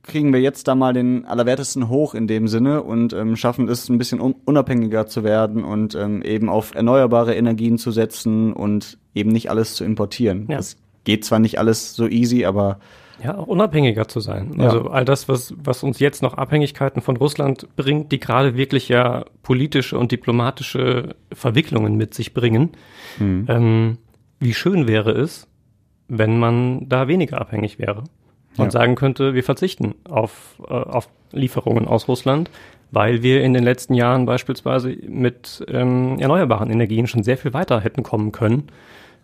kriegen 0.04 0.32
wir 0.32 0.40
jetzt 0.40 0.68
da 0.68 0.74
mal 0.74 0.92
den 0.92 1.24
Allerwertesten 1.24 1.88
hoch 1.88 2.14
in 2.14 2.26
dem 2.26 2.46
Sinne 2.46 2.82
und 2.82 3.12
ähm, 3.12 3.36
schaffen 3.36 3.68
es, 3.68 3.88
ein 3.88 3.98
bisschen 3.98 4.20
un 4.20 4.34
unabhängiger 4.44 5.06
zu 5.06 5.24
werden 5.24 5.64
und 5.64 5.94
ähm, 5.94 6.22
eben 6.22 6.48
auf 6.48 6.74
erneuerbare 6.74 7.34
Energien 7.34 7.78
zu 7.78 7.90
setzen 7.90 8.52
und 8.52 8.98
eben 9.14 9.30
nicht 9.30 9.50
alles 9.50 9.74
zu 9.74 9.84
importieren. 9.84 10.46
Ja. 10.48 10.58
Das 10.58 10.76
geht 11.04 11.24
zwar 11.24 11.38
nicht 11.38 11.58
alles 11.58 11.94
so 11.94 12.06
easy, 12.06 12.44
aber 12.44 12.78
Ja, 13.22 13.38
auch 13.38 13.46
unabhängiger 13.46 14.06
zu 14.06 14.20
sein. 14.20 14.54
Ja. 14.58 14.64
Also 14.64 14.90
all 14.90 15.04
das, 15.04 15.28
was, 15.28 15.54
was 15.62 15.82
uns 15.82 15.98
jetzt 15.98 16.22
noch 16.22 16.34
Abhängigkeiten 16.34 17.00
von 17.00 17.16
Russland 17.16 17.66
bringt, 17.74 18.12
die 18.12 18.20
gerade 18.20 18.56
wirklich 18.56 18.88
ja 18.88 19.24
politische 19.42 19.98
und 19.98 20.12
diplomatische 20.12 21.16
Verwicklungen 21.32 21.96
mit 21.96 22.14
sich 22.14 22.34
bringen. 22.34 22.72
Mhm. 23.18 23.46
Ähm, 23.48 23.98
wie 24.38 24.54
schön 24.54 24.86
wäre 24.86 25.12
es, 25.12 25.48
wenn 26.08 26.38
man 26.38 26.88
da 26.88 27.08
weniger 27.08 27.40
abhängig 27.40 27.78
wäre 27.78 28.04
und 28.56 28.66
Ja. 28.66 28.70
sagen 28.70 28.94
könnte, 28.94 29.34
wir 29.34 29.44
verzichten 29.44 29.94
auf, 30.08 30.56
äh, 30.68 30.72
auf 30.72 31.08
Lieferungen 31.32 31.86
aus 31.88 32.08
Russland, 32.08 32.50
weil 32.90 33.22
wir 33.22 33.42
in 33.42 33.52
den 33.54 33.64
letzten 33.64 33.94
Jahren 33.94 34.24
beispielsweise 34.26 34.96
mit 35.08 35.64
ähm, 35.68 36.18
erneuerbaren 36.20 36.70
Energien 36.70 37.06
schon 37.06 37.24
sehr 37.24 37.36
viel 37.36 37.52
weiter 37.52 37.80
hätten 37.80 38.02
kommen 38.04 38.30
können 38.30 38.68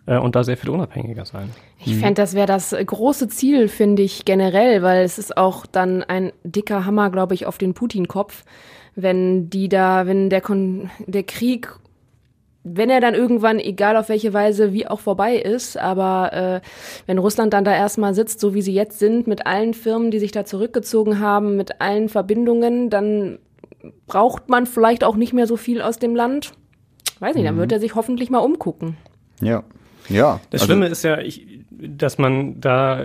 äh, 0.06 0.16
und 0.18 0.34
da 0.34 0.42
sehr 0.42 0.56
viel 0.56 0.70
unabhängiger 0.70 1.24
sein. 1.24 1.50
Ich 1.84 1.96
fände, 1.96 2.14
das 2.14 2.34
wäre 2.34 2.46
das 2.46 2.74
große 2.84 3.28
Ziel, 3.28 3.68
finde 3.68 4.02
ich 4.02 4.24
generell, 4.24 4.82
weil 4.82 5.04
es 5.04 5.18
ist 5.18 5.36
auch 5.36 5.66
dann 5.66 6.02
ein 6.02 6.32
dicker 6.42 6.84
Hammer, 6.84 7.10
glaube 7.10 7.34
ich, 7.34 7.46
auf 7.46 7.58
den 7.58 7.74
Putin-Kopf, 7.74 8.44
wenn 8.96 9.48
die 9.50 9.68
da, 9.68 10.06
wenn 10.06 10.30
der, 10.30 10.40
Kon 10.40 10.90
der 11.06 11.22
Krieg, 11.22 11.72
wenn 12.62 12.90
er 12.90 13.00
dann 13.00 13.14
irgendwann, 13.14 13.58
egal 13.58 13.96
auf 13.96 14.08
welche 14.08 14.34
Weise, 14.34 14.72
wie 14.72 14.86
auch 14.86 15.00
vorbei 15.00 15.36
ist, 15.36 15.78
aber 15.78 16.32
äh, 16.32 16.60
wenn 17.06 17.18
Russland 17.18 17.54
dann 17.54 17.64
da 17.64 17.74
erstmal 17.74 18.14
sitzt, 18.14 18.40
so 18.40 18.52
wie 18.54 18.62
sie 18.62 18.74
jetzt 18.74 18.98
sind, 18.98 19.26
mit 19.26 19.46
allen 19.46 19.72
Firmen, 19.72 20.10
die 20.10 20.18
sich 20.18 20.32
da 20.32 20.44
zurückgezogen 20.44 21.20
haben, 21.20 21.56
mit 21.56 21.80
allen 21.80 22.08
Verbindungen, 22.08 22.90
dann 22.90 23.38
braucht 24.06 24.48
man 24.48 24.66
vielleicht 24.66 25.04
auch 25.04 25.16
nicht 25.16 25.32
mehr 25.32 25.46
so 25.46 25.56
viel 25.56 25.80
aus 25.80 25.98
dem 25.98 26.14
Land. 26.14 26.52
Weiß 27.18 27.34
nicht, 27.34 27.46
dann 27.46 27.56
wird 27.56 27.72
er 27.72 27.80
sich 27.80 27.94
hoffentlich 27.94 28.30
mal 28.30 28.38
umgucken. 28.38 28.96
ja. 29.40 29.62
Ja. 30.08 30.40
Das 30.50 30.62
also- 30.62 30.72
Schlimme 30.72 30.88
ist 30.88 31.04
ja, 31.04 31.18
ich, 31.18 31.46
dass 31.70 32.18
man 32.18 32.60
da 32.60 33.04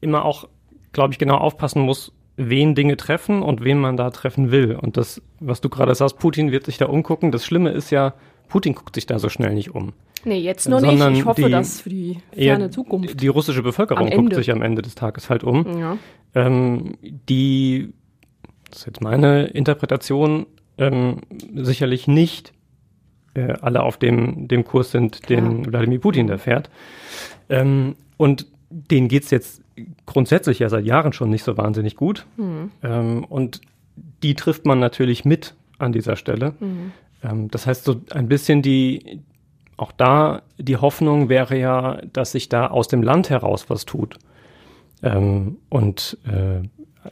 immer 0.00 0.24
auch, 0.24 0.46
glaube 0.92 1.12
ich, 1.14 1.18
genau 1.18 1.36
aufpassen 1.36 1.80
muss, 1.80 2.12
wen 2.36 2.74
Dinge 2.74 2.96
treffen 2.96 3.42
und 3.42 3.64
wen 3.64 3.78
man 3.78 3.96
da 3.96 4.10
treffen 4.10 4.50
will. 4.50 4.76
Und 4.76 4.96
das, 4.96 5.22
was 5.40 5.60
du 5.60 5.68
gerade 5.70 5.94
sagst, 5.94 6.18
Putin 6.18 6.52
wird 6.52 6.66
sich 6.66 6.76
da 6.76 6.86
umgucken. 6.86 7.32
Das 7.32 7.46
Schlimme 7.46 7.70
ist 7.70 7.90
ja, 7.90 8.14
Putin 8.48 8.74
guckt 8.74 8.94
sich 8.94 9.06
da 9.06 9.18
so 9.18 9.28
schnell 9.28 9.54
nicht 9.54 9.74
um. 9.74 9.92
Nee, 10.24 10.38
jetzt 10.40 10.68
noch 10.68 10.80
nicht. 10.80 10.90
Sondern 10.90 11.14
Ich 11.14 11.24
hoffe, 11.24 11.42
die- 11.44 11.50
dass 11.50 11.80
für 11.80 11.90
die 11.90 12.18
ferne 12.32 12.70
Zukunft. 12.70 13.20
Die 13.20 13.28
russische 13.28 13.62
Bevölkerung 13.62 14.08
guckt 14.10 14.34
sich 14.34 14.50
am 14.50 14.62
Ende 14.62 14.82
des 14.82 14.94
Tages 14.94 15.30
halt 15.30 15.44
um. 15.44 15.78
Ja. 15.78 15.96
ähm, 16.34 16.94
die, 17.02 17.92
das 18.70 18.80
ist 18.80 18.86
jetzt 18.86 19.00
meine 19.00 19.44
Interpretation, 19.46 20.46
ähm, 20.76 21.18
sicherlich 21.54 22.08
nicht 22.08 22.52
äh, 23.34 23.52
alle 23.60 23.82
auf 23.82 23.96
dem, 23.96 24.48
dem 24.48 24.64
Kurs 24.64 24.90
sind, 24.90 25.28
den 25.28 25.66
Wladimir 25.70 26.00
Putin 26.00 26.26
da 26.26 26.38
fährt. 26.38 26.68
Ähm, 27.48 27.94
und 28.16 28.46
denen 28.70 29.08
geht's 29.08 29.30
jetzt 29.30 29.62
grundsätzlich 30.06 30.58
ja 30.58 30.68
seit 30.68 30.84
Jahren 30.84 31.12
schon 31.12 31.30
nicht 31.30 31.44
so 31.44 31.56
wahnsinnig 31.56 31.94
gut. 31.96 32.26
Ähm, 32.82 33.24
und 33.24 33.60
die 34.22 34.34
trifft 34.34 34.66
man 34.66 34.80
natürlich 34.80 35.24
mit 35.24 35.54
an 35.78 35.92
dieser 35.92 36.16
Stelle. 36.16 36.54
Ähm, 37.22 37.50
das 37.50 37.66
heißt, 37.66 37.84
so 37.84 38.00
ein 38.10 38.28
bisschen 38.28 38.62
die, 38.62 39.20
auch 39.76 39.92
da 39.92 40.42
die 40.58 40.76
Hoffnung 40.76 41.28
wäre 41.28 41.58
ja, 41.58 42.00
dass 42.12 42.32
sich 42.32 42.48
da 42.48 42.66
aus 42.66 42.88
dem 42.88 43.02
Land 43.02 43.30
heraus 43.30 43.68
was 43.68 43.84
tut. 43.84 44.18
Ähm, 45.02 45.58
und 45.68 46.18
äh, 46.26 46.62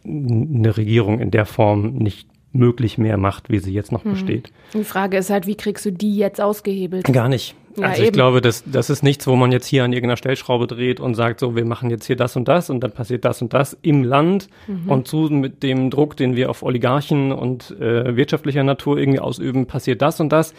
eine 0.05 0.77
Regierung 0.77 1.21
in 1.21 1.31
der 1.31 1.47
Form 1.47 1.95
nicht 1.95 2.29
möglich 2.53 2.99
mehr 2.99 3.17
macht, 3.17 3.51
wie 3.51 3.59
sie 3.59 3.73
jetzt 3.73 3.93
noch 3.93 4.03
besteht. 4.03 4.51
Die 4.73 4.85
Frage 4.85 5.19
ist 5.19 5.31
halt, 5.31 5.47
wie 5.47 5.57
kriegst 5.57 5.85
du 5.85 5.93
die 5.93 6.17
jetzt 6.17 6.41
ausgehebelt? 6.41 7.05
Gar 7.13 7.29
nicht. 7.29 7.55
Ja, 7.79 7.89
also 7.89 8.01
ich 8.03 8.09
eben. 8.09 8.15
glaube, 8.15 8.41
das, 8.41 8.65
das 8.67 8.91
ist 8.91 9.03
nichts, 9.03 9.27
wo 9.27 9.37
man 9.37 9.53
jetzt 9.53 9.67
hier 9.67 9.85
an 9.85 9.93
irgendeiner 9.93 10.17
Stellschraube 10.17 10.67
dreht 10.67 11.01
und 11.01 11.15
sagt, 11.15 11.41
so, 11.41 11.55
wir 11.57 11.65
machen 11.65 11.91
jetzt 11.91 12.07
hier 12.07 12.17
das 12.17 12.37
und 12.37 12.49
das 12.49 12.71
und 12.71 12.81
dann 12.81 12.93
passiert 12.93 13.25
das 13.25 13.43
und 13.43 13.53
das 13.55 13.77
im 13.83 14.03
Land 14.05 14.49
Mhm. 14.67 14.89
und 14.91 15.09
zu 15.09 15.29
mit 15.31 15.63
dem 15.63 15.91
Druck, 15.91 16.17
den 16.17 16.37
wir 16.37 16.51
auf 16.51 16.63
Oligarchen 16.63 17.33
und 17.33 17.71
äh, 17.81 18.17
wirtschaftlicher 18.17 18.63
Natur 18.65 18.99
irgendwie 18.99 19.21
ausüben, 19.21 19.67
passiert 19.67 20.03
das 20.03 20.21
und 20.21 20.31
das. 20.31 20.55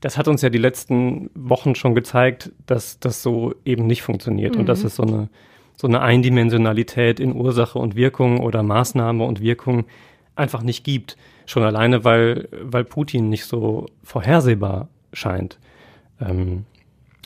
Das 0.00 0.18
hat 0.18 0.26
uns 0.26 0.42
ja 0.42 0.50
die 0.50 0.58
letzten 0.58 1.30
Wochen 1.34 1.74
schon 1.76 1.94
gezeigt, 1.94 2.50
dass 2.66 2.98
das 2.98 3.22
so 3.22 3.54
eben 3.64 3.86
nicht 3.86 4.02
funktioniert 4.02 4.56
und 4.56 4.62
Mhm. 4.62 4.66
dass 4.66 4.82
es 4.82 4.96
so 4.96 5.04
eine, 5.04 5.28
so 5.76 5.86
eine 5.86 6.00
Eindimensionalität 6.00 7.20
in 7.20 7.34
Ursache 7.34 7.78
und 7.78 7.94
Wirkung 7.96 8.40
oder 8.40 8.62
Maßnahme 8.62 9.24
und 9.24 9.40
Wirkung 9.40 9.84
einfach 10.34 10.62
nicht 10.62 10.84
gibt. 10.84 11.16
Schon 11.46 11.62
alleine, 11.62 12.04
weil, 12.04 12.48
weil 12.62 12.84
Putin 12.84 13.28
nicht 13.28 13.44
so 13.44 13.86
vorhersehbar 14.02 14.88
scheint. 15.12 15.58
Ähm, 16.24 16.64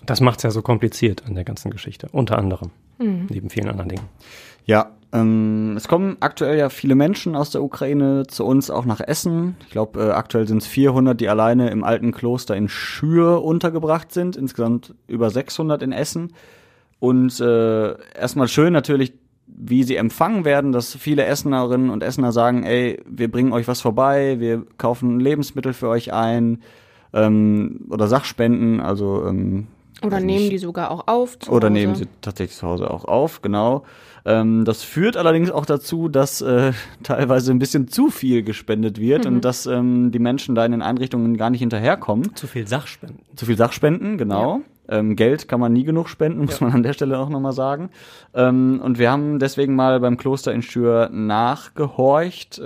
das 0.04 0.20
macht 0.20 0.38
es 0.38 0.42
ja 0.44 0.50
so 0.50 0.62
kompliziert 0.62 1.24
an 1.26 1.34
der 1.34 1.44
ganzen 1.44 1.70
Geschichte, 1.70 2.08
unter 2.12 2.38
anderem, 2.38 2.70
neben 2.98 3.50
vielen 3.50 3.68
anderen 3.68 3.88
Dingen. 3.88 4.08
Ja, 4.64 4.92
ähm, 5.12 5.74
es 5.76 5.88
kommen 5.88 6.16
aktuell 6.20 6.58
ja 6.58 6.68
viele 6.68 6.94
Menschen 6.94 7.36
aus 7.36 7.50
der 7.50 7.62
Ukraine 7.62 8.26
zu 8.26 8.44
uns 8.44 8.70
auch 8.70 8.84
nach 8.84 9.00
Essen. 9.00 9.56
Ich 9.60 9.70
glaube, 9.70 10.00
äh, 10.00 10.10
aktuell 10.10 10.46
sind 10.48 10.58
es 10.58 10.66
400, 10.66 11.20
die 11.20 11.28
alleine 11.28 11.70
im 11.70 11.84
alten 11.84 12.12
Kloster 12.12 12.56
in 12.56 12.68
Schür 12.68 13.44
untergebracht 13.44 14.12
sind. 14.12 14.36
Insgesamt 14.36 14.94
über 15.06 15.30
600 15.30 15.82
in 15.82 15.92
Essen. 15.92 16.32
Und 16.98 17.38
äh, 17.40 17.94
erstmal 18.14 18.48
schön 18.48 18.72
natürlich, 18.72 19.12
wie 19.46 19.84
sie 19.84 19.96
empfangen 19.96 20.44
werden, 20.44 20.72
dass 20.72 20.96
viele 20.96 21.24
Essenerinnen 21.24 21.90
und 21.90 22.02
Essener 22.02 22.32
sagen, 22.32 22.64
ey, 22.64 23.00
wir 23.06 23.30
bringen 23.30 23.52
euch 23.52 23.68
was 23.68 23.80
vorbei, 23.80 24.40
wir 24.40 24.66
kaufen 24.76 25.20
Lebensmittel 25.20 25.72
für 25.72 25.88
euch 25.88 26.12
ein 26.12 26.58
ähm, 27.12 27.86
oder 27.90 28.06
Sachspenden, 28.08 28.80
also 28.80 29.24
ähm, 29.26 29.66
Oder 30.04 30.20
nehmen 30.20 30.38
nicht. 30.40 30.52
die 30.52 30.58
sogar 30.58 30.90
auch 30.90 31.06
auf? 31.08 31.38
zu 31.38 31.50
Oder 31.50 31.68
Hause? 31.68 31.72
nehmen 31.72 31.94
sie 31.94 32.06
tatsächlich 32.20 32.56
zu 32.58 32.66
Hause 32.66 32.90
auch 32.90 33.04
auf, 33.04 33.42
genau. 33.42 33.84
Ähm, 34.24 34.64
das 34.64 34.82
führt 34.82 35.16
allerdings 35.16 35.50
auch 35.52 35.66
dazu, 35.66 36.08
dass 36.08 36.40
äh, 36.40 36.72
teilweise 37.02 37.52
ein 37.52 37.58
bisschen 37.60 37.86
zu 37.88 38.10
viel 38.10 38.42
gespendet 38.42 38.98
wird 39.00 39.24
Mhm. 39.24 39.36
und 39.36 39.44
dass 39.44 39.66
ähm, 39.66 40.10
die 40.10 40.18
Menschen 40.18 40.54
da 40.54 40.64
in 40.66 40.72
den 40.72 40.82
Einrichtungen 40.82 41.36
gar 41.36 41.50
nicht 41.50 41.60
hinterherkommen. 41.60 42.34
Zu 42.34 42.46
viel 42.48 42.66
Sachspenden. 42.66 43.20
Zu 43.36 43.46
viel 43.46 43.56
Sachspenden, 43.56 44.18
genau. 44.18 44.60
Ähm, 44.88 45.16
Geld 45.16 45.48
kann 45.48 45.58
man 45.58 45.72
nie 45.72 45.82
genug 45.82 46.08
spenden, 46.08 46.44
muss 46.44 46.60
man 46.60 46.72
an 46.72 46.82
der 46.84 46.92
Stelle 46.92 47.18
auch 47.18 47.28
nochmal 47.28 47.52
sagen. 47.52 47.90
Ähm, 48.34 48.80
und 48.84 48.98
wir 49.00 49.10
haben 49.10 49.38
deswegen 49.40 49.74
mal 49.74 49.98
beim 50.00 50.16
Kloster 50.16 50.52
in 50.52 50.62
Schür 50.62 51.08
nachgehorcht. 51.12 52.60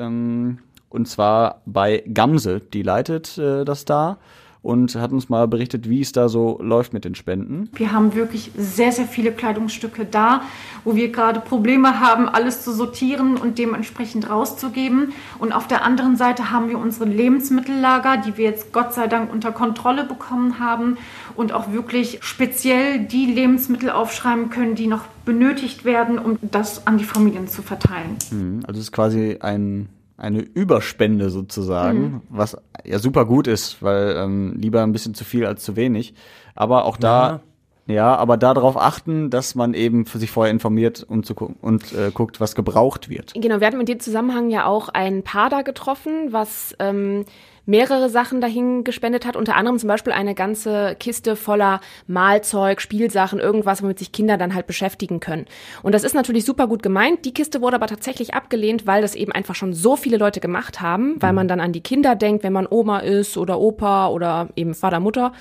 Und 0.91 1.09
zwar 1.09 1.63
bei 1.67 2.03
Gamse, 2.13 2.61
die 2.61 2.83
leitet 2.83 3.39
äh, 3.39 3.65
das 3.65 3.85
da 3.87 4.19
und 4.63 4.95
hat 4.97 5.11
uns 5.13 5.29
mal 5.31 5.49
berichtet, 5.49 5.89
wie 5.89 6.03
es 6.03 6.13
da 6.13 6.29
so 6.29 6.59
läuft 6.61 6.93
mit 6.93 7.05
den 7.07 7.15
Spenden. 7.15 7.71
Wir 7.75 7.93
haben 7.93 8.15
wirklich 8.15 8.51
sehr, 8.57 8.93
sehr 8.93 9.07
viele 9.07 9.33
Kleidungsstücke 9.33 10.05
da, 10.05 10.43
wo 10.85 10.95
wir 10.97 11.11
gerade 11.11 11.41
Probleme 11.41 11.99
haben, 12.01 12.29
alles 12.29 12.63
zu 12.63 12.73
sortieren 12.73 13.37
und 13.39 13.59
dementsprechend 13.59 14.29
rauszugeben. 14.29 15.13
Und 15.39 15.53
auf 15.53 15.67
der 15.67 15.83
anderen 15.85 16.17
Seite 16.17 16.51
haben 16.51 16.69
wir 16.69 16.79
unsere 16.79 17.07
Lebensmittellager, 17.07 18.19
die 18.19 18.37
wir 18.37 18.45
jetzt 18.45 18.73
Gott 18.73 18.93
sei 18.93 19.07
Dank 19.07 19.33
unter 19.33 19.53
Kontrolle 19.53 20.05
bekommen 20.05 20.59
haben 20.59 20.99
und 21.37 21.53
auch 21.53 21.73
wirklich 21.73 22.19
speziell 22.21 22.99
die 22.99 23.27
Lebensmittel 23.27 23.91
aufschreiben 23.91 24.51
können, 24.51 24.75
die 24.75 24.89
noch 24.89 25.05
benötigt 25.25 25.87
werden, 25.87 26.19
um 26.19 26.37
das 26.43 26.87
an 26.87 26.99
die 26.99 27.05
Familien 27.05 27.49
zu 27.49 27.63
verteilen. 27.63 28.17
Mhm, 28.31 28.61
Also 28.67 28.79
es 28.79 28.87
ist 28.89 28.93
quasi 28.93 29.39
ein 29.41 29.89
eine 30.21 30.41
Überspende 30.41 31.31
sozusagen, 31.31 32.23
was 32.29 32.57
ja 32.85 32.99
super 32.99 33.25
gut 33.25 33.47
ist, 33.47 33.83
weil 33.83 34.15
ähm, 34.17 34.55
lieber 34.57 34.83
ein 34.83 34.93
bisschen 34.93 35.15
zu 35.15 35.25
viel 35.25 35.47
als 35.47 35.65
zu 35.65 35.77
wenig. 35.77 36.15
Aber 36.55 36.85
auch 36.85 36.97
da, 36.97 37.41
ja, 37.87 38.15
aber 38.15 38.37
darauf 38.37 38.77
achten, 38.77 39.31
dass 39.31 39.55
man 39.55 39.75
eben 39.75 40.07
für 40.07 40.19
sich 40.19 40.31
vorher 40.31 40.53
informiert 40.53 41.03
und, 41.03 41.27
zu 41.27 41.35
gucken, 41.35 41.57
und 41.61 41.93
äh, 41.93 42.11
guckt, 42.13 42.41
was 42.41 42.55
gebraucht 42.55 43.09
wird. 43.09 43.33
Genau, 43.35 43.61
wir 43.61 43.67
hatten 43.67 43.81
in 43.81 43.87
dem 43.87 44.01
Zusammenhang 44.01 44.51
ja 44.51 44.67
auch 44.67 44.89
ein 44.91 45.23
Paar 45.23 45.51
da 45.51 45.63
getroffen, 45.63 46.29
was 46.31 46.77
ähm, 46.79 47.25
mehrere 47.71 48.11
Sachen 48.11 48.41
dahin 48.41 48.83
gespendet 48.83 49.25
hat, 49.25 49.37
unter 49.37 49.55
anderem 49.55 49.79
zum 49.79 49.89
Beispiel 49.89 50.13
eine 50.13 50.35
ganze 50.35 50.97
Kiste 50.99 51.37
voller 51.37 51.81
Malzeug, 52.09 52.81
Spielsachen, 52.81 53.39
irgendwas, 53.39 53.83
womit 53.83 54.01
sich 54.01 54.11
Kinder 54.11 54.37
dann 54.37 54.55
halt 54.55 54.67
beschäftigen 54.67 55.21
können. 55.21 55.47
Und 55.83 55.95
das 55.95 56.03
ist 56.03 56.15
natürlich 56.15 56.45
super 56.45 56.67
gut 56.67 56.83
gemeint. 56.83 57.25
Die 57.25 57.33
Kiste 57.33 57.63
wurde 57.63 57.77
aber 57.77 57.87
tatsächlich 57.87 58.35
abgelehnt, 58.35 58.87
weil 58.87 59.03
das 59.03 59.15
eben 59.15 59.33
einfach 59.33 59.55
schon 59.55 59.73
so 59.73 59.95
viele 59.95 60.17
Leute 60.17 60.41
gemacht 60.41 60.81
haben, 60.81 61.17
weil 61.21 61.33
man 61.33 61.47
dann 61.47 61.61
an 61.61 61.73
die 61.73 61.81
Kinder 61.81 62.17
denkt, 62.17 62.43
wenn 62.43 62.53
man 62.53 62.67
Oma 62.69 62.99
ist 62.99 63.37
oder 63.37 63.61
Opa 63.61 64.09
oder 64.09 64.49
eben 64.57 64.75
Vater, 64.75 64.99
Mutter 64.99 65.33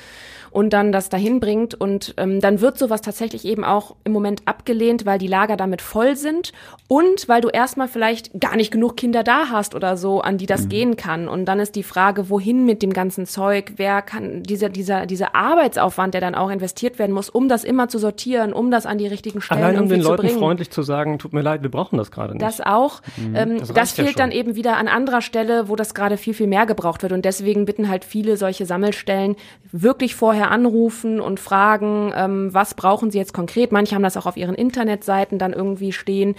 und 0.51 0.71
dann 0.71 0.91
das 0.91 1.09
dahin 1.09 1.39
bringt. 1.39 1.75
Und 1.75 2.13
ähm, 2.17 2.39
dann 2.39 2.61
wird 2.61 2.77
sowas 2.77 3.01
tatsächlich 3.01 3.45
eben 3.45 3.63
auch 3.63 3.95
im 4.03 4.11
Moment 4.11 4.41
abgelehnt, 4.45 5.05
weil 5.05 5.19
die 5.19 5.27
Lager 5.27 5.57
damit 5.57 5.81
voll 5.81 6.15
sind 6.15 6.51
und 6.87 7.27
weil 7.27 7.41
du 7.41 7.49
erstmal 7.49 7.87
vielleicht 7.87 8.39
gar 8.39 8.55
nicht 8.55 8.71
genug 8.71 8.97
Kinder 8.97 9.23
da 9.23 9.49
hast 9.49 9.75
oder 9.75 9.97
so, 9.97 10.21
an 10.21 10.37
die 10.37 10.45
das 10.45 10.69
gehen 10.69 10.95
kann. 10.95 11.27
Und 11.27 11.45
dann 11.45 11.59
ist 11.59 11.75
die 11.75 11.83
Frage, 11.83 12.29
wohin 12.29 12.65
mit 12.65 12.81
dem 12.81 12.93
ganzen 12.93 13.25
Zeug? 13.25 13.73
Wer 13.77 14.01
kann 14.01 14.43
dieser, 14.43 14.69
dieser, 14.69 15.05
dieser 15.05 15.35
Arbeitsaufwand, 15.35 16.13
der 16.13 16.21
dann 16.21 16.35
auch 16.35 16.49
investiert 16.49 16.99
werden 16.99 17.13
muss, 17.13 17.29
um 17.29 17.47
das 17.49 17.63
immer 17.63 17.89
zu 17.89 17.99
sortieren, 17.99 18.53
um 18.53 18.71
das 18.71 18.85
an 18.85 18.97
die 18.97 19.07
richtigen 19.07 19.41
Stellen 19.41 19.63
Allein 19.63 19.79
um 19.81 19.89
den 19.89 20.01
zu 20.01 20.09
Leuten 20.09 20.23
bringen. 20.23 20.39
freundlich 20.39 20.71
zu 20.71 20.81
sagen, 20.81 21.19
tut 21.19 21.33
mir 21.33 21.41
leid, 21.41 21.61
wir 21.63 21.69
brauchen 21.69 21.97
das 21.97 22.11
gerade 22.11 22.33
nicht. 22.33 22.41
Das 22.41 22.61
auch. 22.61 23.01
Ähm, 23.35 23.57
Das 23.59 23.67
das 23.67 23.77
reicht 23.77 23.97
ja 23.97 24.03
fehlt 24.05 24.19
dann 24.19 24.31
eben 24.31 24.55
wieder 24.55 24.77
an 24.77 24.87
anderer 24.87 25.21
Stelle, 25.21 25.69
wo 25.69 25.75
das 25.75 25.93
gerade 25.93 26.17
viel, 26.17 26.33
viel 26.33 26.47
mehr 26.47 26.65
gebraucht 26.65 27.03
wird. 27.03 27.11
Und 27.11 27.25
deswegen 27.25 27.65
bitten 27.65 27.89
halt 27.89 28.05
viele 28.05 28.37
solche 28.37 28.65
Sammelstellen 28.65 29.35
wirklich 29.71 30.15
vorher 30.15 30.38
anrufen 30.47 31.19
und 31.19 31.39
fragen, 31.39 32.11
ähm, 32.15 32.53
was 32.53 32.73
brauchen 32.73 33.11
sie 33.11 33.17
jetzt 33.17 33.33
konkret. 33.33 33.71
Manche 33.71 33.95
haben 33.95 34.03
das 34.03 34.17
auch 34.17 34.25
auf 34.25 34.37
ihren 34.37 34.55
Internetseiten 34.55 35.37
dann 35.37 35.53
irgendwie 35.53 35.91
stehen. 35.91 36.35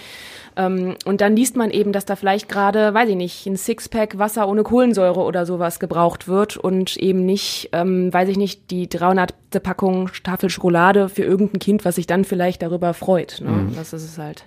Ähm, 0.57 0.97
und 1.05 1.21
dann 1.21 1.37
liest 1.37 1.57
man 1.57 1.71
eben, 1.71 1.93
dass 1.93 2.05
da 2.05 2.17
vielleicht 2.17 2.49
gerade, 2.49 2.95
weiß 2.95 3.09
ich 3.11 3.17
nicht, 3.17 3.47
ein 3.47 3.57
Sixpack 3.57 4.19
Wasser 4.19 4.49
ohne 4.49 4.63
Kohlensäure 4.63 5.21
oder 5.21 5.47
sowas 5.47 5.79
gebraucht 5.81 6.29
wird 6.29 6.57
und 6.57 6.97
eben 6.97 7.25
nicht, 7.25 7.71
ähm, 7.73 8.13
weiß 8.13 8.29
ich 8.29 8.37
nicht, 8.37 8.71
die 8.71 8.89
300. 8.89 9.35
Packung 9.63 10.11
Tafel 10.23 10.49
Schokolade 10.49 11.09
für 11.09 11.25
irgendein 11.25 11.59
Kind, 11.59 11.85
was 11.85 11.97
sich 11.97 12.07
dann 12.07 12.25
vielleicht 12.25 12.63
darüber 12.63 12.95
freut. 12.95 13.41
Ne? 13.41 13.69
Das 13.75 13.93
ist 13.93 14.05
es 14.05 14.17
halt. 14.17 14.45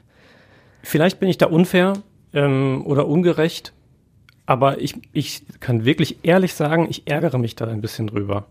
Vielleicht 0.82 1.20
bin 1.20 1.30
ich 1.30 1.38
da 1.38 1.48
unfair 1.48 1.94
ähm, 2.34 2.84
oder 2.86 3.08
ungerecht, 3.08 3.74
aber 4.46 4.82
ich, 4.82 4.96
ich 5.14 5.44
kann 5.60 5.86
wirklich 5.86 6.18
ehrlich 6.24 6.54
sagen, 6.54 6.88
ich 6.90 7.08
ärgere 7.08 7.38
mich 7.38 7.56
da 7.56 7.66
ein 7.68 7.82
bisschen 7.82 8.08
drüber. 8.08 8.46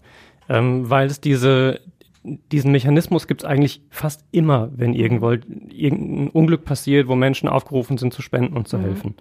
Ähm, 0.52 0.90
weil 0.90 1.06
es 1.06 1.18
diese, 1.18 1.80
diesen 2.22 2.72
Mechanismus 2.72 3.26
gibt 3.26 3.42
es 3.42 3.48
eigentlich 3.48 3.80
fast 3.88 4.22
immer, 4.32 4.70
wenn 4.76 4.92
irgendwo 4.92 5.30
irgendein 5.30 6.28
Unglück 6.28 6.66
passiert, 6.66 7.08
wo 7.08 7.14
Menschen 7.14 7.48
aufgerufen 7.48 7.96
sind 7.96 8.12
zu 8.12 8.20
spenden 8.20 8.54
und 8.54 8.68
zu 8.68 8.78
helfen. 8.78 9.14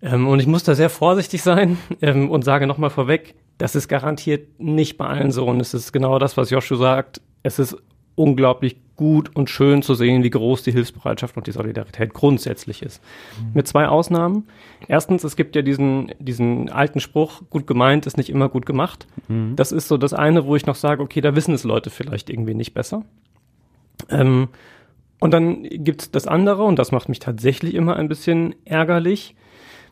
Ähm, 0.00 0.26
und 0.26 0.40
ich 0.40 0.46
muss 0.46 0.64
da 0.64 0.74
sehr 0.74 0.88
vorsichtig 0.88 1.42
sein 1.42 1.76
ähm, 2.00 2.30
und 2.30 2.42
sage 2.42 2.66
nochmal 2.66 2.88
vorweg, 2.88 3.34
das 3.58 3.74
ist 3.76 3.88
garantiert 3.88 4.58
nicht 4.58 4.96
bei 4.96 5.06
allen 5.06 5.30
so. 5.30 5.44
Und 5.46 5.60
es 5.60 5.74
ist 5.74 5.92
genau 5.92 6.18
das, 6.18 6.38
was 6.38 6.48
Joshua 6.48 6.78
sagt. 6.78 7.20
Es 7.42 7.58
ist 7.58 7.76
unglaublich 8.14 8.76
gut 9.00 9.34
und 9.34 9.48
schön 9.48 9.80
zu 9.80 9.94
sehen, 9.94 10.22
wie 10.24 10.28
groß 10.28 10.62
die 10.62 10.72
Hilfsbereitschaft 10.72 11.34
und 11.38 11.46
die 11.46 11.52
Solidarität 11.52 12.12
grundsätzlich 12.12 12.82
ist. 12.82 13.02
Mit 13.54 13.66
zwei 13.66 13.88
Ausnahmen. 13.88 14.46
Erstens, 14.88 15.24
es 15.24 15.36
gibt 15.36 15.56
ja 15.56 15.62
diesen, 15.62 16.12
diesen 16.18 16.68
alten 16.68 17.00
Spruch, 17.00 17.40
gut 17.48 17.66
gemeint 17.66 18.04
ist 18.04 18.18
nicht 18.18 18.28
immer 18.28 18.50
gut 18.50 18.66
gemacht. 18.66 19.06
Das 19.56 19.72
ist 19.72 19.88
so 19.88 19.96
das 19.96 20.12
eine, 20.12 20.44
wo 20.44 20.54
ich 20.54 20.66
noch 20.66 20.74
sage, 20.74 21.02
okay, 21.02 21.22
da 21.22 21.34
wissen 21.34 21.54
es 21.54 21.64
Leute 21.64 21.88
vielleicht 21.88 22.28
irgendwie 22.28 22.52
nicht 22.52 22.74
besser. 22.74 23.02
Ähm, 24.10 24.48
und 25.18 25.32
dann 25.32 25.62
gibt's 25.62 26.10
das 26.10 26.26
andere, 26.26 26.64
und 26.64 26.78
das 26.78 26.92
macht 26.92 27.08
mich 27.08 27.20
tatsächlich 27.20 27.72
immer 27.72 27.96
ein 27.96 28.08
bisschen 28.08 28.54
ärgerlich, 28.66 29.34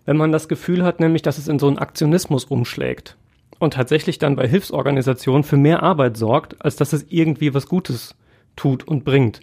wenn 0.05 0.19
man 0.19 0.33
das 0.33 0.49
Gefühl 0.49 0.85
hat, 0.85 1.01
nämlich, 1.01 1.23
dass 1.23 1.39
es 1.39 1.49
in 1.49 1.59
so 1.59 1.67
einen 1.67 1.79
Aktionismus 1.79 2.45
umschlägt 2.45 3.17
und 3.59 3.73
tatsächlich 3.73 4.19
dann 4.19 4.37
bei 4.37 4.47
Hilfsorganisationen 4.47 5.45
für 5.45 5.57
mehr 5.57 5.83
Arbeit 5.83 6.19
sorgt, 6.19 6.63
als 6.63 6.77
dass 6.77 6.93
es 6.93 7.07
irgendwie 7.09 7.55
was 7.55 7.69
Gutes 7.69 8.15
tut 8.59 8.87
und 8.87 9.05
bringt. 9.05 9.41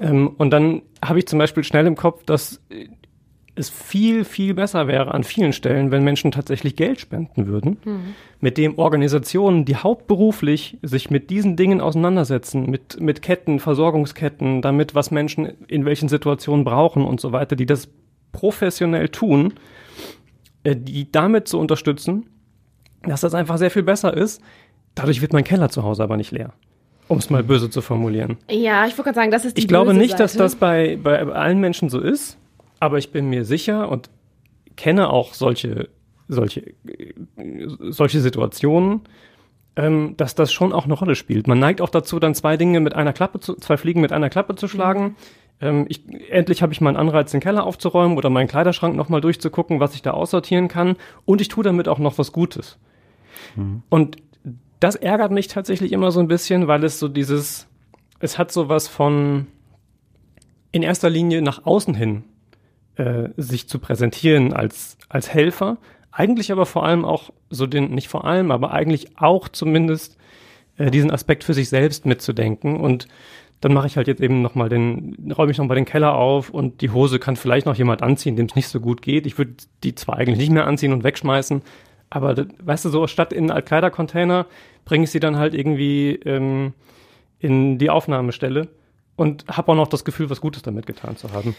Ähm, 0.00 0.34
und 0.38 0.50
dann 0.50 0.82
habe 1.02 1.18
ich 1.18 1.26
zum 1.26 1.38
Beispiel 1.38 1.64
schnell 1.64 1.86
im 1.86 1.96
Kopf, 1.96 2.24
dass 2.24 2.60
es 3.56 3.70
viel, 3.70 4.24
viel 4.24 4.54
besser 4.54 4.88
wäre 4.88 5.14
an 5.14 5.22
vielen 5.22 5.52
Stellen, 5.52 5.90
wenn 5.90 6.02
Menschen 6.02 6.32
tatsächlich 6.32 6.74
Geld 6.74 7.00
spenden 7.00 7.46
würden, 7.46 7.76
mit 8.40 8.58
dem 8.58 8.78
Organisationen, 8.78 9.64
die 9.64 9.76
hauptberuflich 9.76 10.78
sich 10.82 11.10
mit 11.10 11.30
diesen 11.30 11.56
Dingen 11.56 11.80
auseinandersetzen, 11.80 12.68
mit, 12.68 13.00
mit 13.00 13.22
Ketten, 13.22 13.60
Versorgungsketten, 13.60 14.60
damit, 14.60 14.94
was 14.94 15.12
Menschen 15.12 15.52
in 15.68 15.84
welchen 15.84 16.08
Situationen 16.08 16.64
brauchen 16.64 17.04
und 17.04 17.20
so 17.20 17.30
weiter, 17.30 17.54
die 17.54 17.66
das 17.66 17.88
professionell 18.32 19.08
tun, 19.08 19.54
äh, 20.64 20.74
die 20.74 21.10
damit 21.12 21.46
zu 21.46 21.58
unterstützen, 21.60 22.26
dass 23.04 23.20
das 23.20 23.34
einfach 23.34 23.58
sehr 23.58 23.70
viel 23.70 23.84
besser 23.84 24.14
ist. 24.16 24.42
Dadurch 24.96 25.20
wird 25.20 25.32
mein 25.32 25.44
Keller 25.44 25.68
zu 25.68 25.84
Hause 25.84 26.02
aber 26.02 26.16
nicht 26.16 26.32
leer. 26.32 26.54
Um 27.08 27.18
es 27.18 27.28
mal 27.30 27.42
böse 27.42 27.68
zu 27.68 27.82
formulieren. 27.82 28.38
Ja, 28.50 28.86
ich 28.86 28.92
wollte 28.92 29.04
gerade 29.04 29.14
sagen, 29.16 29.30
das 29.30 29.44
ist 29.44 29.56
die 29.56 29.62
Ich 29.62 29.68
glaube 29.68 29.90
böse 29.90 30.00
nicht, 30.00 30.18
dass 30.18 30.32
Seite. 30.32 30.44
das 30.44 30.56
bei, 30.56 30.98
bei 31.02 31.20
allen 31.20 31.60
Menschen 31.60 31.88
so 31.90 32.00
ist, 32.00 32.38
aber 32.80 32.98
ich 32.98 33.12
bin 33.12 33.28
mir 33.28 33.44
sicher 33.44 33.90
und 33.90 34.08
kenne 34.76 35.10
auch 35.10 35.34
solche, 35.34 35.88
solche, 36.28 36.74
solche 37.80 38.20
Situationen, 38.20 39.02
ähm, 39.76 40.14
dass 40.16 40.34
das 40.34 40.52
schon 40.52 40.72
auch 40.72 40.84
eine 40.84 40.94
Rolle 40.94 41.14
spielt. 41.14 41.46
Man 41.46 41.58
neigt 41.58 41.80
auch 41.80 41.90
dazu, 41.90 42.18
dann 42.18 42.34
zwei 42.34 42.56
Dinge 42.56 42.80
mit 42.80 42.94
einer 42.94 43.12
Klappe 43.12 43.40
zu, 43.40 43.54
zwei 43.56 43.76
Fliegen 43.76 44.00
mit 44.00 44.12
einer 44.12 44.30
Klappe 44.30 44.54
zu 44.54 44.68
schlagen. 44.68 45.16
Ähm, 45.60 45.86
ich, 45.88 46.02
endlich 46.30 46.62
habe 46.62 46.72
ich 46.72 46.80
mal 46.80 46.90
einen 46.90 46.96
Anreiz, 46.96 47.32
den 47.32 47.40
Keller 47.40 47.64
aufzuräumen 47.64 48.16
oder 48.16 48.30
meinen 48.30 48.48
Kleiderschrank 48.48 48.96
nochmal 48.96 49.20
durchzugucken, 49.20 49.80
was 49.80 49.94
ich 49.94 50.02
da 50.02 50.12
aussortieren 50.12 50.68
kann. 50.68 50.96
Und 51.24 51.40
ich 51.40 51.48
tue 51.48 51.64
damit 51.64 51.88
auch 51.88 51.98
noch 51.98 52.18
was 52.18 52.32
Gutes. 52.32 52.78
Und 53.88 54.16
das 54.84 54.96
ärgert 54.96 55.32
mich 55.32 55.48
tatsächlich 55.48 55.92
immer 55.92 56.10
so 56.10 56.20
ein 56.20 56.28
bisschen, 56.28 56.68
weil 56.68 56.84
es 56.84 56.98
so 56.98 57.08
dieses, 57.08 57.66
es 58.20 58.36
hat 58.36 58.52
sowas 58.52 58.86
von 58.86 59.46
in 60.72 60.82
erster 60.82 61.08
Linie 61.08 61.40
nach 61.40 61.64
außen 61.64 61.94
hin 61.94 62.24
äh, 62.96 63.30
sich 63.38 63.66
zu 63.66 63.78
präsentieren 63.78 64.52
als, 64.52 64.98
als 65.08 65.32
Helfer, 65.32 65.78
eigentlich 66.12 66.52
aber 66.52 66.66
vor 66.66 66.84
allem 66.84 67.06
auch 67.06 67.32
so 67.48 67.66
den, 67.66 67.94
nicht 67.94 68.08
vor 68.08 68.26
allem, 68.26 68.50
aber 68.50 68.72
eigentlich 68.72 69.16
auch 69.16 69.48
zumindest 69.48 70.18
äh, 70.76 70.90
diesen 70.90 71.10
Aspekt 71.10 71.44
für 71.44 71.54
sich 71.54 71.70
selbst 71.70 72.04
mitzudenken 72.04 72.78
und 72.78 73.08
dann 73.62 73.72
mache 73.72 73.86
ich 73.86 73.96
halt 73.96 74.06
jetzt 74.06 74.20
eben 74.20 74.42
nochmal 74.42 74.68
den, 74.68 75.32
räume 75.34 75.50
ich 75.50 75.56
nochmal 75.56 75.76
den 75.76 75.86
Keller 75.86 76.14
auf 76.14 76.50
und 76.50 76.82
die 76.82 76.90
Hose 76.90 77.18
kann 77.18 77.36
vielleicht 77.36 77.64
noch 77.64 77.76
jemand 77.76 78.02
anziehen, 78.02 78.36
dem 78.36 78.44
es 78.44 78.54
nicht 78.54 78.68
so 78.68 78.80
gut 78.80 79.00
geht. 79.00 79.24
Ich 79.24 79.38
würde 79.38 79.54
die 79.82 79.94
zwar 79.94 80.18
eigentlich 80.18 80.36
nicht 80.36 80.50
mehr 80.50 80.66
anziehen 80.66 80.92
und 80.92 81.04
wegschmeißen, 81.04 81.62
aber 82.14 82.46
weißt 82.62 82.84
du, 82.84 82.90
so 82.90 83.06
statt 83.08 83.32
in 83.32 83.44
einen 83.44 83.50
Altkleidercontainer 83.50 84.46
bringe 84.84 85.04
ich 85.04 85.10
sie 85.10 85.20
dann 85.20 85.36
halt 85.36 85.52
irgendwie 85.52 86.14
ähm, 86.24 86.72
in 87.40 87.78
die 87.78 87.90
Aufnahmestelle 87.90 88.68
und 89.16 89.44
habe 89.48 89.72
auch 89.72 89.76
noch 89.76 89.88
das 89.88 90.04
Gefühl, 90.04 90.30
was 90.30 90.40
Gutes 90.40 90.62
damit 90.62 90.86
getan 90.86 91.16
zu 91.16 91.32
haben. 91.32 91.56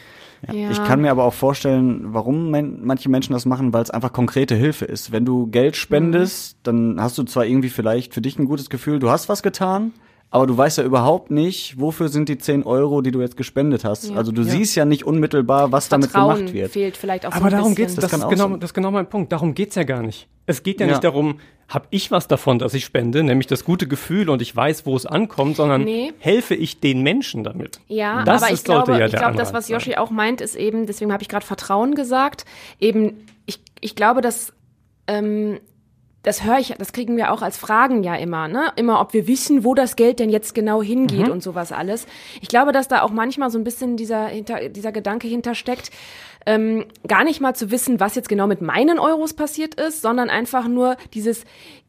Ja. 0.52 0.70
Ich 0.72 0.84
kann 0.84 1.02
mir 1.02 1.12
aber 1.12 1.26
auch 1.26 1.34
vorstellen, 1.34 2.14
warum 2.14 2.52
men 2.52 2.86
manche 2.86 3.10
Menschen 3.10 3.34
das 3.34 3.46
machen, 3.46 3.74
weil 3.74 3.84
es 3.84 3.90
einfach 3.90 4.14
konkrete 4.14 4.56
Hilfe 4.56 4.86
ist. 4.86 5.12
Wenn 5.12 5.26
du 5.26 5.48
Geld 5.48 5.76
spendest, 5.76 6.58
dann 6.64 7.02
hast 7.02 7.18
du 7.18 7.24
zwar 7.24 7.46
irgendwie 7.46 7.70
vielleicht 7.70 8.14
für 8.14 8.22
dich 8.22 8.40
ein 8.40 8.46
gutes 8.46 8.70
Gefühl, 8.70 9.00
du 9.00 9.10
hast 9.10 9.28
was 9.28 9.44
getan, 9.44 9.92
aber 10.36 10.48
du 10.48 10.58
weißt 10.58 10.78
ja 10.80 10.84
überhaupt 10.84 11.32
nicht, 11.32 11.80
wofür 11.80 12.10
sind 12.10 12.30
die 12.30 12.38
10 12.38 12.64
Euro, 12.64 13.02
die 13.02 13.12
du 13.12 13.22
jetzt 13.22 13.38
gespendet 13.38 13.84
hast. 13.86 14.10
Ja. 14.10 14.16
Also 14.18 14.32
du 14.32 14.44
siehst 14.44 14.76
ja 14.76 14.86
nicht 14.86 15.06
unmittelbar, 15.06 15.72
was 15.72 15.90
damit 15.90 16.12
Vertrauen 16.12 16.38
gemacht 16.38 16.54
wird. 16.54 16.72
fehlt 16.72 16.98
vielleicht 16.98 17.26
auch 17.26 17.32
so 17.32 17.38
Aber 17.38 17.46
ein 17.48 17.52
darum 17.52 17.74
bisschen. 17.76 17.88
geht's, 17.88 17.96
Das 17.96 18.12
das, 18.12 18.20
ist 18.22 18.30
genau, 18.30 18.50
sein. 18.50 18.60
das 18.60 18.70
ist 18.70 18.74
genau 18.74 18.92
mein 18.92 19.08
Punkt. 19.10 19.32
Darum 19.32 19.54
geht's 19.56 19.76
ja 19.76 19.84
gar 19.84 20.02
nicht. 20.04 20.28
Es 20.46 20.62
geht 20.62 20.80
ja, 20.80 20.86
Ja. 20.86 20.92
nicht 20.92 21.04
darum, 21.04 21.40
habe 21.70 21.88
ich 21.90 22.12
was 22.12 22.28
davon, 22.28 22.60
dass 22.60 22.74
ich 22.76 22.86
spende, 22.86 23.24
nämlich 23.24 23.48
das 23.48 23.64
gute 23.64 23.88
Gefühl 23.88 24.30
und 24.30 24.42
ich 24.42 24.56
weiß, 24.56 24.86
wo 24.86 24.96
es 24.96 25.06
ankommt, 25.08 25.56
sondern 25.56 25.84
Nee. 25.84 26.14
helfe 26.20 26.54
ich 26.54 26.80
den 26.80 27.02
Menschen 27.02 27.44
damit. 27.44 27.80
Ja, 27.88 28.24
Das 28.24 28.44
aber 28.44 28.52
ich 28.52 28.60
ist- 28.60 28.68
sollte 28.68 28.84
glaube, 28.86 29.00
ja 29.00 29.06
ich 29.08 29.16
glaube, 29.16 29.38
das, 29.38 29.54
was 29.54 29.70
Yoshi 29.70 29.96
auch 29.96 30.12
meint, 30.12 30.42
ist 30.42 30.56
eben, 30.56 30.86
deswegen 30.86 31.12
habe 31.12 31.24
ich 31.24 31.30
gerade 31.30 31.46
Vertrauen 31.46 31.96
gesagt, 31.96 32.46
eben, 32.80 33.26
ich, 33.48 33.60
ich 33.82 33.96
glaube, 33.96 34.22
dass 34.22 34.54
ähm, 35.08 35.60
das 36.26 36.44
höre 36.44 36.60
ich, 36.60 36.74
das 36.78 36.92
kriegen 36.92 37.16
wir 37.18 37.32
auch 37.32 37.42
als 37.42 37.58
Fragen 37.58 38.04
ja 38.04 38.16
immer, 38.16 38.48
ne? 38.48 38.72
Immer, 38.76 39.00
ob 39.00 39.14
wir 39.14 39.28
wissen, 39.28 39.64
wo 39.64 39.74
das 39.76 39.96
Geld 39.96 40.20
denn 40.20 40.30
jetzt 40.30 40.54
genau 40.56 40.82
hingeht 40.82 41.28
Mhm. 41.28 41.32
und 41.32 41.44
sowas 41.44 41.72
alles. 41.72 42.08
Ich 42.42 42.50
glaube, 42.50 42.72
dass 42.72 42.88
da 42.88 43.02
auch 43.04 43.12
manchmal 43.12 43.50
so 43.50 43.58
ein 43.58 43.64
bisschen 43.64 43.96
dieser, 43.96 44.28
hinter, 44.28 44.70
dieser 44.70 44.92
Gedanke 44.92 45.28
hintersteckt, 45.28 45.92
ähm, 46.48 46.86
gar 47.08 47.24
nicht 47.24 47.42
mal 47.42 47.56
zu 47.56 47.72
wissen, 47.72 48.00
was 48.00 48.16
jetzt 48.16 48.30
genau 48.30 48.48
mit 48.48 48.62
meinen 48.62 49.00
Euros 49.00 49.34
passiert 49.34 49.76
ist, 49.76 50.02
sondern 50.02 50.30
einfach 50.30 50.68
nur 50.68 50.98
dieses, 51.14 51.44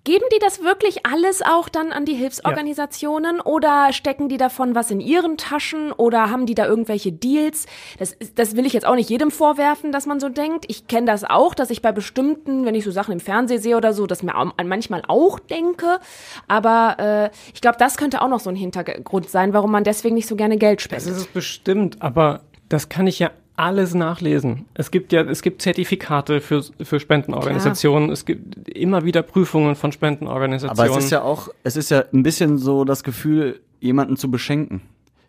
geben 0.06 0.24
die 0.32 0.38
das 0.38 0.62
wirklich 0.62 1.04
alles 1.04 1.42
auch 1.42 1.68
dann 1.68 1.90
an 1.92 2.04
die 2.04 2.14
Hilfsorganisationen 2.14 3.40
oder 3.40 3.92
stecken 3.92 4.28
die 4.28 4.36
davon 4.36 4.76
was 4.76 4.92
in 4.92 5.00
ihren 5.00 5.36
Taschen 5.36 5.90
oder 5.90 6.30
haben 6.30 6.46
die 6.46 6.54
da 6.54 6.64
irgendwelche 6.64 7.10
Deals? 7.10 7.66
Das, 7.98 8.16
das 8.36 8.54
will 8.56 8.66
ich 8.66 8.72
jetzt 8.72 8.86
auch 8.86 8.94
nicht 8.94 9.10
jedem 9.10 9.32
vorwerfen, 9.32 9.90
dass 9.90 10.06
man 10.06 10.20
so 10.20 10.28
denkt. 10.28 10.64
Ich 10.68 10.86
kenne 10.86 11.06
das 11.06 11.24
auch, 11.24 11.54
dass 11.54 11.70
ich 11.70 11.82
bei 11.82 11.90
bestimmten, 11.90 12.64
wenn 12.64 12.76
ich 12.76 12.84
so 12.84 12.92
Sachen 12.92 13.10
im 13.12 13.20
Fernsehen 13.20 13.60
sehe 13.60 13.76
oder 13.76 13.92
so, 13.92 14.06
das 14.06 14.22
mir 14.22 14.32
manchmal 14.64 15.02
auch 15.08 15.40
denke. 15.40 15.98
Aber 16.46 17.30
äh, 17.32 17.36
ich 17.52 17.60
glaube, 17.60 17.76
das 17.78 17.96
könnte 17.96 18.22
auch 18.22 18.28
noch 18.28 18.40
so 18.40 18.48
ein 18.48 18.56
Hintergrund 18.56 19.28
sein, 19.28 19.52
warum 19.52 19.72
man 19.72 19.82
deswegen 19.82 20.14
nicht 20.14 20.28
so 20.28 20.36
gerne 20.36 20.56
Geld 20.56 20.78
Das 20.78 20.84
spendet. 20.84 21.08
ist 21.08 21.16
es 21.16 21.26
bestimmt, 21.26 22.00
aber 22.00 22.42
das 22.68 22.88
kann 22.88 23.08
ich 23.08 23.18
ja 23.18 23.32
alles 23.56 23.94
nachlesen. 23.94 24.66
Es 24.74 24.90
gibt 24.90 25.12
ja, 25.12 25.22
es 25.22 25.42
gibt 25.42 25.62
Zertifikate 25.62 26.40
für, 26.40 26.62
für 26.82 27.00
Spendenorganisationen. 27.00 28.10
Es 28.10 28.24
gibt 28.24 28.68
immer 28.68 29.04
wieder 29.04 29.22
Prüfungen 29.22 29.76
von 29.76 29.92
Spendenorganisationen. 29.92 30.78
Aber 30.90 30.98
es 30.98 31.04
ist 31.04 31.10
ja 31.10 31.22
auch, 31.22 31.48
es 31.64 31.76
ist 31.76 31.90
ja 31.90 32.04
ein 32.12 32.22
bisschen 32.22 32.58
so 32.58 32.84
das 32.84 33.02
Gefühl, 33.04 33.60
jemanden 33.80 34.16
zu 34.16 34.30
beschenken. 34.30 34.82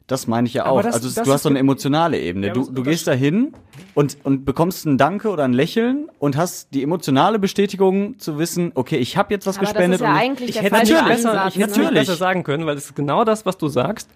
Das 0.08 0.26
meine 0.26 0.48
ich 0.48 0.54
ja 0.54 0.66
auch. 0.68 0.82
das- 0.82 0.96
also 0.96 1.10
das 1.10 1.26
du 1.26 1.34
hast 1.34 1.44
so 1.44 1.50
eine 1.50 1.60
emotionale 1.60 2.18
Ebene. 2.18 2.48
Ja, 2.48 2.54
du, 2.54 2.62
das- 2.62 2.70
du 2.70 2.76
das- 2.76 2.84
gehst 2.86 3.08
da 3.08 3.12
hin 3.12 3.52
und, 3.94 4.18
und 4.24 4.46
bekommst 4.46 4.86
ein 4.86 4.98
Danke 4.98 5.30
oder 5.30 5.44
ein 5.44 5.52
Lächeln 5.52 6.08
und 6.20 6.38
hast 6.38 6.74
die 6.74 6.82
emotionale 6.82 7.40
Bestätigung 7.40 8.18
zu 8.18 8.40
wissen, 8.40 8.72
okay, 8.76 8.96
ich 8.98 9.18
habe 9.18 9.34
jetzt 9.34 9.46
was 9.48 9.58
Aber 9.58 9.66
das 9.66 9.74
gespendet. 9.74 10.00
ist 10.00 10.06
ja 10.06 10.12
und 10.12 10.18
eigentlich 10.18 10.50
ich 10.50 10.56
der 10.56 10.64
hätte 10.64 10.76
Natürlich. 10.94 11.04
besser, 11.24 11.46
ich 11.50 11.56
hätte 11.58 11.72
ne? 11.72 11.78
Natürlich. 11.86 12.00
besser 12.08 12.16
sagen 12.16 12.44
können, 12.44 12.66
weil 12.66 12.78
es 12.78 12.86
ist 12.86 12.96
genau 12.96 13.26
das, 13.26 13.46
was 13.46 13.58
du 13.58 13.68
sagst. 13.68 14.10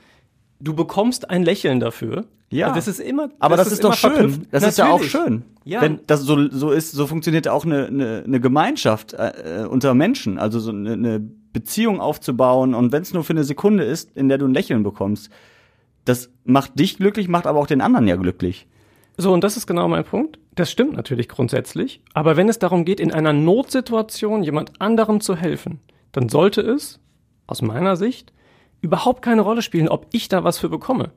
Du 0.61 0.73
bekommst 0.75 1.29
ein 1.29 1.43
Lächeln 1.43 1.79
dafür. 1.79 2.25
Ja. 2.49 2.67
Also 2.67 2.75
das 2.75 2.87
ist 2.87 2.99
immer. 2.99 3.29
aber 3.39 3.57
das, 3.57 3.71
ist, 3.71 3.83
doch 3.83 3.89
immer 3.89 3.95
schön. 3.95 4.11
verknüpft. 4.11 4.41
Das 4.51 4.63
ist 4.63 4.77
ja 4.77 4.85
auch 4.85 5.01
Natürlich. 5.01 5.11
schön. 5.11 5.43
Ja. 5.63 5.81
Wenn 5.81 6.01
das 6.05 6.21
so, 6.21 6.49
so 6.49 6.71
ist, 6.71 6.91
so 6.91 7.07
funktioniert 7.07 7.45
ja 7.45 7.53
auch 7.53 7.65
eine, 7.65 7.87
eine, 7.87 8.23
eine 8.25 8.39
Gemeinschaft 8.39 9.13
äh, 9.13 9.65
unter 9.69 9.93
Menschen. 9.93 10.37
Also 10.37 10.59
so 10.59 10.71
eine, 10.71 10.93
eine 10.93 11.19
Beziehung 11.19 11.99
aufzubauen 11.99 12.73
und 12.73 12.91
wenn 12.91 13.01
es 13.01 13.13
nur 13.13 13.23
für 13.23 13.33
eine 13.33 13.43
Sekunde 13.43 13.83
ist, 13.83 14.15
in 14.15 14.29
der 14.29 14.37
du 14.37 14.45
ein 14.47 14.53
Lächeln 14.53 14.83
bekommst, 14.83 15.29
das 16.05 16.29
macht 16.43 16.77
dich 16.79 16.97
glücklich, 16.97 17.27
macht 17.27 17.47
aber 17.47 17.59
auch 17.59 17.67
den 17.67 17.81
anderen 17.81 18.07
ja 18.07 18.15
glücklich. 18.15 18.67
So, 19.17 19.33
und 19.33 19.43
das 19.43 19.57
ist 19.57 19.67
genau 19.67 19.87
mein 19.87 20.03
Punkt. 20.03 20.39
Das 20.55 20.71
stimmt 20.71 20.93
natürlich 20.93 21.29
grundsätzlich. 21.29 22.01
Aber 22.13 22.37
wenn 22.37 22.49
es 22.49 22.59
darum 22.59 22.85
geht, 22.85 22.99
in 22.99 23.11
einer 23.11 23.33
Notsituation 23.33 24.43
jemand 24.43 24.81
anderem 24.81 25.21
zu 25.21 25.35
helfen, 25.35 25.79
dann 26.11 26.29
sollte 26.29 26.61
es, 26.61 26.99
aus 27.47 27.61
meiner 27.61 27.95
Sicht, 27.95 28.33
überhaupt 28.81 29.21
keine 29.21 29.41
Rolle 29.41 29.61
spielen, 29.61 29.87
ob 29.87 30.07
ich 30.11 30.27
da 30.27 30.43
was 30.43 30.57
für 30.59 30.69
bekomme. 30.69 31.11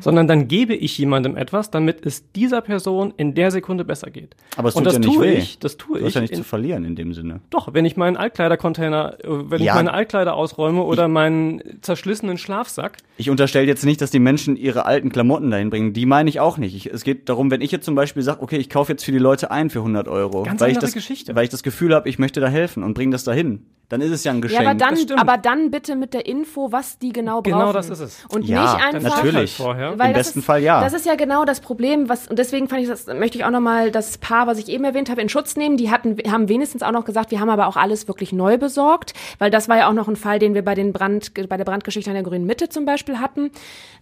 Sondern 0.00 0.26
dann 0.28 0.48
gebe 0.48 0.74
ich 0.74 0.98
jemandem 0.98 1.36
etwas, 1.36 1.70
damit 1.70 2.04
es 2.04 2.30
dieser 2.32 2.60
Person 2.60 3.14
in 3.16 3.34
der 3.34 3.50
Sekunde 3.50 3.84
besser 3.86 4.10
geht. 4.10 4.36
Aber 4.56 4.68
es 4.68 4.74
und 4.74 4.82
tut 4.84 4.86
das 4.88 4.94
ja 4.94 4.98
nicht 5.00 5.14
tue 5.14 5.24
weh. 5.24 5.32
ich, 5.34 5.58
das 5.60 5.78
tue 5.78 5.98
Du 5.98 6.04
hast 6.04 6.08
ich. 6.10 6.14
ja 6.14 6.20
nichts 6.20 6.36
in, 6.36 6.42
zu 6.44 6.48
verlieren 6.48 6.84
in 6.84 6.94
dem 6.94 7.14
Sinne. 7.14 7.40
doch, 7.50 7.72
wenn 7.72 7.84
ich 7.86 7.96
meinen 7.96 8.16
Altkleidercontainer, 8.18 9.18
äh, 9.24 9.50
wenn 9.50 9.62
Ja. 9.62 9.72
ich 9.72 9.76
meine 9.76 9.92
Altkleider 9.94 10.34
ausräume 10.34 10.82
oder 10.82 11.08
meinen 11.08 11.62
zerschlissenen 11.80 12.36
Schlafsack, 12.38 12.98
Ich 13.16 13.30
unterstelle 13.30 13.66
jetzt 13.66 13.84
nicht, 13.84 14.00
dass 14.00 14.10
die 14.10 14.18
Menschen 14.18 14.56
ihre 14.56 14.84
alten 14.84 15.10
Klamotten 15.10 15.50
dahin 15.50 15.70
bringen. 15.70 15.92
Die 15.92 16.06
meine 16.06 16.28
ich 16.28 16.40
auch 16.40 16.58
nicht. 16.58 16.74
Ich, 16.74 16.86
es 16.92 17.04
geht 17.04 17.28
darum, 17.28 17.50
wenn 17.50 17.60
ich 17.60 17.70
jetzt 17.70 17.84
zum 17.84 17.94
Beispiel 17.94 18.22
sage, 18.22 18.42
okay, 18.42 18.56
ich 18.56 18.68
kaufe 18.68 18.92
jetzt 18.92 19.04
für 19.04 19.12
die 19.12 19.18
Leute 19.18 19.50
ein 19.50 19.70
für 19.70 19.78
100 19.78 20.08
Euro, 20.08 20.42
Ganz 20.42 20.60
weil 20.60 20.72
ich 20.72 20.78
das, 20.78 20.92
Geschichte. 20.92 21.34
weil 21.34 21.44
ich 21.44 21.50
das 21.50 21.62
Gefühl 21.62 21.94
habe, 21.94 22.08
ich 22.08 22.18
möchte 22.18 22.40
da 22.40 22.48
helfen 22.48 22.82
und 22.82 22.94
bringe 22.94 23.12
das 23.12 23.24
dahin, 23.24 23.64
dann 23.88 24.00
ist 24.00 24.10
es 24.10 24.24
ja 24.24 24.32
ein 24.32 24.36
Ja, 24.38 24.40
Geschenk. 24.40 24.66
aber 24.66 24.74
dann, 24.74 25.18
aber 25.18 25.36
dann 25.38 25.70
bitte 25.70 25.96
mit 25.96 26.14
der 26.14 26.24
Info, 26.26 26.72
was 26.72 26.98
die 26.98 27.12
genau 27.12 27.42
brauchen. 27.42 27.52
Genau 27.58 27.72
das 27.72 27.90
ist 27.90 28.00
es. 28.00 28.24
Und 28.30 28.46
Ja, 28.46 28.62
nicht 28.76 28.94
einfach. 28.94 29.16
natürlich. 29.16 29.60
Vorher. 29.62 29.98
Weil 29.98 30.08
Im 30.08 30.14
das 30.14 30.26
besten 30.28 30.38
ist, 30.40 30.44
Fall 30.44 30.62
ja. 30.62 30.80
Das 30.80 30.92
ist 30.92 31.06
ja 31.06 31.14
genau 31.14 31.44
das 31.44 31.60
Problem, 31.60 32.08
was 32.08 32.28
und 32.28 32.38
deswegen 32.38 32.68
fand 32.68 32.82
ich 32.82 32.88
das 32.88 33.06
möchte 33.06 33.38
ich 33.38 33.44
auch 33.44 33.50
noch 33.50 33.60
mal 33.60 33.90
das 33.90 34.18
Paar, 34.18 34.46
was 34.46 34.58
ich 34.58 34.68
eben 34.68 34.84
erwähnt 34.84 35.10
habe, 35.10 35.20
in 35.20 35.28
Schutz 35.28 35.56
nehmen. 35.56 35.76
Die 35.76 35.90
hatten 35.90 36.16
haben 36.30 36.48
wenigstens 36.48 36.82
auch 36.82 36.92
noch 36.92 37.04
gesagt, 37.04 37.30
wir 37.30 37.40
haben 37.40 37.50
aber 37.50 37.66
auch 37.66 37.76
alles 37.76 38.08
wirklich 38.08 38.32
neu 38.32 38.58
besorgt, 38.58 39.14
weil 39.38 39.50
das 39.50 39.68
war 39.68 39.76
ja 39.78 39.88
auch 39.88 39.92
noch 39.92 40.08
ein 40.08 40.16
Fall, 40.16 40.38
den 40.38 40.54
wir 40.54 40.64
bei 40.64 40.74
den 40.74 40.92
Brand 40.92 41.32
bei 41.48 41.56
der 41.56 41.64
Brandgeschichte 41.64 42.10
an 42.10 42.14
der 42.14 42.22
Grünen 42.22 42.46
Mitte 42.46 42.68
zum 42.68 42.84
Beispiel 42.84 43.18
hatten. 43.20 43.50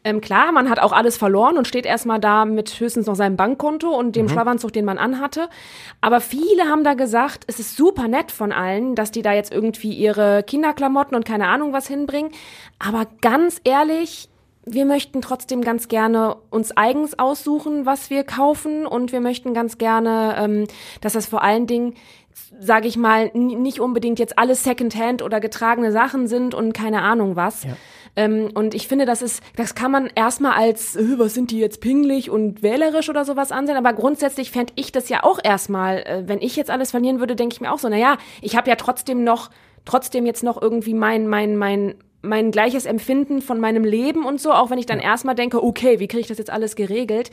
Ähm, 0.04 0.20
klar, 0.20 0.52
man 0.52 0.70
hat 0.70 0.78
auch 0.78 0.92
alles 0.92 1.16
verloren 1.16 1.58
und 1.58 1.68
steht 1.68 1.84
erstmal 1.86 2.18
da 2.20 2.44
mit 2.44 2.80
höchstens 2.80 3.06
noch 3.06 3.14
seinem 3.16 3.36
Bankkonto 3.36 3.88
und 3.90 4.06
Mhm. 4.08 4.12
dem 4.12 4.28
Schlafanzug, 4.28 4.72
den 4.72 4.84
man 4.84 4.98
anhatte. 4.98 5.48
Aber 6.00 6.20
viele 6.20 6.64
haben 6.64 6.84
da 6.84 6.94
gesagt, 6.94 7.44
es 7.46 7.58
ist 7.60 7.76
super 7.76 8.08
nett 8.08 8.32
von 8.32 8.52
allen, 8.52 8.94
dass 8.94 9.10
die 9.10 9.22
da 9.22 9.32
jetzt 9.32 9.52
irgendwie 9.52 9.92
ihre 9.92 10.42
Kinderklamotten 10.42 11.14
und 11.16 11.24
keine 11.24 11.48
Ahnung 11.48 11.72
was 11.72 11.86
hinbringen. 11.86 12.32
Aber 12.78 13.06
ganz 13.20 13.60
ehrlich, 13.64 14.28
wir 14.66 14.84
möchten 14.84 15.22
trotzdem 15.22 15.62
ganz 15.62 15.88
gerne 15.88 16.36
uns 16.50 16.76
eigens 16.76 17.18
aussuchen, 17.18 17.86
was 17.86 18.10
wir 18.10 18.24
kaufen. 18.24 18.86
Und 18.86 19.12
wir 19.12 19.20
möchten 19.20 19.54
ganz 19.54 19.78
gerne, 19.78 20.36
ähm, 20.38 20.66
dass 21.00 21.14
das 21.14 21.26
vor 21.26 21.42
allen 21.42 21.66
Dingen, 21.66 21.94
sage 22.58 22.86
ich 22.86 22.96
mal, 22.96 23.30
nicht 23.34 23.80
unbedingt 23.80 24.18
jetzt 24.18 24.38
alles 24.38 24.62
Secondhand 24.62 25.22
oder 25.22 25.40
getragene 25.40 25.92
Sachen 25.92 26.26
sind 26.26 26.54
und 26.54 26.72
keine 26.72 27.02
Ahnung 27.02 27.36
was. 27.36 27.66
Ähm, 28.16 28.50
und 28.54 28.74
ich 28.74 28.88
finde, 28.88 29.06
das 29.06 29.22
ist, 29.22 29.42
das 29.56 29.74
kann 29.74 29.90
man 29.90 30.10
erstmal 30.14 30.52
als, 30.52 30.96
äh, 30.96 31.18
was 31.18 31.34
sind 31.34 31.50
die 31.50 31.58
jetzt 31.58 31.80
pingelig 31.80 32.30
und 32.30 32.62
wählerisch 32.62 33.08
oder 33.08 33.24
sowas 33.24 33.52
ansehen, 33.52 33.76
aber 33.76 33.92
grundsätzlich 33.92 34.50
fände 34.50 34.72
ich 34.76 34.92
das 34.92 35.08
ja 35.08 35.22
auch 35.22 35.38
erstmal, 35.42 35.98
äh, 35.98 36.22
wenn 36.26 36.40
ich 36.40 36.56
jetzt 36.56 36.70
alles 36.70 36.90
verlieren 36.90 37.20
würde, 37.20 37.36
denke 37.36 37.54
ich 37.54 37.60
mir 37.60 37.72
auch 37.72 37.78
so, 37.78 37.88
naja, 37.88 38.18
ich 38.42 38.56
habe 38.56 38.68
ja 38.68 38.76
trotzdem 38.76 39.22
noch, 39.22 39.50
trotzdem 39.84 40.26
jetzt 40.26 40.42
noch 40.42 40.60
irgendwie 40.60 40.94
mein, 40.94 41.28
mein, 41.28 41.56
mein, 41.56 41.94
mein 42.22 42.50
gleiches 42.50 42.86
Empfinden 42.86 43.42
von 43.42 43.60
meinem 43.60 43.84
Leben 43.84 44.24
und 44.24 44.40
so, 44.40 44.52
auch 44.52 44.70
wenn 44.70 44.78
ich 44.78 44.86
dann 44.86 45.00
erstmal 45.00 45.34
denke, 45.34 45.62
okay, 45.62 46.00
wie 46.00 46.08
kriege 46.08 46.20
ich 46.20 46.26
das 46.26 46.38
jetzt 46.38 46.50
alles 46.50 46.76
geregelt? 46.76 47.30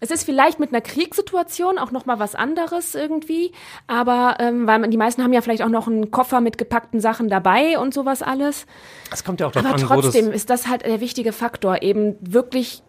Es 0.00 0.10
ist 0.10 0.24
vielleicht 0.24 0.58
mit 0.58 0.70
einer 0.70 0.82
Kriegssituation 0.82 1.78
auch 1.78 1.90
noch 1.90 2.04
mal 2.04 2.18
was 2.18 2.34
anderes 2.34 2.94
irgendwie, 2.94 3.52
aber 3.86 4.36
ähm, 4.38 4.66
weil 4.66 4.78
man, 4.78 4.90
die 4.90 4.96
meisten 4.96 5.22
haben 5.22 5.32
ja 5.32 5.40
vielleicht 5.40 5.62
auch 5.62 5.68
noch 5.68 5.86
einen 5.86 6.10
Koffer 6.10 6.40
mit 6.40 6.58
gepackten 6.58 7.00
Sachen 7.00 7.28
dabei 7.28 7.78
und 7.78 7.94
sowas 7.94 8.22
alles. 8.22 8.66
es 9.10 9.24
kommt 9.24 9.40
ja 9.40 9.46
auch 9.46 9.52
darauf 9.52 9.72
Aber 9.72 9.82
an, 9.82 9.88
wo 9.88 9.94
das, 10.02 10.12
trotzdem 10.12 10.32
ist 10.32 10.50
das 10.50 10.68
halt 10.68 10.84
der 10.84 11.00
wichtige 11.00 11.32
Faktor, 11.32 11.82
eben 11.82 12.16
wirklich 12.20 12.82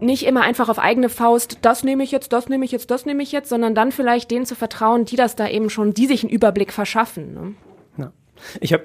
nicht 0.00 0.26
immer 0.26 0.42
einfach 0.42 0.68
auf 0.68 0.78
eigene 0.78 1.08
Faust, 1.08 1.58
das 1.62 1.84
nehme 1.84 2.02
ich 2.04 2.10
jetzt, 2.10 2.32
das 2.32 2.48
nehme 2.48 2.64
ich 2.64 2.72
jetzt, 2.72 2.90
das 2.90 3.06
nehme 3.06 3.22
ich 3.22 3.32
jetzt, 3.32 3.48
sondern 3.48 3.74
dann 3.74 3.92
vielleicht 3.92 4.30
denen 4.30 4.46
zu 4.46 4.54
vertrauen, 4.54 5.04
die 5.04 5.16
das 5.16 5.36
da 5.36 5.48
eben 5.48 5.70
schon, 5.70 5.94
die 5.94 6.06
sich 6.06 6.22
einen 6.22 6.32
Überblick 6.32 6.72
verschaffen. 6.72 7.34
Ne? 7.34 7.54
Ich 8.60 8.72
habe 8.72 8.84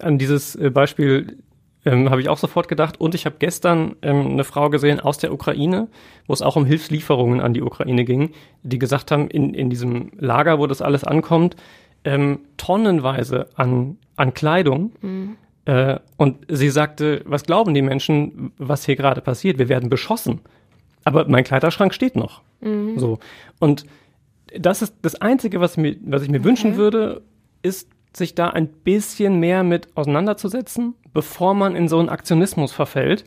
an 0.00 0.18
dieses 0.18 0.56
äh, 0.56 0.70
Beispiel 0.70 1.38
ähm, 1.84 2.10
habe 2.10 2.20
ich 2.20 2.28
auch 2.28 2.38
sofort 2.38 2.68
gedacht 2.68 3.00
und 3.00 3.14
ich 3.14 3.24
habe 3.24 3.36
gestern 3.38 3.96
ähm, 4.02 4.32
eine 4.32 4.44
Frau 4.44 4.68
gesehen 4.68 5.00
aus 5.00 5.18
der 5.18 5.32
Ukraine, 5.32 5.88
wo 6.26 6.32
es 6.32 6.42
auch 6.42 6.56
um 6.56 6.64
Hilfslieferungen 6.64 7.40
an 7.40 7.54
die 7.54 7.62
Ukraine 7.62 8.04
ging, 8.04 8.32
die 8.62 8.78
gesagt 8.78 9.10
haben, 9.10 9.28
in, 9.28 9.54
in 9.54 9.70
diesem 9.70 10.10
Lager, 10.18 10.58
wo 10.58 10.66
das 10.66 10.82
alles 10.82 11.04
ankommt, 11.04 11.56
ähm, 12.04 12.40
tonnenweise 12.56 13.48
an, 13.54 13.96
an 14.16 14.34
Kleidung. 14.34 14.92
Äh, 15.64 15.98
und 16.16 16.46
sie 16.48 16.70
sagte, 16.70 17.22
was 17.24 17.44
glauben 17.44 17.72
die 17.74 17.82
Menschen, 17.82 18.52
was 18.58 18.84
hier 18.84 18.96
gerade 18.96 19.20
passiert? 19.20 19.58
Wir 19.58 19.68
werden 19.68 19.88
beschossen. 19.88 20.40
Aber 21.04 21.26
mein 21.28 21.44
Kleiderschrank 21.44 21.94
steht 21.94 22.14
noch. 22.14 22.42
So. 22.98 23.18
Und 23.58 23.86
das 24.58 24.82
ist 24.82 24.94
das 25.02 25.14
Einzige, 25.14 25.60
was, 25.60 25.76
mir, 25.76 25.96
was 26.04 26.22
ich 26.22 26.28
mir 26.28 26.44
wünschen 26.44 26.76
würde, 26.76 27.22
ist, 27.62 27.88
sich 28.12 28.34
da 28.34 28.48
ein 28.48 28.68
bisschen 28.68 29.38
mehr 29.38 29.62
mit 29.62 29.96
auseinanderzusetzen, 29.96 30.94
bevor 31.12 31.54
man 31.54 31.76
in 31.76 31.88
so 31.88 31.98
einen 31.98 32.08
Aktionismus 32.08 32.72
verfällt 32.72 33.24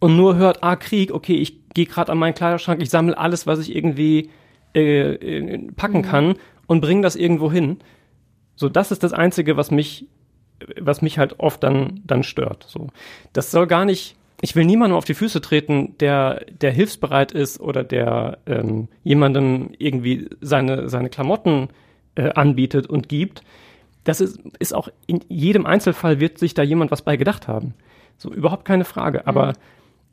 und 0.00 0.16
nur 0.16 0.36
hört, 0.36 0.62
ah, 0.62 0.76
Krieg, 0.76 1.12
okay, 1.12 1.34
ich 1.34 1.68
gehe 1.74 1.86
gerade 1.86 2.12
an 2.12 2.18
meinen 2.18 2.34
Kleiderschrank, 2.34 2.82
ich 2.82 2.90
sammle 2.90 3.16
alles, 3.16 3.46
was 3.46 3.58
ich 3.60 3.74
irgendwie 3.74 4.30
äh, 4.74 5.12
äh, 5.14 5.72
packen 5.76 6.02
kann 6.02 6.34
und 6.66 6.80
bringe 6.80 7.02
das 7.02 7.16
irgendwo 7.16 7.52
hin. 7.52 7.78
So, 8.56 8.68
das 8.68 8.90
ist 8.90 9.02
das 9.02 9.12
Einzige, 9.12 9.56
was 9.56 9.70
mich, 9.70 10.06
was 10.80 11.02
mich 11.02 11.18
halt 11.18 11.40
oft 11.40 11.62
dann, 11.62 12.00
dann 12.04 12.22
stört. 12.22 12.64
So, 12.68 12.88
das 13.32 13.50
soll 13.50 13.66
gar 13.66 13.84
nicht. 13.84 14.16
Ich 14.40 14.56
will 14.56 14.64
niemandem 14.64 14.96
auf 14.96 15.04
die 15.04 15.14
Füße 15.14 15.40
treten, 15.40 15.96
der, 16.00 16.46
der 16.46 16.72
hilfsbereit 16.72 17.32
ist 17.32 17.60
oder 17.60 17.84
der 17.84 18.38
ähm, 18.46 18.88
jemandem 19.04 19.70
irgendwie 19.78 20.28
seine, 20.40 20.88
seine 20.88 21.10
Klamotten 21.10 21.68
äh, 22.14 22.30
anbietet 22.30 22.88
und 22.88 23.08
gibt. 23.08 23.42
Das 24.04 24.20
ist, 24.20 24.40
ist 24.58 24.74
auch 24.74 24.88
in 25.06 25.20
jedem 25.28 25.66
Einzelfall 25.66 26.20
wird 26.20 26.38
sich 26.38 26.54
da 26.54 26.62
jemand 26.62 26.90
was 26.90 27.02
bei 27.02 27.16
gedacht 27.16 27.48
haben. 27.48 27.74
So, 28.16 28.32
überhaupt 28.32 28.64
keine 28.64 28.84
Frage. 28.84 29.26
Aber 29.26 29.54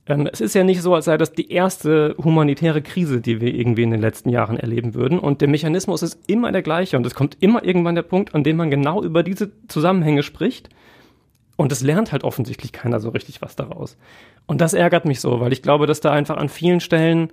ähm, 0.06 0.28
es 0.32 0.42
ist 0.42 0.56
ja 0.56 0.64
nicht 0.64 0.82
so, 0.82 0.94
als 0.94 1.06
sei 1.06 1.18
das 1.18 1.34
die 1.34 1.52
erste 1.52 2.16
humanitäre 2.18 2.82
Krise, 2.82 3.22
die 3.22 3.42
wir 3.42 3.54
irgendwie 3.54 3.84
in 3.84 3.92
den 3.92 4.02
letzten 4.02 4.30
Jahren 4.30 4.58
erleben 4.58 4.94
würden. 4.94 5.20
Und 5.20 5.42
der 5.42 5.48
Mechanismus 5.48 6.04
ist 6.04 6.20
immer 6.28 6.52
der 6.52 6.62
gleiche. 6.62 6.98
Und 6.98 7.06
es 7.06 7.16
kommt 7.16 7.38
immer 7.40 7.64
irgendwann 7.64 7.96
der 7.96 8.04
Punkt, 8.04 8.36
an 8.36 8.44
dem 8.44 8.58
man 8.58 8.70
genau 8.70 9.04
über 9.04 9.24
diese 9.24 9.52
Zusammenhänge 9.68 10.24
spricht. 10.24 10.70
Und 11.56 11.72
es 11.72 11.82
lernt 11.82 12.12
halt 12.12 12.24
offensichtlich 12.24 12.72
keiner 12.72 13.00
so 13.00 13.10
richtig 13.10 13.42
was 13.42 13.56
daraus. 13.56 13.98
Und 14.48 14.62
das 14.62 14.74
ärgert 14.74 15.06
mich 15.06 15.20
so, 15.20 15.42
weil 15.42 15.52
ich 15.52 15.62
glaube, 15.62 15.88
dass 15.88 16.00
da 16.00 16.12
einfach 16.12 16.38
an 16.38 16.50
vielen 16.50 16.80
Stellen 16.80 17.32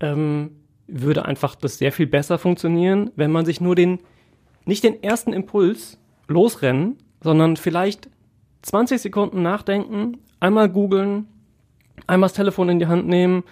ähm, 0.00 0.50
würde 0.86 1.24
einfach 1.24 1.54
das 1.54 1.78
sehr 1.78 1.92
viel 1.92 2.06
besser 2.06 2.38
funktionieren, 2.38 3.10
wenn 3.16 3.30
man 3.30 3.46
sich 3.46 3.60
nur 3.60 3.74
den, 3.74 4.00
nicht 4.64 4.84
den 4.84 5.02
ersten 5.02 5.32
Impuls 5.32 5.98
losrennen, 6.28 6.96
sondern 7.22 7.56
vielleicht 7.56 8.08
20 8.62 9.00
Sekunden 9.00 9.42
nachdenken, 9.42 10.18
einmal 10.40 10.68
googeln, 10.68 11.26
einmal 12.06 12.28
das 12.28 12.36
Telefon 12.36 12.68
in 12.68 12.78
die 12.78 12.86
Hand 12.86 13.06
nehmen 13.06 13.44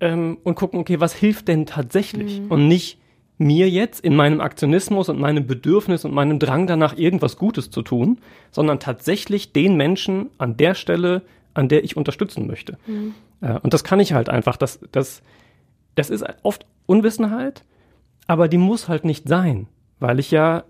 ähm, 0.00 0.38
und 0.44 0.54
gucken, 0.54 0.80
okay, 0.80 1.00
was 1.00 1.14
hilft 1.14 1.48
denn 1.48 1.66
tatsächlich? 1.66 2.40
Und 2.48 2.68
nicht 2.68 2.98
mir 3.38 3.70
jetzt 3.70 4.00
in 4.00 4.16
meinem 4.16 4.40
Aktionismus 4.40 5.08
und 5.08 5.20
meinem 5.20 5.46
Bedürfnis 5.46 6.04
und 6.04 6.12
meinem 6.12 6.40
Drang 6.40 6.66
danach 6.66 6.96
irgendwas 6.98 7.36
Gutes 7.36 7.70
zu 7.70 7.82
tun, 7.82 8.18
sondern 8.50 8.80
tatsächlich 8.80 9.52
den 9.52 9.76
Menschen 9.76 10.30
an 10.38 10.56
der 10.56 10.74
Stelle, 10.74 11.22
an 11.54 11.68
der 11.68 11.84
ich 11.84 11.96
unterstützen 11.96 12.46
möchte. 12.46 12.78
Äh, 13.40 13.58
und 13.60 13.74
das 13.74 13.84
kann 13.84 14.00
ich 14.00 14.12
halt 14.12 14.28
einfach. 14.28 14.56
Das, 14.56 14.80
das, 14.90 15.22
das 15.94 16.10
ist 16.10 16.24
oft 16.42 16.66
Unwissenheit, 16.86 17.64
aber 18.26 18.48
die 18.48 18.58
muss 18.58 18.88
halt 18.88 19.04
nicht 19.04 19.28
sein, 19.28 19.68
weil 20.00 20.18
ich 20.18 20.30
ja, 20.30 20.64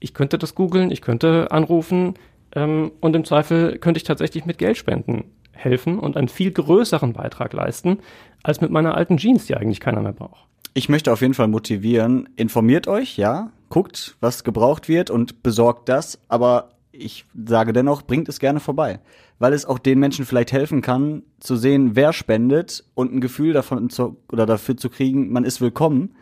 ich 0.00 0.14
könnte 0.14 0.38
das 0.38 0.54
googeln, 0.54 0.90
ich 0.90 1.00
könnte 1.00 1.50
anrufen 1.50 2.14
ähm, 2.54 2.92
und 3.00 3.16
im 3.16 3.24
Zweifel 3.24 3.78
könnte 3.78 3.98
ich 3.98 4.04
tatsächlich 4.04 4.44
mit 4.44 4.58
Geldspenden 4.58 5.24
helfen 5.52 5.98
und 5.98 6.16
einen 6.16 6.28
viel 6.28 6.50
größeren 6.50 7.12
Beitrag 7.12 7.52
leisten, 7.52 7.98
als 8.42 8.60
mit 8.60 8.70
meiner 8.70 8.96
alten 8.96 9.16
Jeans, 9.16 9.46
die 9.46 9.56
eigentlich 9.56 9.80
keiner 9.80 10.00
mehr 10.00 10.12
braucht. 10.12 10.46
Ich 10.74 10.88
möchte 10.88 11.12
auf 11.12 11.20
jeden 11.20 11.34
Fall 11.34 11.48
motivieren. 11.48 12.28
Informiert 12.36 12.88
euch, 12.88 13.16
ja. 13.16 13.50
Guckt, 13.68 14.16
was 14.20 14.44
gebraucht 14.44 14.88
wird 14.88 15.08
und 15.08 15.42
besorgt 15.42 15.88
das. 15.88 16.18
Aber 16.28 16.70
ich 16.90 17.24
sage 17.46 17.72
dennoch, 17.72 18.02
bringt 18.02 18.28
es 18.28 18.40
gerne 18.40 18.60
vorbei. 18.60 18.98
Weil 19.38 19.52
es 19.52 19.66
auch 19.66 19.78
den 19.78 20.00
Menschen 20.00 20.26
vielleicht 20.26 20.52
helfen 20.52 20.82
kann, 20.82 21.22
zu 21.38 21.56
sehen, 21.56 21.94
wer 21.94 22.12
spendet 22.12 22.84
und 22.94 23.12
ein 23.12 23.20
Gefühl 23.20 23.52
davon 23.52 23.88
zu, 23.88 24.16
oder 24.32 24.46
dafür 24.46 24.76
zu 24.76 24.90
kriegen, 24.90 25.32
man 25.32 25.44
ist 25.44 25.60
willkommen. 25.60 26.16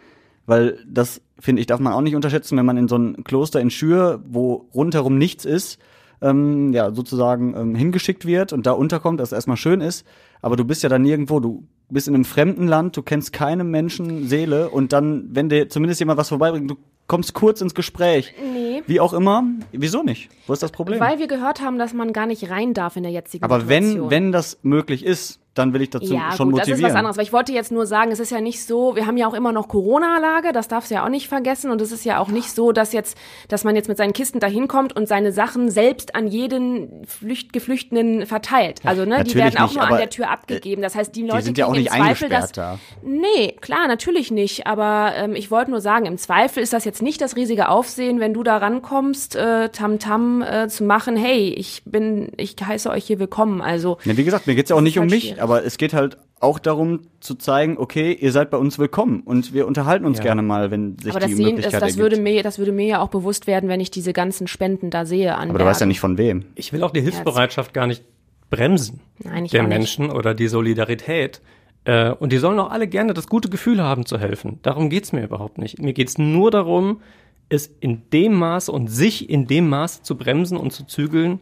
Weil 0.47 0.79
das, 0.87 1.21
finde 1.39 1.61
ich, 1.61 1.67
darf 1.67 1.81
man 1.81 1.93
auch 1.93 2.01
nicht 2.01 2.17
unterschätzen, 2.17 2.57
wenn 2.57 2.67
man 2.67 2.77
in 2.77 2.89
so 2.89 2.97
ein 2.97 3.25
Kloster 3.25 3.61
in 3.61 3.71
Schür, 3.71 4.23
wo 4.27 4.69
rundherum 4.75 5.19
nichts 5.19 5.45
ist, 5.45 5.79
ähm, 6.21 6.73
ja, 6.73 6.93
sozusagen 6.93 7.55
ähm, 7.57 7.75
hingeschickt 7.75 8.27
wird 8.27 8.53
und 8.53 8.67
da 8.67 8.73
unterkommt, 8.73 9.21
dass 9.21 9.33
erstmal 9.33 9.57
schön 9.57 9.81
ist. 9.81 10.07
Aber 10.41 10.57
du 10.57 10.65
bist 10.65 10.83
ja 10.83 10.89
dann 10.89 11.03
nirgendwo, 11.03 11.41
du 11.41 11.67
bist 11.91 12.09
in 12.09 12.15
einem 12.15 12.25
fremden 12.25 12.67
Land, 12.67 12.97
du 12.97 13.03
kennst 13.03 13.33
keine 13.33 13.65
Menschenseele 13.65 14.71
und 14.71 14.93
dann, 14.93 15.29
wenn 15.33 15.49
dir 15.49 15.69
zumindest 15.69 16.01
jemand 16.01 16.19
was 16.19 16.31
vorbeibringt, 16.31 16.71
du 16.71 16.77
kommst 17.07 17.35
kurz 17.35 17.61
ins 17.61 17.75
Gespräch. 17.75 18.33
Nee. 18.41 18.72
Wie 18.87 19.01
auch 19.01 19.13
immer. 19.13 19.45
Wieso 19.73 20.03
nicht? 20.03 20.29
Wo 20.47 20.53
ist 20.53 20.63
das 20.63 20.73
Problem? 20.73 21.01
Weil 21.01 21.19
wir 21.19 21.29
gehört 21.29 21.61
haben, 21.61 21.79
dass 21.79 21.93
man 21.93 22.13
gar 22.13 22.27
nicht 22.27 22.51
rein 22.51 22.75
darf 22.75 22.97
in 22.97 23.03
der 23.03 23.13
jetzigen 23.13 23.45
Aber 23.45 23.61
Situation. 23.61 24.05
wenn, 24.05 24.11
wenn 24.11 24.33
das 24.33 24.59
möglich 24.63 25.05
ist, 25.05 25.43
dann 25.55 25.75
will 25.75 25.83
ich 25.83 25.91
dazu 25.91 26.15
ja, 26.15 26.33
schon 26.33 26.51
gut, 26.51 26.61
das 26.61 26.69
motivieren. 26.69 26.79
ist 26.79 26.95
was 26.95 26.99
anderes. 26.99 27.17
Aber 27.17 27.23
ich 27.23 27.33
wollte 27.33 27.53
jetzt 27.53 27.71
nur 27.71 27.87
sagen, 27.87 28.11
es 28.11 28.21
ist 28.21 28.31
ja 28.31 28.41
nicht 28.41 28.65
so, 28.65 28.97
wir 28.97 29.07
haben 29.07 29.19
ja 29.19 29.27
auch 29.27 29.35
immer 29.35 29.53
noch 29.53 29.69
Corona-Lage, 29.69 30.53
das 30.53 30.69
darfst 30.69 30.91
du 30.91 30.95
ja 30.95 31.05
auch 31.05 31.11
nicht 31.11 31.29
vergessen. 31.29 31.71
Und 31.71 31.81
es 31.83 31.93
ist 31.93 32.05
ja 32.05 32.19
auch 32.19 32.29
nicht 32.29 32.51
so, 32.51 32.73
dass 32.73 32.93
jetzt, 32.93 33.19
dass 33.49 33.65
man 33.65 33.77
jetzt 33.77 33.89
mit 33.89 33.99
seinen 33.99 34.15
Kisten 34.15 34.41
dahin 34.41 34.67
kommt 34.67 34.97
und 34.97 35.09
seine 35.09 35.31
Sachen 35.31 35.71
selbst 35.71 36.15
an 36.15 36.27
jeden 36.27 37.05
Flücht, 37.07 37.53
Geflüchteten 37.53 38.25
verteilt. 38.25 38.81
Also, 38.85 39.05
ne, 39.05 39.25
die 39.25 39.35
werden 39.35 39.59
auch 39.59 39.65
nicht, 39.65 39.75
nur 39.75 39.83
an 39.83 39.89
aber, 39.89 39.99
der 39.99 40.11
Tür 40.11 40.31
abgegeben. 40.31 40.81
Das 40.81 40.95
heißt, 40.95 41.15
die 41.15 41.23
Leute 41.23 41.43
sind 41.43 41.59
ja 41.59 41.67
auch 41.67 41.73
nicht 41.73 41.89
im 41.89 41.93
Zweifel 41.93 42.29
das. 42.31 42.45
eingesperrt 42.45 42.57
da. 42.57 42.79
Nee, 43.03 43.53
klar, 43.61 43.87
natürlich 43.89 44.31
nicht. 44.31 44.67
Aber 44.67 45.13
ähm, 45.17 45.35
ich 45.35 45.51
wollte 45.51 45.71
nur 45.71 45.83
sagen, 45.83 46.07
im 46.07 46.17
Zweifel 46.17 46.63
ist 46.63 46.73
das 46.73 46.87
jetzt 46.87 47.03
nicht 47.03 47.21
das 47.21 47.37
riesige 47.37 47.69
Aufsehen, 47.69 48.21
wenn 48.21 48.33
du 48.33 48.43
da 48.73 48.89
rankommst, 48.89 49.37
äh, 49.37 49.69
Tamtam 49.69 50.43
äh, 50.43 50.69
zu 50.69 50.85
machen, 50.85 51.17
hey, 51.17 51.51
ich 51.51 51.83
bin, 51.85 52.33
ich 52.37 52.57
heiße 52.65 52.91
euch 52.91 53.05
hier 53.05 53.19
willkommen. 53.19 53.61
Also 53.61 53.99
Ja, 54.05 54.17
wie 54.17 54.25
gesagt, 54.25 54.47
mir 54.47 54.55
geht's 54.55 54.71
ja 54.71 54.77
auch 54.77 54.81
nicht 54.81 54.97
ist 54.97 55.03
um 55.03 55.09
mich, 55.09 55.25
schwierig. 55.25 55.43
aber 55.43 55.65
es 55.65 55.77
geht 55.79 55.93
halt 55.93 56.17
auch 56.41 56.59
darum 56.59 57.01
zu 57.21 57.37
zeigen, 57.37 57.79
okay, 57.79 58.13
ihr 58.13 58.33
seid 58.33 58.51
bei 58.51 58.57
uns 58.57 58.79
willkommen 58.79 59.21
und 59.21 59.55
wir 59.55 59.67
unterhalten 59.67 60.05
uns 60.07 60.19
Ja. 60.19 60.25
gerne 60.25 60.43
mal, 60.43 60.71
wenn 60.71 60.99
sich 60.99 61.11
aber 61.13 61.21
das, 61.21 61.29
die 61.29 61.35
sehen, 61.37 61.45
das, 61.45 61.53
Möglichkeit 61.55 61.75
das, 61.83 61.91
ergibt. 61.91 61.99
würde 62.03 62.17
mir, 62.21 62.43
das 62.43 62.59
würde 62.59 62.73
mir 62.73 62.87
ja 62.87 63.01
auch 63.01 63.09
bewusst 63.11 63.47
werden, 63.47 63.69
wenn 63.69 63.81
ich 63.81 63.91
diese 63.93 64.13
ganzen 64.13 64.49
Spenden 64.49 64.91
da 64.91 65.05
sehe. 65.07 65.37
An 65.37 65.51
aber 65.51 65.61
du 65.61 65.65
weißt 65.65 65.81
ja 65.81 65.87
nicht 65.87 66.01
von 66.01 66.19
wem. 66.19 66.47
Ich 66.57 66.73
will 66.73 66.83
auch 66.83 66.91
die 66.91 67.01
Hilfsbereitschaft 67.01 67.73
gar 67.73 67.87
nicht 67.87 68.03
bremsen 68.51 69.01
Nein, 69.21 69.45
ich 69.45 69.53
der 69.53 69.63
auch 69.63 69.69
nicht. 69.69 69.77
Menschen 69.79 70.11
oder 70.11 70.35
die 70.35 70.49
Solidarität. 70.49 71.41
Äh, 71.85 72.11
und 72.11 72.33
die 72.33 72.39
sollen 72.39 72.59
auch 72.61 72.71
alle 72.71 72.87
gerne 72.89 73.15
das 73.15 73.29
gute 73.29 73.49
Gefühl 73.49 73.81
haben 73.83 74.05
zu 74.07 74.19
helfen. 74.19 74.59
Darum 74.63 74.91
geht's 74.91 75.13
mir 75.13 75.23
überhaupt 75.25 75.59
nicht. 75.59 75.81
Mir 75.81 75.93
geht's 75.93 76.19
nur 76.19 76.51
darum, 76.51 77.01
es 77.49 77.71
in 77.81 78.03
dem 78.11 78.35
Maß 78.35 78.69
und 78.69 78.89
sich 78.89 79.29
in 79.29 79.47
dem 79.47 79.69
Maß 79.69 80.03
zu 80.03 80.17
bremsen 80.17 80.57
und 80.57 80.73
zu 80.73 80.85
zügeln, 80.85 81.41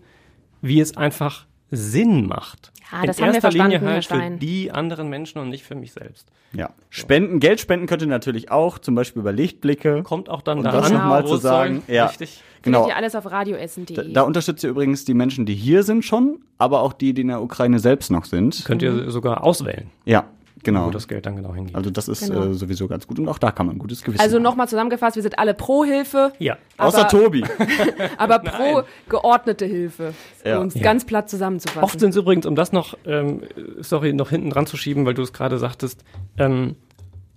wie 0.61 0.81
es 0.81 0.97
einfach 0.97 1.47
Sinn 1.71 2.27
macht. 2.27 2.73
Ja, 2.93 3.07
das 3.07 3.19
in 3.19 3.25
haben 3.25 3.31
wir 3.31 3.35
erster 3.35 3.51
Linie 3.51 3.79
verstanden, 3.79 3.87
Herr 3.87 4.23
halt 4.23 4.35
für 4.35 4.39
die 4.39 4.71
anderen 4.73 5.09
Menschen 5.09 5.39
und 5.39 5.49
nicht 5.49 5.65
für 5.65 5.77
mich 5.77 5.93
selbst. 5.93 6.29
Ja. 6.53 6.71
Spenden, 6.89 7.39
Geld 7.39 7.61
spenden 7.61 7.87
könnt 7.87 8.03
ihr 8.03 8.09
natürlich 8.09 8.51
auch, 8.51 8.79
zum 8.79 8.97
Beispiel 8.97 9.21
über 9.21 9.33
Lichtblicke. 9.33 10.03
Kommt 10.03 10.29
auch 10.29 10.43
dann 10.43 10.59
Und 10.59 10.65
da 10.65 10.73
das 10.73 10.87
an, 10.87 10.95
nochmal 10.95 11.25
zu 11.25 11.37
sagen, 11.37 11.83
ja. 11.87 12.07
Richtig. 12.07 12.43
Genau. 12.63 12.81
Findet 12.81 12.93
ihr 12.93 12.97
alles 12.97 13.15
auf 13.15 13.31
radioessen.de. 13.31 13.97
Da, 13.97 14.03
da 14.03 14.23
unterstützt 14.23 14.65
ihr 14.65 14.71
übrigens 14.71 15.05
die 15.05 15.15
Menschen, 15.15 15.47
die 15.47 15.55
hier 15.55 15.83
sind 15.83 16.05
schon, 16.05 16.41
aber 16.59 16.83
auch 16.83 16.93
die, 16.93 17.15
die 17.15 17.23
in 17.23 17.29
der 17.29 17.41
Ukraine 17.41 17.79
selbst 17.79 18.11
noch 18.11 18.25
sind. 18.25 18.65
Könnt 18.65 18.83
ihr 18.83 19.11
sogar 19.11 19.45
auswählen, 19.45 19.91
Ja, 20.05 20.27
genau. 20.63 20.87
wo 20.87 20.91
das 20.91 21.09
Geld 21.09 21.27
dann 21.27 21.37
genau 21.37 21.55
hingeht. 21.55 21.75
Also 21.75 21.91
das 21.91 22.09
ist 22.09 22.29
Genau. 22.29 22.47
äh, 22.47 22.55
sowieso 22.55 22.89
ganz 22.89 23.07
gut 23.07 23.19
und 23.19 23.29
auch 23.29 23.39
da 23.39 23.51
kann 23.51 23.67
man 23.67 23.77
ein 23.77 23.79
gutes 23.79 24.03
Gewissen 24.03 24.21
Also 24.21 24.39
nochmal 24.39 24.69
zusammengefasst, 24.69 25.17
wir 25.17 25.23
sind 25.23 25.39
alle 25.39 25.55
pro 25.55 25.85
Hilfe, 25.85 26.33
ja. 26.39 26.57
Außer 26.79 27.01
aber- 27.01 27.09
Tobi. 27.09 27.45
aber 28.19 28.39
pro 28.41 28.83
geordnete 29.09 29.67
Hilfe. 29.67 30.15
Ja. 30.45 30.59
Um 30.61 30.67
es 30.67 30.75
Ja. 30.75 30.83
ganz 30.83 31.05
platt 31.05 31.29
zusammenzufassen. 31.31 31.83
Oft 31.83 32.01
sind 32.01 32.11
es 32.11 32.17
übrigens, 32.17 32.47
um 32.47 32.55
das 32.55 32.73
noch, 32.73 32.97
ähm, 33.07 33.43
sorry, 33.81 34.13
noch 34.13 34.31
hinten 34.31 34.51
dran 34.51 34.67
zu 34.67 34.77
schieben, 34.77 35.07
weil 35.07 35.15
du 35.15 35.23
es 35.23 35.33
gerade 35.33 35.59
sagtest, 35.59 36.05
ähm, 36.39 36.77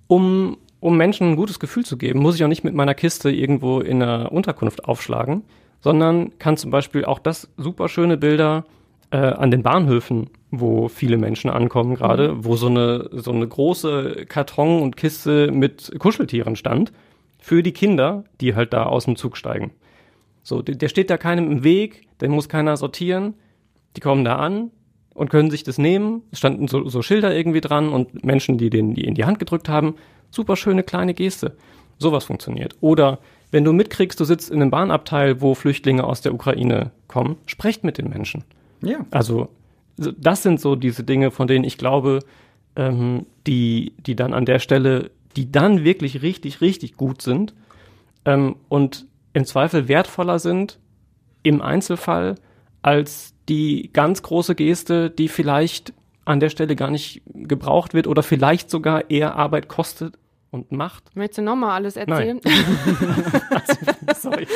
um, 0.08 0.58
um 0.80 0.98
Menschen 0.98 1.32
ein 1.32 1.36
gutes 1.36 1.60
Gefühl 1.60 1.86
zu 1.86 1.98
geben, 1.98 2.20
muss 2.20 2.36
ich 2.36 2.44
auch 2.44 2.48
nicht 2.50 2.64
mit 2.64 2.74
meiner 2.74 2.94
Kiste 2.94 3.32
irgendwo 3.32 3.80
in 3.80 4.02
einer 4.02 4.32
Unterkunft 4.32 4.86
aufschlagen, 4.86 5.44
sondern 5.82 6.38
kann 6.40 6.58
zum 6.58 6.72
Beispiel 6.72 7.06
auch 7.06 7.20
das 7.20 7.50
super 7.58 7.90
schöne 7.90 8.18
Bilder 8.18 8.66
äh, 9.12 9.18
an 9.18 9.52
den 9.52 9.64
Bahnhöfen, 9.64 10.30
wo 10.56 10.88
viele 10.88 11.18
Menschen 11.18 11.50
ankommen 11.50 11.96
gerade, 11.96 12.46
wo 12.46 12.56
so 12.56 12.68
eine, 12.68 13.10
so 13.12 13.32
eine 13.32 13.48
große 13.48 14.26
Karton 14.30 14.82
und 14.84 14.96
Kiste 14.96 15.52
mit 15.52 15.92
Kuscheltieren 15.98 16.56
stand, 16.56 16.92
für 17.40 17.64
die 17.64 17.72
Kinder, 17.72 18.24
die 18.40 18.54
halt 18.56 18.72
da 18.72 18.84
aus 18.84 19.06
dem 19.06 19.16
Zug 19.16 19.36
steigen. 19.36 19.72
So, 20.44 20.62
der 20.62 20.76
der 20.76 20.90
steht 20.90 21.10
da 21.10 21.18
keinem 21.18 21.52
im 21.52 21.64
Weg, 21.64 22.08
den 22.22 22.32
muss 22.32 22.50
keiner 22.50 22.78
sortieren. 22.78 23.34
Die 23.96 24.02
kommen 24.02 24.24
da 24.24 24.36
an 24.36 24.70
und 25.16 25.30
können 25.30 25.50
sich 25.50 25.64
das 25.64 25.78
nehmen. 25.78 26.22
Es 26.32 26.38
standen 26.40 26.68
so, 26.68 26.88
so 26.88 27.02
Schilder 27.02 27.36
irgendwie 27.36 27.62
dran 27.62 27.90
und 27.90 28.24
Menschen, 28.24 28.58
die 28.58 28.70
den 28.70 28.94
die 28.94 29.06
in 29.06 29.16
die 29.16 29.26
Hand 29.26 29.40
gedrückt 29.40 29.70
haben. 29.70 29.96
Super 30.30 30.56
schöne 30.56 30.84
kleine 30.84 31.14
Geste. 31.14 31.56
Sowas 31.98 32.26
funktioniert. 32.26 32.76
Oder 32.82 33.20
wenn 33.52 33.64
du 33.64 33.74
mitkriegst, 33.74 34.20
du 34.20 34.26
sitzt 34.26 34.50
in 34.52 34.62
einem 34.62 34.72
Bahnabteil, 34.72 35.42
wo 35.42 35.56
Flüchtlinge 35.56 36.04
aus 36.04 36.22
der 36.22 36.34
Ukraine 36.34 36.92
kommen, 37.08 37.38
sprecht 37.46 37.84
mit 37.84 37.98
den 37.98 38.10
Menschen. 38.10 38.44
ja. 38.82 39.06
Also 39.12 39.38
so- 39.38 39.50
das 39.98 40.44
sind 40.44 40.60
so 40.60 40.76
diese 40.76 41.04
Dinge, 41.04 41.32
von 41.32 41.48
denen 41.48 41.64
ich 41.64 41.78
glaube, 41.78 42.20
ähm, 42.76 43.26
die, 43.46 43.94
die 44.00 44.16
dann 44.16 44.34
an 44.34 44.46
der 44.46 44.60
Stelle, 44.60 45.12
die 45.36 45.52
dann 45.52 45.84
wirklich 45.84 46.22
richtig, 46.22 46.62
richtig 46.62 46.96
gut 46.96 47.22
sind 47.22 47.54
ähm, 48.26 48.56
und 48.70 49.06
im 49.34 49.46
Zweifel 49.46 49.88
wertvoller 49.88 50.40
sind 50.40 50.80
im 51.44 51.62
Einzelfall 51.62 52.36
als 52.82 53.34
die 53.50 53.90
ganz 53.92 54.24
große 54.24 54.56
Geste, 54.56 55.10
die 55.10 55.28
vielleicht 55.28 55.94
an 56.26 56.40
der 56.40 56.50
Stelle 56.50 56.76
gar 56.76 56.90
nicht 56.90 57.22
gebraucht 57.34 57.94
wird 57.94 58.08
oder 58.08 58.24
vielleicht 58.24 58.70
sogar 58.70 59.10
eher 59.10 59.36
Arbeit 59.36 59.68
kostet 59.68 60.18
und 60.52 60.72
macht. 60.72 61.16
Möchtest 61.16 61.40
du 61.40 61.42
nochmal 61.42 61.72
alles 61.72 61.98
erzählen? 61.98 62.40
Sorry. 64.16 64.48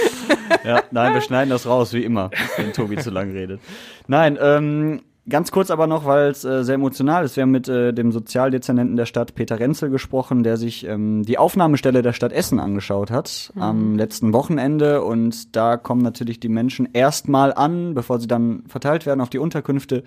Ja, 0.63 0.83
nein, 0.91 1.13
wir 1.13 1.21
schneiden 1.21 1.49
das 1.49 1.65
raus, 1.65 1.91
wie 1.93 2.03
immer, 2.03 2.29
wenn 2.55 2.71
Tobi 2.71 2.97
zu 2.97 3.09
lang 3.09 3.31
redet. 3.31 3.59
Nein, 4.07 4.37
ähm, 4.39 5.01
ganz 5.29 5.51
kurz 5.51 5.71
aber 5.71 5.87
noch, 5.87 6.05
weil 6.05 6.29
es 6.31 6.43
äh, 6.43 6.63
sehr 6.63 6.75
emotional 6.75 7.25
ist. 7.25 7.35
Wir 7.35 7.43
haben 7.43 7.51
mit 7.51 7.67
äh, 7.67 7.93
dem 7.93 8.11
Sozialdezernenten 8.11 8.95
der 8.95 9.05
Stadt, 9.05 9.35
Peter 9.35 9.59
Renzel, 9.59 9.89
gesprochen, 9.89 10.43
der 10.43 10.57
sich 10.57 10.85
ähm, 10.85 11.23
die 11.23 11.37
Aufnahmestelle 11.37 12.01
der 12.01 12.13
Stadt 12.13 12.31
Essen 12.31 12.59
angeschaut 12.59 13.11
hat 13.11 13.51
am 13.55 13.95
letzten 13.95 14.33
Wochenende. 14.33 15.03
Und 15.03 15.55
da 15.55 15.77
kommen 15.77 16.01
natürlich 16.01 16.39
die 16.39 16.49
Menschen 16.49 16.89
erstmal 16.93 17.53
an, 17.53 17.93
bevor 17.93 18.19
sie 18.19 18.27
dann 18.27 18.63
verteilt 18.67 19.05
werden 19.05 19.21
auf 19.21 19.29
die 19.29 19.39
Unterkünfte. 19.39 20.03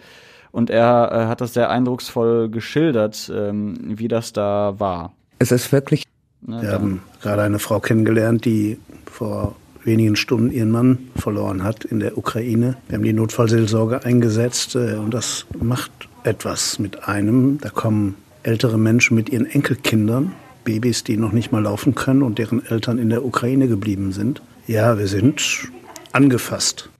Und 0.52 0.70
er 0.70 1.10
äh, 1.12 1.26
hat 1.26 1.40
das 1.40 1.54
sehr 1.54 1.70
eindrucksvoll 1.70 2.48
geschildert, 2.48 3.30
ähm, 3.34 3.76
wie 3.80 4.08
das 4.08 4.32
da 4.32 4.74
war. 4.78 5.12
Es 5.38 5.52
ist 5.52 5.72
wirklich. 5.72 6.04
Ne, 6.42 6.62
Wir 6.62 6.72
haben 6.72 7.02
gerade 7.22 7.42
eine 7.42 7.58
Frau 7.58 7.80
kennengelernt, 7.80 8.44
die 8.44 8.78
vor 9.06 9.54
wenigen 9.84 10.16
Stunden 10.16 10.50
ihren 10.50 10.70
Mann 10.70 10.98
verloren 11.16 11.62
hat 11.62 11.84
in 11.84 12.00
der 12.00 12.18
Ukraine. 12.18 12.76
Wir 12.88 12.96
haben 12.96 13.04
die 13.04 13.12
Notfallseelsorge 13.12 14.04
eingesetzt 14.04 14.74
äh, 14.74 14.94
und 14.94 15.12
das 15.12 15.46
macht 15.58 15.90
etwas 16.24 16.78
mit 16.78 17.08
einem. 17.08 17.58
Da 17.58 17.70
kommen 17.70 18.16
ältere 18.42 18.78
Menschen 18.78 19.14
mit 19.14 19.28
ihren 19.28 19.46
Enkelkindern, 19.46 20.32
Babys, 20.64 21.04
die 21.04 21.16
noch 21.16 21.32
nicht 21.32 21.52
mal 21.52 21.62
laufen 21.62 21.94
können 21.94 22.22
und 22.22 22.38
deren 22.38 22.64
Eltern 22.64 22.98
in 22.98 23.08
der 23.08 23.24
Ukraine 23.24 23.68
geblieben 23.68 24.12
sind. 24.12 24.42
Ja, 24.66 24.98
wir 24.98 25.06
sind 25.06 25.70
angefasst. 26.12 26.90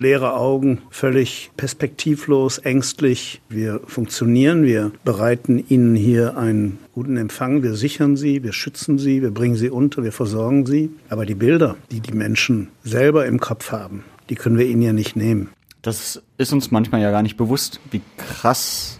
Leere 0.00 0.34
Augen, 0.34 0.80
völlig 0.90 1.52
perspektivlos, 1.56 2.58
ängstlich. 2.58 3.42
Wir 3.48 3.80
funktionieren, 3.86 4.64
wir 4.64 4.92
bereiten 5.04 5.62
ihnen 5.68 5.94
hier 5.94 6.36
einen 6.36 6.78
guten 6.94 7.18
Empfang, 7.18 7.62
wir 7.62 7.74
sichern 7.74 8.16
sie, 8.16 8.42
wir 8.42 8.54
schützen 8.54 8.98
sie, 8.98 9.22
wir 9.22 9.30
bringen 9.30 9.56
sie 9.56 9.68
unter, 9.68 10.02
wir 10.02 10.12
versorgen 10.12 10.64
sie. 10.66 10.90
Aber 11.10 11.26
die 11.26 11.34
Bilder, 11.34 11.76
die 11.92 12.00
die 12.00 12.14
Menschen 12.14 12.68
selber 12.82 13.26
im 13.26 13.38
Kopf 13.38 13.72
haben, 13.72 14.04
die 14.30 14.34
können 14.34 14.58
wir 14.58 14.66
ihnen 14.66 14.82
ja 14.82 14.94
nicht 14.94 15.16
nehmen. 15.16 15.50
Das 15.82 16.22
ist 16.38 16.52
uns 16.52 16.70
manchmal 16.70 17.02
ja 17.02 17.10
gar 17.10 17.22
nicht 17.22 17.36
bewusst, 17.36 17.80
wie 17.90 18.00
krass 18.16 18.98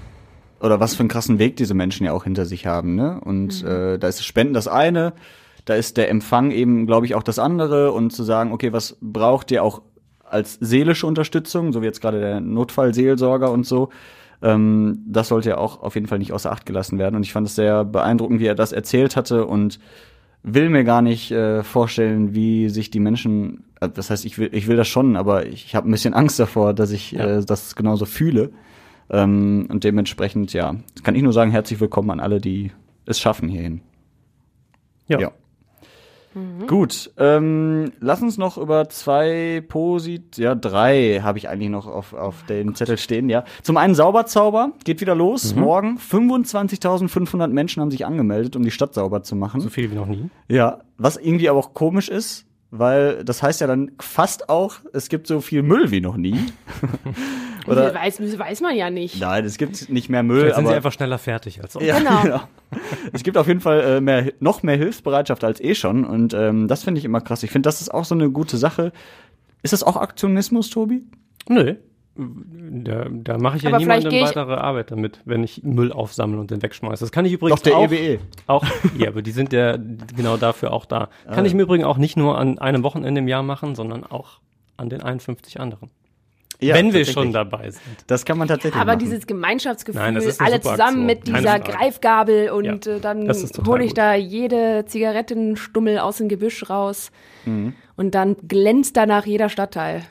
oder 0.61 0.81
was 0.81 0.95
für 0.95 1.01
einen 1.01 1.09
krassen 1.09 1.39
Weg 1.39 1.57
diese 1.57 1.75
Menschen 1.75 2.05
ja 2.05 2.13
auch 2.13 2.25
hinter 2.25 2.45
sich 2.45 2.67
haben. 2.67 2.95
Ne? 2.95 3.19
Und 3.25 3.65
äh, 3.65 3.99
da 3.99 4.09
ist 4.09 4.19
das 4.19 4.27
Spenden 4.27 4.53
das 4.53 4.69
eine, 4.69 5.15
da 5.65 5.75
ist 5.75 5.97
der 5.97 6.11
Empfang 6.11 6.51
eben, 6.51 6.87
glaube 6.87 7.07
ich, 7.07 7.15
auch 7.15 7.23
das 7.23 7.39
andere 7.39 7.93
und 7.93 8.13
zu 8.13 8.23
sagen, 8.23 8.53
okay, 8.53 8.73
was 8.73 8.97
braucht 9.01 9.51
ihr 9.51 9.63
auch 9.63 9.83
als 10.31 10.55
seelische 10.61 11.07
Unterstützung, 11.07 11.73
so 11.73 11.83
wie 11.83 11.87
jetzt 11.87 12.01
gerade 12.01 12.21
der 12.21 12.41
Notfallseelsorger 12.41 13.51
und 13.51 13.67
so. 13.67 13.91
Ähm, 14.43 15.03
das 15.07 15.29
sollte 15.29 15.51
ja 15.51 15.59
auch 15.59 15.83
auf 15.83 15.95
jeden 15.95 16.07
Fall 16.07 16.19
nicht 16.19 16.33
außer 16.33 16.51
Acht 16.51 16.65
gelassen 16.67 16.99
werden. 16.99 17.17
Und 17.17 17.23
ich 17.23 17.33
fand 17.33 17.47
es 17.47 17.55
sehr 17.55 17.85
beeindruckend, 17.85 18.41
wie 18.41 18.47
er 18.47 18.55
das 18.55 18.73
erzählt 18.73 19.17
hatte 19.17 19.45
und 19.47 19.79
will 20.43 20.71
mir 20.71 20.85
gar 20.85 21.03
nicht 21.03 21.31
äh, 21.33 21.63
vorstellen, 21.63 22.35
wie 22.35 22.71
sich 22.71 22.91
die 22.91 23.01
Menschen, 23.01 23.65
äh, 23.81 23.89
das 23.91 24.09
heißt, 24.09 24.25
ich 24.25 24.39
will, 24.39 24.49
ich 24.53 24.67
will 24.69 24.77
das 24.77 24.89
schon, 24.89 25.17
aber 25.17 25.47
ich 25.47 25.75
habe 25.75 25.89
ein 25.89 25.93
bisschen 25.93 26.15
Angst 26.15 26.39
davor, 26.39 26.73
dass 26.73 26.91
ich 26.93 27.13
Ja. 27.13 27.39
äh, 27.39 27.45
das 27.45 27.77
genauso 27.77 28.07
fühle. 28.07 28.51
Ähm, 29.11 29.67
und 29.71 29.85
dementsprechend, 29.85 30.53
ja, 30.55 30.77
kann 31.03 31.15
ich 31.15 31.23
nur 31.23 31.33
sagen, 31.33 31.51
herzlich 31.51 31.81
willkommen 31.81 32.11
an 32.11 32.21
alle, 32.21 32.41
die 32.41 32.71
es 33.05 33.21
schaffen 33.21 33.49
hierhin. 33.49 33.83
Ja. 35.09 35.19
Ja. 35.21 35.33
Gut, 36.67 37.11
ähm, 37.17 37.93
lass 38.01 38.23
uns 38.23 38.39
noch 38.39 38.57
über 38.57 38.89
zwei 38.89 39.65
Posit, 39.67 40.39
ja 40.39 40.55
drei 40.55 41.21
habe 41.23 41.39
ich 41.39 41.49
eigentlich 41.49 41.71
noch 41.71 41.87
auf, 41.87 42.13
auf 42.13 42.45
den 42.49 42.75
Zettel 42.75 42.99
stehen, 42.99 43.29
ja. 43.29 43.45
Zum 43.63 43.77
einen 43.77 43.95
Sauberzauber, 43.95 44.73
geht 44.85 45.01
wieder 45.01 45.15
los, 45.15 45.55
morgen. 45.55 45.99
25.500 45.99 47.49
Menschen 47.49 47.81
haben 47.81 47.91
sich 47.91 48.07
angemeldet, 48.07 48.55
um 48.55 48.63
die 48.63 48.71
Stadt 48.71 48.95
sauber 48.95 49.23
zu 49.23 49.35
machen. 49.35 49.61
So 49.61 49.69
viel 49.71 49.91
wie 49.91 49.97
noch 49.97 50.07
nie. 50.07 50.31
Ja, 50.49 50.81
was 50.99 51.17
irgendwie 51.17 51.49
aber 51.49 51.59
auch 51.59 51.75
komisch 51.75 52.09
ist, 52.09 52.47
weil 52.71 53.25
das 53.25 53.43
heißt 53.43 53.61
ja 53.61 53.67
dann 53.67 53.93
fast 54.01 54.49
auch, 54.49 54.77
es 54.93 55.09
gibt 55.09 55.27
so 55.27 55.41
viel 55.41 55.63
Müll 55.63 55.91
wie 55.91 56.01
noch 56.01 56.17
nie. 56.17 56.39
Oder? 57.67 57.95
Weiß, 57.95 58.21
weiß 58.21 58.61
man 58.63 58.75
ja 58.77 58.91
nicht. 58.91 59.21
Nein, 59.21 59.45
es 59.45 59.59
gibt 59.59 59.91
nicht 59.91 60.09
mehr 60.09 60.23
Müll, 60.23 60.41
Vielleicht 60.41 60.57
sind 60.57 60.65
aber 60.65 60.73
sie 60.73 60.77
einfach 60.77 60.93
schneller 60.93 61.19
fertig 61.19 61.63
als 61.63 61.75
sonst. 61.75 61.85
ja, 61.85 61.99
Genau. 62.23 62.41
Es 63.13 63.23
gibt 63.23 63.37
auf 63.37 63.47
jeden 63.49 63.61
Fall 63.61 63.81
äh, 63.81 64.01
mehr, 64.01 64.33
noch 64.41 64.63
mehr 64.63 64.77
Hilfsbereitschaft 64.77 65.45
als 65.45 65.61
eh 65.61 65.75
schon 65.75 66.05
und 66.05 66.33
ähm, 66.35 66.69
das 66.69 66.85
finde 66.85 66.99
ich 67.01 67.05
immer 67.05 67.21
krass. 67.21 67.43
Ich 67.43 67.51
finde, 67.51 67.67
das 67.67 67.81
ist 67.81 67.93
auch 67.93 68.05
so 68.05 68.15
eine 68.15 68.31
gute 68.31 68.57
Sache. 68.57 68.93
Ist 69.63 69.73
das 69.73 69.83
auch 69.83 69.97
Aktionismus, 69.97 70.71
Tobi? 70.71 71.05
Nö. 71.49 71.77
Da, 72.73 73.07
da 73.11 73.39
mache 73.39 73.57
ich 73.57 73.63
ja 73.63 73.71
Aber 73.71 73.79
niemandem 73.79 74.13
weitere 74.13 74.55
Arbeit 74.55 74.91
damit, 74.91 75.21
wenn 75.25 75.43
ich 75.43 75.63
Müll 75.63 75.93
aufsammle 75.93 76.39
und 76.39 76.51
den 76.51 76.63
wegschmeiße. 76.63 77.05
Das 77.05 77.13
kann 77.13 77.25
ich 77.25 77.33
übrigens 77.33 77.61
Doch, 77.61 77.65
der 77.65 77.77
auch. 77.77 77.91
EWE. 77.91 78.19
Auch, 78.47 78.65
ja, 78.99 79.09
aber 79.09 79.23
die 79.23 79.33
sind 79.33 79.53
ja 79.53 79.77
genau 80.17 80.37
dafür 80.37 80.73
auch 80.73 80.85
da. 80.85 81.09
Kann 81.33 81.45
ich 81.45 81.53
im 81.53 81.61
Übrigen 81.61 81.85
auch 81.85 81.97
nicht 81.99 82.17
nur 82.17 82.39
an 82.39 82.59
einem 82.59 82.83
Wochenende 82.83 83.21
im 83.21 83.29
Jahr 83.29 83.43
machen, 83.43 83.75
sondern 83.75 84.05
auch 84.05 84.41
an 84.77 84.89
den 84.89 85.03
51 85.03 85.61
anderen. 85.61 85.91
Ja, 86.63 86.75
wenn 86.75 86.93
wir 86.93 87.07
schon 87.07 87.33
dabei 87.33 87.71
sind. 87.71 87.83
Das 88.07 88.27
kann 88.27 88.37
man 88.37 88.47
tatsächlich 88.47 88.79
Aber 88.79 88.93
machen. 88.93 88.99
dieses 88.99 89.27
Gemeinschaftsgefühl, 89.27 90.03
Nein, 90.03 90.15
das 90.15 90.27
ist 90.27 90.41
eine 90.41 90.51
alle 90.51 90.61
zusammen 90.61 90.81
Aktion, 90.81 91.07
mit 91.07 91.27
dieser. 91.27 91.59
Greifgabel 91.59 92.51
und 92.51 92.85
Ja, 92.87 92.97
äh, 92.97 93.01
dann 93.01 93.29
hole 93.67 93.83
ich 93.85 93.91
gut. 93.91 93.99
da 93.99 94.15
jede 94.15 94.85
Zigarettenstummel 94.87 95.99
aus 95.99 96.19
dem 96.19 96.29
Gebüsch 96.29 96.69
raus 96.69 97.13
Mhm. 97.45 97.75
und 97.97 98.15
dann 98.15 98.37
glänzt 98.49 98.97
danach 98.97 99.27
jeder 99.27 99.49
Stadtteil. 99.49 100.03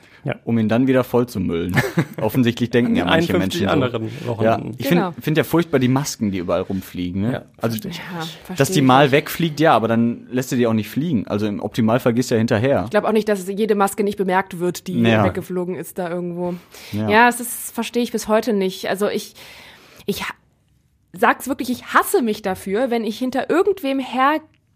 um 0.44 0.58
ihn 0.58 0.68
dann 0.68 0.86
wieder 0.86 1.02
voll 1.02 1.26
zu 1.26 1.40
müllen. 1.40 1.74
Offensichtlich 2.20 2.68
denken 2.68 2.94
ja 2.94 3.06
manche 3.06 3.32
51 3.34 3.62
Menschen 3.62 3.66
so. 3.66 3.72
anderen 3.72 4.10
Ja, 4.42 4.60
ich 4.76 4.88
Genau. 4.88 5.10
finde 5.12 5.22
find 5.22 5.36
ja 5.38 5.44
furchtbar 5.44 5.78
die 5.78 5.88
Masken, 5.88 6.30
die 6.30 6.38
überall 6.38 6.60
rumfliegen. 6.60 7.22
Ne? 7.22 7.32
Ja, 7.32 7.42
also, 7.56 7.78
Ja, 7.88 8.54
dass 8.56 8.70
die 8.70 8.82
mal 8.82 9.12
wegfliegt, 9.12 9.60
ja, 9.60 9.72
aber 9.72 9.88
dann 9.88 10.26
lässt 10.30 10.52
du 10.52 10.56
die 10.56 10.66
auch 10.66 10.74
nicht 10.74 10.90
fliegen. 10.90 11.26
Also 11.26 11.46
im 11.46 11.60
Optimalfall 11.60 12.12
gehst 12.12 12.30
du 12.30 12.34
ja 12.34 12.38
hinterher. 12.38 12.82
Ich 12.84 12.90
glaube 12.90 13.08
auch 13.08 13.12
nicht, 13.12 13.28
dass 13.30 13.48
jede 13.48 13.74
Maske 13.74 14.04
nicht 14.04 14.18
bemerkt 14.18 14.58
wird, 14.58 14.86
die 14.88 15.00
Ja. 15.00 15.24
weggeflogen 15.24 15.74
ist 15.74 15.96
da 15.98 16.10
irgendwo. 16.10 16.54
Ja. 16.92 17.08
Ja, 17.08 17.26
das 17.26 17.40
ist, 17.40 17.70
verstehe 17.74 18.02
ich 18.02 18.12
bis 18.12 18.28
heute 18.28 18.52
nicht. 18.52 18.90
Also 18.90 19.08
ich, 19.08 19.34
ich 20.04 20.22
sag's 21.14 21.48
wirklich, 21.48 21.70
ich 21.70 21.86
hasse 21.94 22.20
mich 22.20 22.42
dafür, 22.42 22.90
wenn 22.90 23.04
ich 23.04 23.18
hinter 23.18 23.48
irgendwem 23.48 23.98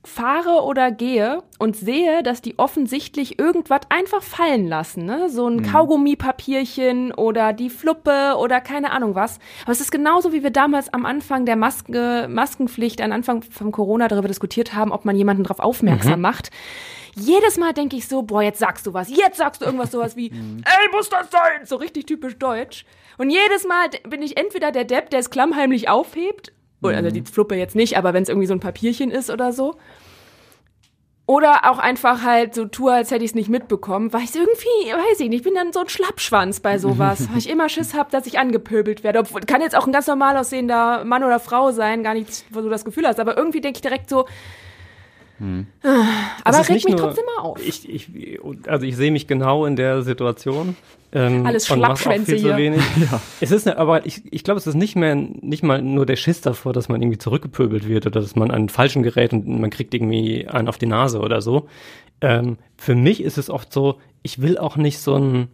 herfahre 0.05 0.63
oder 0.63 0.91
gehe 0.91 1.43
und 1.59 1.77
sehe, 1.77 2.23
dass 2.23 2.43
die 2.43 2.59
offensichtlich 2.59 3.39
irgendwas 3.39 3.81
einfach 3.89 4.23
fallen 4.23 4.69
lassen, 4.69 5.05
ne? 5.05 5.29
So 5.29 5.49
ein 5.49 5.63
Kaugummipapierchen 5.63 7.13
oder 7.13 7.53
die 7.53 7.71
Fluppe 7.71 8.37
oder 8.39 8.61
keine 8.61 8.93
Ahnung 8.93 9.15
was. 9.15 9.39
Aber 9.63 9.73
es 9.73 9.81
ist 9.81 9.91
genauso, 9.91 10.33
wie 10.33 10.43
wir 10.43 10.51
damals 10.51 10.93
am 10.93 11.07
Anfang 11.07 11.47
der 11.47 11.57
Maske, 11.57 12.27
Maskenpflicht, 12.29 13.01
am 13.01 13.13
Anfang 13.13 13.43
von 13.43 13.73
Corona 13.73 14.09
darüber 14.09 14.29
diskutiert 14.29 14.75
haben, 14.75 14.93
ob 14.93 15.05
man 15.05 15.17
jemanden 15.17 15.45
darauf 15.45 15.61
aufmerksam 15.61 16.21
macht. 16.21 16.51
Jedes 17.17 17.59
Mal 17.59 17.73
denke 17.73 17.97
ich 17.97 18.09
so, 18.09 18.23
boah, 18.23 18.43
jetzt 18.43 18.59
sagst 18.59 18.87
du 18.87 18.93
was, 18.93 19.09
jetzt 19.09 19.37
sagst 19.39 19.61
du 19.63 19.67
irgendwas 19.67 19.93
sowas 19.93 20.17
wie, 20.17 20.31
ey, 20.33 20.89
muss 20.93 21.09
das 21.09 21.31
sein? 21.31 21.65
So 21.65 21.77
richtig 21.77 22.07
typisch 22.07 22.37
deutsch. 22.39 22.85
Und 23.19 23.31
jedes 23.31 23.65
Mal 23.67 23.91
bin 24.09 24.23
ich 24.23 24.37
entweder 24.37 24.73
der 24.73 24.85
Depp, 24.85 25.11
der 25.11 25.21
es 25.21 25.31
klammheimlich 25.31 25.89
aufhebt, 25.89 26.53
oder 26.83 26.97
also 26.99 27.11
die 27.11 27.23
Fluppe 27.23 27.55
jetzt 27.55 27.75
nicht, 27.75 27.97
aber 27.97 28.15
wenn 28.15 28.23
es 28.23 28.29
irgendwie 28.29 28.47
so 28.47 28.55
ein 28.55 28.61
Papierchen 28.61 29.11
ist 29.11 29.31
oder 29.31 29.53
so. 29.53 29.77
Oder 31.27 31.71
auch 31.71 31.79
einfach 31.79 32.23
halt 32.23 32.55
so 32.55 32.67
tue, 32.67 32.93
als 32.93 33.11
hätte 33.11 33.25
ich 33.25 33.31
es 33.31 33.35
nicht 33.35 33.49
mitbekommen, 33.49 34.13
weil 34.13 34.25
ich 34.25 34.35
irgendwie, 34.35 34.93
weiß 34.93 35.21
ich 35.21 35.31
nicht, 35.31 35.39
ich 35.39 35.43
bin 35.43 35.55
dann 35.55 35.73
so 35.73 35.81
ein 35.81 35.89
Schlappschwanz 35.89 36.61
bei 36.61 36.77
sowas, 36.79 37.29
weil 37.31 37.39
ich 37.39 37.49
immer 37.49 37.71
Schiss 37.71 37.95
habe, 37.95 38.11
dass 38.11 38.27
ich 38.27 38.39
angepöbelt 38.39 39.03
werde. 39.05 39.21
Obwohl, 39.21 39.41
kann 39.41 39.63
jetzt 39.63 39.75
auch 39.75 39.87
ein 39.87 39.93
ganz 39.93 40.07
normal 40.07 40.37
aussehender 40.37 41.05
Mann 41.07 41.25
oder 41.25 41.41
Frau 41.41 41.73
sein, 41.73 42.03
gar 42.03 42.13
nicht, 42.13 42.45
wo 42.51 42.61
du 42.61 42.69
das 42.69 42.85
Gefühl 42.85 43.07
hast, 43.07 43.21
aber 43.21 43.39
irgendwie 43.39 43.63
denke 43.63 43.79
ich 43.79 43.83
direkt 43.83 44.11
so, 44.11 44.27
ah, 45.41 45.89
aber 46.45 46.57
Es 46.61 46.63
ist 46.63 46.71
regt 46.71 46.85
mich 46.85 46.95
nur- 46.95 47.01
trotzdem 47.07 47.25
mal 47.37 47.43
auf. 47.43 47.67
Ich, 47.67 47.89
ich, 47.89 48.09
also 48.67 48.87
ich 48.87 48.97
sehe 48.97 49.11
mich 49.11 49.27
genau 49.27 49.67
in 49.67 49.77
der 49.77 50.03
Situation. 50.03 50.77
Ähm, 51.13 51.47
Alles 51.47 51.67
Schlappschwänze 51.69 52.35
hier. 52.35 52.57
wenig. 52.57 52.81
Es 53.41 53.53
ist, 53.53 53.67
ne- 53.67 53.79
aber 53.79 54.05
ich, 54.07 54.23
ich 54.33 54.43
glaube, 54.43 54.59
es 54.59 54.67
ist 54.67 54.75
nicht 54.75 54.97
mehr, 54.97 55.15
nicht 55.15 55.63
mal 55.63 55.81
nur 55.81 56.07
der 56.07 56.17
Schiss 56.17 56.41
davor, 56.41 56.73
dass 56.73 56.89
man 56.89 57.01
irgendwie 57.01 57.19
zurückgepöbelt 57.19 57.87
wird 57.89 58.07
oder 58.07 58.21
dass 58.21 58.35
man 58.35 58.51
an 58.51 58.57
einen 58.57 58.69
falschen 58.69 59.03
gerät 59.05 59.33
und 59.33 59.47
man 59.61 59.71
kriegt 59.71 59.95
irgendwie 59.95 60.49
einen 60.49 60.69
auf 60.69 60.79
die 60.79 60.87
Nase 60.87 61.21
oder 61.21 61.41
so. 61.41 61.69
Ähm, 62.21 62.57
für 62.77 62.95
mich 62.97 63.23
ist 63.23 63.39
es 63.39 63.49
oft 63.51 63.73
so, 63.73 63.99
ich 64.23 64.41
will 64.43 64.59
auch 64.59 64.77
nicht 64.77 64.99
so 64.99 65.15
ein, 65.17 65.49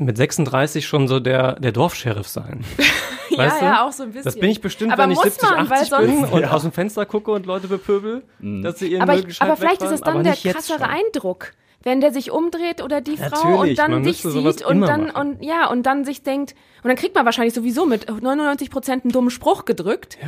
mit 0.00 0.16
36 0.16 0.86
schon 0.86 1.08
so 1.08 1.20
der, 1.20 1.54
der 1.54 1.72
Dorfscheriff 1.72 2.28
sein. 2.28 2.64
Weißt 3.36 3.56
ja, 3.56 3.58
du? 3.58 3.64
ja, 3.64 3.86
auch 3.86 3.92
so 3.92 4.02
ein 4.02 4.08
bisschen. 4.10 4.24
Das 4.24 4.38
bin 4.38 4.50
ich 4.50 4.60
bestimmt, 4.60 4.92
Aber 4.92 5.04
wenn 5.04 5.12
ich 5.12 5.16
muss 5.16 5.24
70, 5.24 5.50
man, 5.50 5.70
weil 5.70 5.78
80 5.78 5.98
bin 5.98 6.18
sonst- 6.18 6.32
und 6.32 6.44
aus 6.44 6.62
dem 6.62 6.72
Fenster 6.72 7.06
gucke 7.06 7.30
und 7.30 7.46
Leute 7.46 7.68
bepöbel, 7.68 8.22
dass 8.40 8.78
sie 8.78 8.88
ihren 8.88 9.02
aber, 9.02 9.14
ich, 9.18 9.40
aber 9.40 9.56
vielleicht 9.56 9.82
ist 9.82 9.92
es 9.92 10.00
dann 10.00 10.24
der 10.24 10.34
krassere. 10.34 10.88
Eindruck, 10.88 11.52
wenn 11.82 12.00
der 12.00 12.12
sich 12.12 12.30
umdreht 12.30 12.82
oder 12.82 13.00
die 13.00 13.16
Frau 13.16 13.50
Natürlich, 13.50 13.78
und 13.78 13.78
dann 13.78 14.02
dich 14.02 14.22
sieht 14.22 14.62
und 14.64 14.80
dann 14.80 15.06
machen. 15.08 15.32
und 15.38 15.44
ja 15.44 15.68
und 15.68 15.84
dann 15.84 16.04
sich 16.04 16.22
denkt 16.22 16.54
und 16.82 16.88
dann 16.88 16.96
kriegt 16.96 17.14
man 17.14 17.24
wahrscheinlich 17.24 17.54
sowieso 17.54 17.86
mit 17.86 18.08
99 18.08 18.70
Prozent 18.70 19.04
einen 19.04 19.12
dummen 19.12 19.30
Spruch 19.30 19.64
gedrückt. 19.64 20.18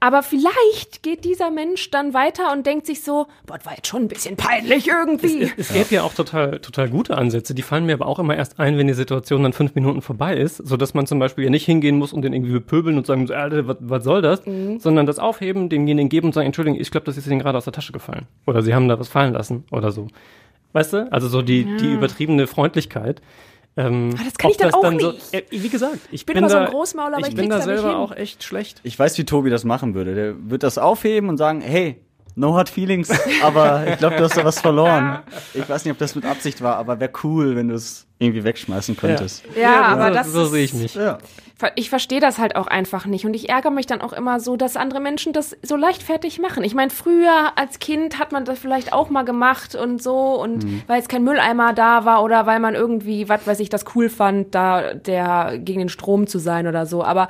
Aber 0.00 0.22
vielleicht 0.22 1.02
geht 1.02 1.24
dieser 1.24 1.50
Mensch 1.50 1.90
dann 1.90 2.14
weiter 2.14 2.52
und 2.52 2.64
denkt 2.66 2.86
sich 2.86 3.02
so, 3.02 3.26
boah, 3.46 3.56
das 3.56 3.66
war 3.66 3.74
jetzt 3.74 3.88
schon 3.88 4.02
ein 4.02 4.08
bisschen 4.08 4.36
peinlich 4.36 4.86
irgendwie. 4.86 5.42
Es, 5.42 5.70
es 5.70 5.72
gäbe 5.72 5.94
ja 5.94 6.02
auch 6.02 6.14
total, 6.14 6.60
total 6.60 6.88
gute 6.88 7.18
Ansätze. 7.18 7.52
Die 7.52 7.62
fallen 7.62 7.84
mir 7.84 7.94
aber 7.94 8.06
auch 8.06 8.20
immer 8.20 8.36
erst 8.36 8.60
ein, 8.60 8.78
wenn 8.78 8.86
die 8.86 8.94
Situation 8.94 9.42
dann 9.42 9.52
fünf 9.52 9.74
Minuten 9.74 10.00
vorbei 10.00 10.36
ist, 10.36 10.58
so 10.58 10.76
dass 10.76 10.94
man 10.94 11.08
zum 11.08 11.18
Beispiel 11.18 11.44
ja 11.44 11.50
nicht 11.50 11.64
hingehen 11.64 11.98
muss 11.98 12.12
und 12.12 12.22
den 12.22 12.32
irgendwie 12.32 12.52
bepöbeln 12.52 12.96
und 12.96 13.06
sagen, 13.06 13.28
Alter, 13.32 13.66
was, 13.66 13.76
was 13.80 14.04
soll 14.04 14.22
das? 14.22 14.46
Mhm. 14.46 14.78
Sondern 14.78 15.06
das 15.06 15.18
aufheben, 15.18 15.68
demjenigen 15.68 16.08
geben 16.08 16.28
und 16.28 16.32
sagen, 16.32 16.46
Entschuldigung, 16.46 16.80
ich 16.80 16.90
glaube, 16.92 17.06
das 17.06 17.16
ist 17.16 17.26
Ihnen 17.26 17.40
gerade 17.40 17.58
aus 17.58 17.64
der 17.64 17.72
Tasche 17.72 17.92
gefallen. 17.92 18.26
Oder 18.46 18.62
Sie 18.62 18.74
haben 18.74 18.88
da 18.88 19.00
was 19.00 19.08
fallen 19.08 19.32
lassen 19.32 19.64
oder 19.72 19.90
so. 19.90 20.06
Weißt 20.74 20.92
du? 20.92 21.12
Also 21.12 21.28
so 21.28 21.42
die, 21.42 21.64
die 21.78 21.92
übertriebene 21.92 22.46
Freundlichkeit. 22.46 23.20
Ähm, 23.78 24.10
Ah, 24.18 24.22
das 24.24 24.34
kann 24.36 24.50
ich 24.50 24.56
dann 24.56 24.74
auch 24.74 24.82
so, 24.82 24.90
nicht. 24.90 25.32
äh, 25.34 25.44
wie 25.50 25.68
gesagt, 25.68 25.98
ich 26.10 26.26
bin 26.26 26.34
bin, 26.34 26.38
immer 26.42 26.50
so 26.50 26.56
da, 26.56 26.64
ein 26.64 26.70
Großmaul, 26.70 27.14
aber 27.14 27.28
ich 27.28 27.34
bin 27.34 27.48
krieg's 27.48 27.56
da 27.56 27.62
selber 27.62 27.88
hin. 27.88 27.96
auch 27.96 28.12
echt 28.14 28.42
schlecht. 28.42 28.80
Ich 28.82 28.98
weiß, 28.98 29.16
wie 29.18 29.24
Tobi 29.24 29.50
das 29.50 29.64
machen 29.64 29.94
würde. 29.94 30.14
Der 30.14 30.50
wird 30.50 30.62
das 30.64 30.78
aufheben 30.78 31.28
und 31.28 31.36
sagen, 31.36 31.60
hey, 31.60 32.00
no 32.38 32.54
hard 32.56 32.68
feelings, 32.68 33.10
aber 33.42 33.86
ich 33.88 33.98
glaube, 33.98 34.16
du 34.16 34.24
hast 34.24 34.36
da 34.36 34.44
was 34.44 34.60
verloren. 34.60 35.20
Ich 35.54 35.68
weiß 35.68 35.84
nicht, 35.84 35.92
ob 35.92 35.98
das 35.98 36.14
mit 36.14 36.24
Absicht 36.24 36.62
war, 36.62 36.76
aber 36.76 37.00
wäre 37.00 37.10
cool, 37.24 37.56
wenn 37.56 37.68
du 37.68 37.74
es 37.74 38.06
irgendwie 38.18 38.44
wegschmeißen 38.44 38.96
könntest. 38.96 39.44
Ja, 39.60 39.82
aber 39.82 40.08
so, 40.08 40.14
das 40.14 40.32
so 40.32 40.42
ist- 40.44 40.50
sehe 40.52 40.64
ich 40.64 40.74
mich. 40.74 40.94
Ja. 40.94 41.18
Ich 41.74 41.90
verstehe 41.90 42.20
das 42.20 42.38
halt 42.38 42.54
auch 42.54 42.68
einfach 42.68 43.04
nicht 43.04 43.26
und 43.26 43.34
ich 43.34 43.48
ärgere 43.48 43.72
mich 43.72 43.86
dann 43.86 44.00
auch 44.00 44.12
immer 44.12 44.38
so, 44.38 44.56
dass 44.56 44.76
andere 44.76 45.00
Menschen 45.00 45.32
das 45.32 45.56
so 45.62 45.74
leichtfertig 45.74 46.38
machen. 46.38 46.62
Ich 46.62 46.72
meine, 46.72 46.90
früher 46.90 47.50
als 47.56 47.80
Kind 47.80 48.20
hat 48.20 48.30
man 48.30 48.44
das 48.44 48.60
vielleicht 48.60 48.92
auch 48.92 49.10
mal 49.10 49.24
gemacht 49.24 49.74
und 49.74 50.00
so 50.00 50.40
und 50.40 50.64
weil 50.86 50.98
jetzt 50.98 51.08
kein 51.08 51.24
Mülleimer 51.24 51.72
da 51.72 52.04
war 52.04 52.22
oder 52.22 52.46
weil 52.46 52.60
man 52.60 52.76
irgendwie, 52.76 53.28
was 53.28 53.44
weiß 53.44 53.58
ich, 53.58 53.70
das 53.70 53.84
cool 53.96 54.08
fand, 54.08 54.54
da 54.54 54.94
der 54.94 55.58
gegen 55.58 55.80
den 55.80 55.88
Strom 55.88 56.28
zu 56.28 56.38
sein 56.38 56.68
oder 56.68 56.86
so. 56.86 57.02
Aber 57.02 57.26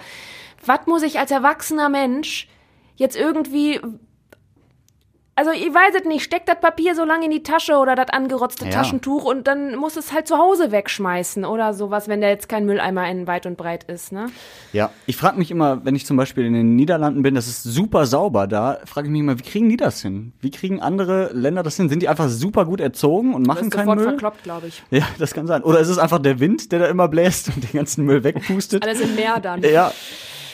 was 0.66 0.80
muss 0.86 1.02
ich 1.02 1.18
als 1.18 1.30
erwachsener 1.30 1.88
Mensch 1.88 2.48
jetzt 2.96 3.16
irgendwie 3.16 3.80
also 5.38 5.52
ich 5.52 5.72
weiß 5.72 5.94
es 6.00 6.04
nicht, 6.04 6.24
steckt 6.24 6.48
das 6.48 6.58
Papier 6.60 6.96
so 6.96 7.04
lange 7.04 7.26
in 7.26 7.30
die 7.30 7.44
Tasche 7.44 7.76
oder 7.76 7.94
das 7.94 8.08
angerotzte 8.10 8.64
Ja. 8.64 8.72
Taschentuch 8.72 9.24
und 9.24 9.46
dann 9.46 9.76
muss 9.76 9.96
es 9.96 10.12
halt 10.12 10.26
zu 10.26 10.36
Hause 10.36 10.72
wegschmeißen 10.72 11.44
oder 11.44 11.74
sowas, 11.74 12.08
wenn 12.08 12.20
da 12.20 12.26
jetzt 12.28 12.48
kein 12.48 12.66
Mülleimer 12.66 13.08
in 13.08 13.26
weit 13.28 13.46
und 13.46 13.56
breit 13.56 13.84
ist, 13.84 14.10
ne? 14.10 14.26
Ja, 14.72 14.90
ich 15.06 15.16
frage 15.16 15.38
mich 15.38 15.50
immer, 15.52 15.84
wenn 15.84 15.94
ich 15.94 16.04
zum 16.06 16.16
Beispiel 16.16 16.44
in 16.44 16.54
den 16.54 16.74
Niederlanden 16.74 17.22
bin, 17.22 17.36
das 17.36 17.46
ist 17.46 17.62
super 17.62 18.04
sauber 18.06 18.46
da, 18.48 18.78
frage 18.84 19.06
ich 19.06 19.12
mich 19.12 19.20
immer, 19.20 19.38
wie 19.38 19.42
kriegen 19.44 19.68
die 19.68 19.76
das 19.76 20.02
hin? 20.02 20.32
Wie 20.40 20.50
kriegen 20.50 20.80
andere 20.82 21.30
Länder 21.32 21.62
das 21.62 21.76
hin? 21.76 21.88
Sind 21.88 22.02
die 22.02 22.08
einfach 22.08 22.28
super 22.28 22.64
gut 22.64 22.80
erzogen 22.80 23.32
und 23.34 23.44
Das 23.46 23.54
machen 23.56 23.70
keinen 23.70 23.94
Müll? 23.94 24.04
verkloppt, 24.04 24.42
glaube 24.42 24.66
ich. 24.66 24.82
Ja, 24.90 25.06
das 25.20 25.34
kann 25.34 25.46
sein. 25.46 25.62
Oder 25.62 25.78
ist 25.78 25.88
es 25.88 25.98
einfach 25.98 26.18
der 26.18 26.40
Wind, 26.40 26.72
der 26.72 26.80
da 26.80 26.86
immer 26.86 27.06
bläst 27.06 27.48
und 27.54 27.62
den 27.62 27.72
ganzen 27.78 28.04
Müll 28.04 28.24
wegpustet? 28.24 28.82
Alles 28.84 29.00
im 29.00 29.14
Meer 29.14 29.38
dann. 29.40 29.62
Ja. 29.62 29.92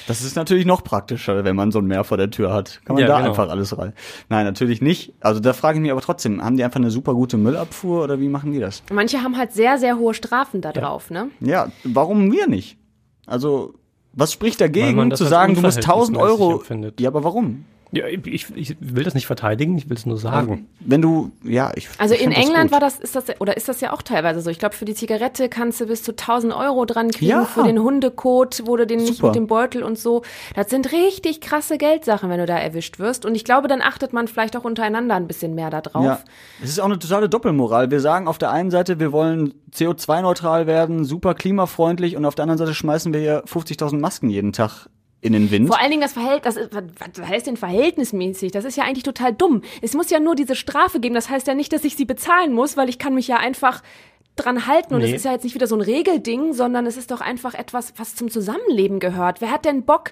Das 0.06 0.22
ist 0.22 0.36
natürlich 0.36 0.66
noch 0.66 0.84
praktischer, 0.84 1.44
wenn 1.44 1.56
man 1.56 1.70
so 1.72 1.78
ein 1.78 1.86
Meer 1.86 2.04
vor 2.04 2.16
der 2.16 2.30
Tür 2.30 2.52
hat. 2.52 2.80
Kann 2.84 2.94
man 2.94 3.02
Ja, 3.02 3.08
da 3.08 3.16
genau. 3.18 3.30
einfach 3.30 3.48
alles 3.48 3.76
rein. 3.78 3.92
Nein, 4.28 4.44
natürlich 4.44 4.80
nicht. 4.82 5.14
Also 5.20 5.40
da 5.40 5.52
frage 5.52 5.78
ich 5.78 5.82
mich 5.82 5.90
aber 5.90 6.00
trotzdem, 6.02 6.42
haben 6.44 6.56
die 6.56 6.64
einfach 6.64 6.80
eine 6.80 6.90
super 6.90 7.14
gute 7.14 7.36
Müllabfuhr 7.36 8.04
oder 8.04 8.20
wie 8.20 8.28
machen 8.28 8.52
die 8.52 8.60
das? 8.60 8.82
Manche 8.92 9.22
haben 9.22 9.36
halt 9.36 9.52
sehr, 9.52 9.78
sehr 9.78 9.96
hohe 9.98 10.12
Strafen 10.14 10.60
da 10.60 10.72
drauf, 10.72 11.10
ne? 11.10 11.28
Ja, 11.40 11.68
warum 11.84 12.30
wir 12.32 12.46
nicht? 12.46 12.76
Also, 13.26 13.74
was 14.12 14.32
spricht 14.32 14.60
dagegen, 14.60 15.14
zu 15.16 15.24
sagen, 15.24 15.54
du 15.54 15.62
musst 15.62 15.78
1000 15.78 16.18
Euro. 16.18 16.58
empfindet. 16.58 17.00
Ja, 17.00 17.08
aber 17.08 17.24
warum? 17.24 17.64
Ja, 17.94 18.06
ich, 18.06 18.46
ich 18.54 18.76
will 18.80 19.04
das 19.04 19.14
nicht 19.14 19.26
verteidigen, 19.26 19.76
ich 19.78 19.88
will 19.88 19.96
es 19.96 20.04
nur 20.06 20.16
sagen. 20.16 20.66
Wenn 20.80 21.00
du, 21.02 21.30
ja, 21.42 21.72
ich. 21.74 21.88
Also 21.98 22.14
ich 22.14 22.22
in 22.22 22.32
England 22.32 22.72
war 22.72 22.80
das, 22.80 22.98
ist 22.98 23.14
das, 23.14 23.24
oder 23.40 23.56
ist 23.56 23.68
das 23.68 23.80
ja 23.80 23.92
auch 23.92 24.02
teilweise 24.02 24.40
so. 24.40 24.50
Ich 24.50 24.58
glaube, 24.58 24.74
für 24.74 24.84
die 24.84 24.94
Zigarette 24.94 25.48
kannst 25.48 25.80
du 25.80 25.86
bis 25.86 26.02
zu 26.02 26.12
1000 26.12 26.52
Euro 26.54 26.84
dran 26.84 27.10
kriegen, 27.10 27.30
Ja. 27.30 27.44
für 27.44 27.62
den 27.62 27.78
Hundekot, 27.80 28.62
wo 28.66 28.76
du 28.76 28.86
den 28.86 29.00
nicht 29.00 29.22
mit 29.22 29.34
dem 29.34 29.46
Beutel 29.46 29.82
und 29.82 29.98
so. 29.98 30.22
Das 30.54 30.70
sind 30.70 30.92
richtig 30.92 31.40
krasse 31.40 31.78
Geldsachen, 31.78 32.28
wenn 32.30 32.38
du 32.38 32.46
da 32.46 32.56
erwischt 32.58 32.98
wirst. 32.98 33.24
Und 33.24 33.34
ich 33.34 33.44
glaube, 33.44 33.68
dann 33.68 33.80
achtet 33.82 34.12
man 34.12 34.28
vielleicht 34.28 34.56
auch 34.56 34.64
untereinander 34.64 35.14
ein 35.14 35.26
bisschen 35.26 35.54
mehr 35.54 35.70
da 35.70 35.80
drauf. 35.80 36.04
Ja, 36.04 36.18
es 36.62 36.70
ist 36.70 36.80
auch 36.80 36.86
eine 36.86 36.98
totale 36.98 37.28
Doppelmoral. 37.28 37.90
Wir 37.90 38.00
sagen 38.00 38.28
auf 38.28 38.38
der 38.38 38.50
einen 38.50 38.70
Seite, 38.70 38.98
wir 38.98 39.12
wollen 39.12 39.54
CO2-neutral 39.72 40.66
werden, 40.66 41.04
super 41.04 41.34
klimafreundlich 41.34 42.16
und 42.16 42.24
auf 42.24 42.34
der 42.34 42.44
anderen 42.44 42.58
Seite 42.58 42.74
schmeißen 42.74 43.12
wir 43.12 43.20
hier 43.20 43.44
50.000 43.44 43.98
Masken 43.98 44.30
jeden 44.30 44.52
Tag 44.52 44.88
in 45.24 45.32
den 45.32 45.50
Wind. 45.50 45.68
Vor 45.68 45.80
allen 45.80 45.90
Dingen 45.90 46.02
das 46.02 46.12
Verhältnis, 46.12 46.54
das, 46.54 46.64
ist- 46.66 46.74
was, 46.74 46.82
was 47.16 47.26
heißt 47.28 47.46
denn 47.46 47.56
verhältnismäßig? 47.56 48.52
Das 48.52 48.64
ist 48.64 48.76
ja 48.76 48.84
eigentlich 48.84 49.02
total 49.04 49.32
dumm. 49.32 49.62
Es 49.82 49.94
muss 49.94 50.10
ja 50.10 50.20
nur 50.20 50.34
diese 50.34 50.54
Strafe 50.54 51.00
geben. 51.00 51.14
Das 51.14 51.30
heißt 51.30 51.46
ja 51.46 51.54
nicht, 51.54 51.72
dass 51.72 51.82
ich 51.84 51.96
sie 51.96 52.04
bezahlen 52.04 52.52
muss, 52.52 52.76
weil 52.76 52.88
ich 52.88 52.98
kann 52.98 53.14
mich 53.14 53.26
ja 53.26 53.38
einfach 53.38 53.82
dran 54.36 54.66
halten. 54.66 54.94
Und 54.94 55.00
es 55.02 55.10
Nee. 55.10 55.16
ist 55.16 55.24
ja 55.24 55.32
jetzt 55.32 55.44
nicht 55.44 55.54
wieder 55.54 55.66
so 55.66 55.76
ein 55.76 55.80
Regelding, 55.80 56.52
sondern 56.52 56.86
es 56.86 56.96
ist 56.96 57.10
doch 57.10 57.20
einfach 57.22 57.54
etwas, 57.54 57.94
was 57.96 58.14
zum 58.14 58.30
Zusammenleben 58.30 59.00
gehört. 59.00 59.40
Wer 59.40 59.50
hat 59.50 59.64
denn 59.64 59.84
Bock? 59.84 60.10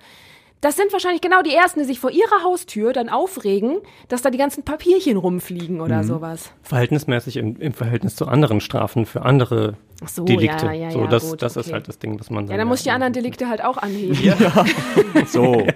Das 0.63 0.77
sind 0.77 0.93
wahrscheinlich 0.93 1.21
genau 1.21 1.43
die 1.43 1.53
Ersten, 1.53 1.81
die 1.81 1.87
sich 1.87 1.99
vor 1.99 2.11
ihrer 2.13 2.45
Haustür 2.45 2.93
dann 2.93 3.09
aufregen, 3.09 3.79
dass 4.09 4.23
da 4.23 4.31
die 4.31 4.39
ganzen 4.39 4.63
Papierchen 4.63 5.17
rumfliegen 5.17 5.81
oder 5.81 6.05
sowas. 6.05 6.53
Verhältnismäßig 6.63 7.37
im, 7.37 7.57
im 7.61 7.73
Verhältnis 7.75 8.15
zu 8.15 8.29
anderen 8.29 8.61
Strafen 8.61 9.05
für 9.05 9.23
andere 9.23 9.75
so, 10.07 10.25
Delikte. 10.25 10.67
ja, 10.67 10.73
ja, 10.73 10.91
so, 10.93 11.01
ja, 11.01 11.07
das, 11.09 11.29
gut, 11.31 11.43
das 11.43 11.57
ist 11.57 11.67
okay. 11.67 11.75
halt 11.75 11.89
das 11.89 11.99
Ding, 11.99 12.19
was 12.21 12.31
man 12.31 12.47
Ja, 12.47 12.57
dann 12.57 12.69
muss 12.69 12.79
ich 12.79 12.85
die 12.85 12.91
anderen 12.93 13.13
Delikte 13.13 13.49
halt 13.49 13.63
auch 13.65 13.77
anheben. 13.77 14.17
So. 15.27 15.67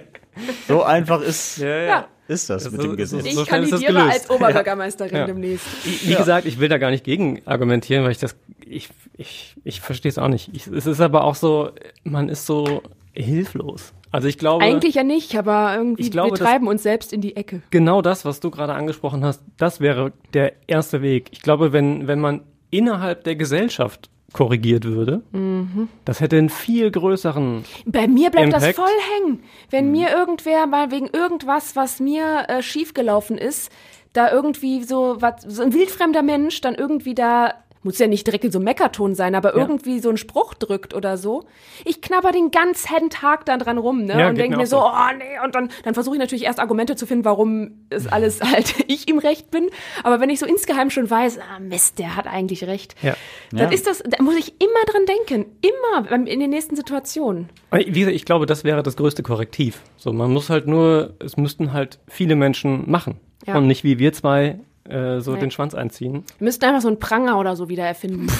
So 0.69 0.83
einfach 0.83 1.21
ist, 1.21 1.57
Ja. 1.57 2.07
ist 2.29 2.49
das 2.49 2.63
Das 2.63 2.71
mit 2.71 2.79
ist- 2.81 2.87
dem 2.87 2.95
Gesetz. 2.97 3.25
Ich 3.25 3.35
So 3.35 3.41
ist 3.41 3.47
kandidiere 3.49 4.03
als 4.03 4.29
Oberbürgermeisterin 4.29 5.15
Ja. 5.17 5.25
demnächst. 5.25 5.65
Wie 6.07 6.15
gesagt, 6.15 6.45
ich 6.45 6.59
will 6.59 6.69
da 6.69 6.77
gar 6.77 6.91
nicht 6.91 7.03
gegen 7.03 7.41
argumentieren, 7.45 8.05
weil 8.05 8.11
ich 8.11 8.19
das, 8.19 8.37
ich, 8.65 8.87
ich, 9.17 9.55
ich 9.65 9.81
verstehe 9.81 10.09
es 10.09 10.17
auch 10.17 10.29
nicht. 10.29 10.49
Ich, 10.53 10.67
es 10.67 10.85
ist 10.85 11.01
aber 11.01 11.25
auch 11.25 11.35
so, 11.35 11.71
man 12.05 12.29
ist 12.29 12.45
so 12.45 12.83
hilflos. 13.13 13.93
Also 14.17 14.27
ich 14.29 14.39
glaube, 14.39 14.65
Eigentlich 14.65 14.95
ja 14.95 15.03
nicht, 15.03 15.35
aber 15.37 15.75
irgendwie, 15.77 16.09
glaube, 16.09 16.31
wir 16.31 16.37
das- 16.37 16.47
treiben 16.47 16.67
uns 16.67 16.81
selbst 16.81 17.13
in 17.13 17.21
die 17.21 17.35
Ecke. 17.35 17.61
genau 17.69 18.01
das, 18.01 18.25
was 18.25 18.39
du 18.39 18.49
gerade 18.49 18.73
angesprochen 18.73 19.23
hast, 19.23 19.43
das 19.57 19.79
wäre 19.79 20.11
der 20.33 20.53
erste 20.65 21.03
Weg. 21.03 21.27
Ich 21.31 21.43
glaube, 21.43 21.71
wenn, 21.71 22.07
wenn 22.07 22.19
man 22.19 22.41
innerhalb 22.71 23.23
der 23.25 23.35
Gesellschaft 23.35 24.09
korrigiert 24.33 24.85
würde, 24.85 25.21
Mhm. 25.33 25.87
das 26.03 26.19
hätte 26.19 26.35
einen 26.39 26.49
viel 26.49 26.89
größeren 26.89 27.63
Bei 27.85 28.07
mir 28.07 28.31
bleibt 28.31 28.53
das 28.53 28.63
Impact. 28.63 28.75
voll 28.75 28.97
hängen. 29.15 29.43
Wenn 29.69 29.91
mir 29.91 30.09
irgendwer 30.09 30.65
mal 30.65 30.89
wegen 30.89 31.09
irgendwas, 31.13 31.75
was 31.75 31.99
mir 31.99 32.45
äh, 32.47 32.63
schiefgelaufen 32.63 33.37
ist, 33.37 33.71
da 34.13 34.31
irgendwie 34.31 34.81
so, 34.83 35.17
was, 35.19 35.43
so 35.47 35.61
ein 35.61 35.73
wildfremder 35.75 36.23
Mensch 36.23 36.59
dann 36.61 36.73
irgendwie 36.73 37.13
da, 37.13 37.53
muss 37.87 37.97
ja 37.99 38.07
nicht 38.07 38.27
direkt 38.27 38.43
in 38.43 38.51
so 38.51 38.59
einem 38.59 38.65
Meckerton 38.65 39.15
sein, 39.15 39.33
aber 39.33 39.55
irgendwie 39.55 39.99
so 39.99 40.09
einen 40.09 40.17
Spruch 40.17 40.53
drückt 40.53 40.93
oder 40.93 41.17
so. 41.17 41.45
Ich 41.85 42.01
knabber 42.01 42.31
den 42.33 42.51
ganzen 42.51 43.09
Tag 43.09 43.45
dann 43.45 43.59
dran 43.59 43.77
rum, 43.77 44.03
ne? 44.03 44.19
Ja, 44.19 44.29
und 44.29 44.37
denke 44.37 44.57
mir 44.57 44.67
so, 44.67 44.77
so. 44.79 44.85
oh 44.85 45.15
nee, 45.17 45.43
und 45.43 45.55
dann, 45.55 45.69
dann 45.83 45.93
versuche 45.93 46.15
ich 46.15 46.19
natürlich 46.19 46.43
erst 46.43 46.59
Argumente 46.59 46.95
zu 46.97 47.07
finden, 47.07 47.23
warum 47.25 47.85
es 47.89 48.07
alles 48.11 48.41
halt 48.41 48.75
ich 48.87 49.07
im 49.07 49.19
Recht 49.19 49.51
bin. 49.51 49.69
Aber 50.03 50.19
wenn 50.19 50.29
ich 50.29 50.39
so 50.39 50.45
insgeheim 50.45 50.89
schon 50.89 51.09
weiß, 51.09 51.39
ah 51.39 51.59
Mist, 51.59 51.97
der 51.99 52.15
hat 52.15 52.27
eigentlich 52.27 52.65
recht, 52.65 52.95
Ja. 53.01 53.15
dann 53.51 53.59
Ja. 53.59 53.69
ist 53.69 53.87
das, 53.87 54.03
da 54.05 54.21
muss 54.21 54.35
ich 54.35 54.53
immer 54.61 54.83
dran 54.91 55.05
denken. 55.05 55.45
Immer 55.61 56.27
in 56.27 56.39
den 56.39 56.49
nächsten 56.49 56.75
Situationen. 56.75 57.49
Gesagt, 57.71 58.15
ich 58.15 58.25
glaube, 58.25 58.45
das 58.45 58.63
wäre 58.63 58.83
das 58.83 58.97
größte 58.97 59.23
Korrektiv. 59.23 59.81
So, 59.95 60.11
man 60.11 60.31
muss 60.33 60.49
halt 60.49 60.67
nur, 60.67 61.13
es 61.19 61.37
müssten 61.37 61.73
halt 61.73 61.99
viele 62.07 62.35
Menschen 62.35 62.89
machen. 62.89 63.15
Ja. 63.45 63.57
Und 63.57 63.67
nicht 63.67 63.83
wie 63.83 63.97
wir 63.97 64.11
zwei 64.13 64.59
äh, 64.89 65.19
so 65.21 65.33
Nee. 65.33 65.39
den 65.41 65.51
Schwanz 65.51 65.73
einziehen. 65.75 66.23
Wir 66.39 66.45
müssten 66.45 66.65
einfach 66.65 66.81
so 66.81 66.87
einen 66.87 66.99
Pranger 66.99 67.37
oder 67.39 67.55
so 67.55 67.69
wieder 67.69 67.85
erfinden. 67.85 68.27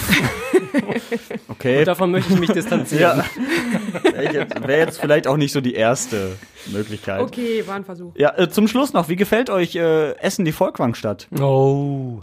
Okay. 1.48 1.80
Und 1.80 1.88
davon 1.88 2.12
möchte 2.12 2.34
ich 2.34 2.40
mich 2.40 2.52
distanzieren. 2.52 3.24
Ja. 3.24 4.68
Wäre 4.68 4.78
jetzt 4.80 5.00
vielleicht 5.00 5.28
auch 5.28 5.38
nicht 5.38 5.52
so 5.52 5.62
die 5.62 5.74
erste 5.74 6.36
Möglichkeit. 6.68 7.22
Okay, 7.22 7.64
war 7.66 7.76
ein 7.76 7.84
Versuch. 7.86 8.14
Ja, 8.16 8.38
äh, 8.38 8.50
zum 8.50 8.68
Schluss 8.68 8.94
noch, 8.94 9.10
wie 9.10 9.16
gefällt 9.16 9.50
euch 9.50 9.76
äh, 9.76 10.12
Essen 10.20 10.46
die 10.46 10.52
Volkwangstadt? 10.52 11.28
Oh, 11.40 12.20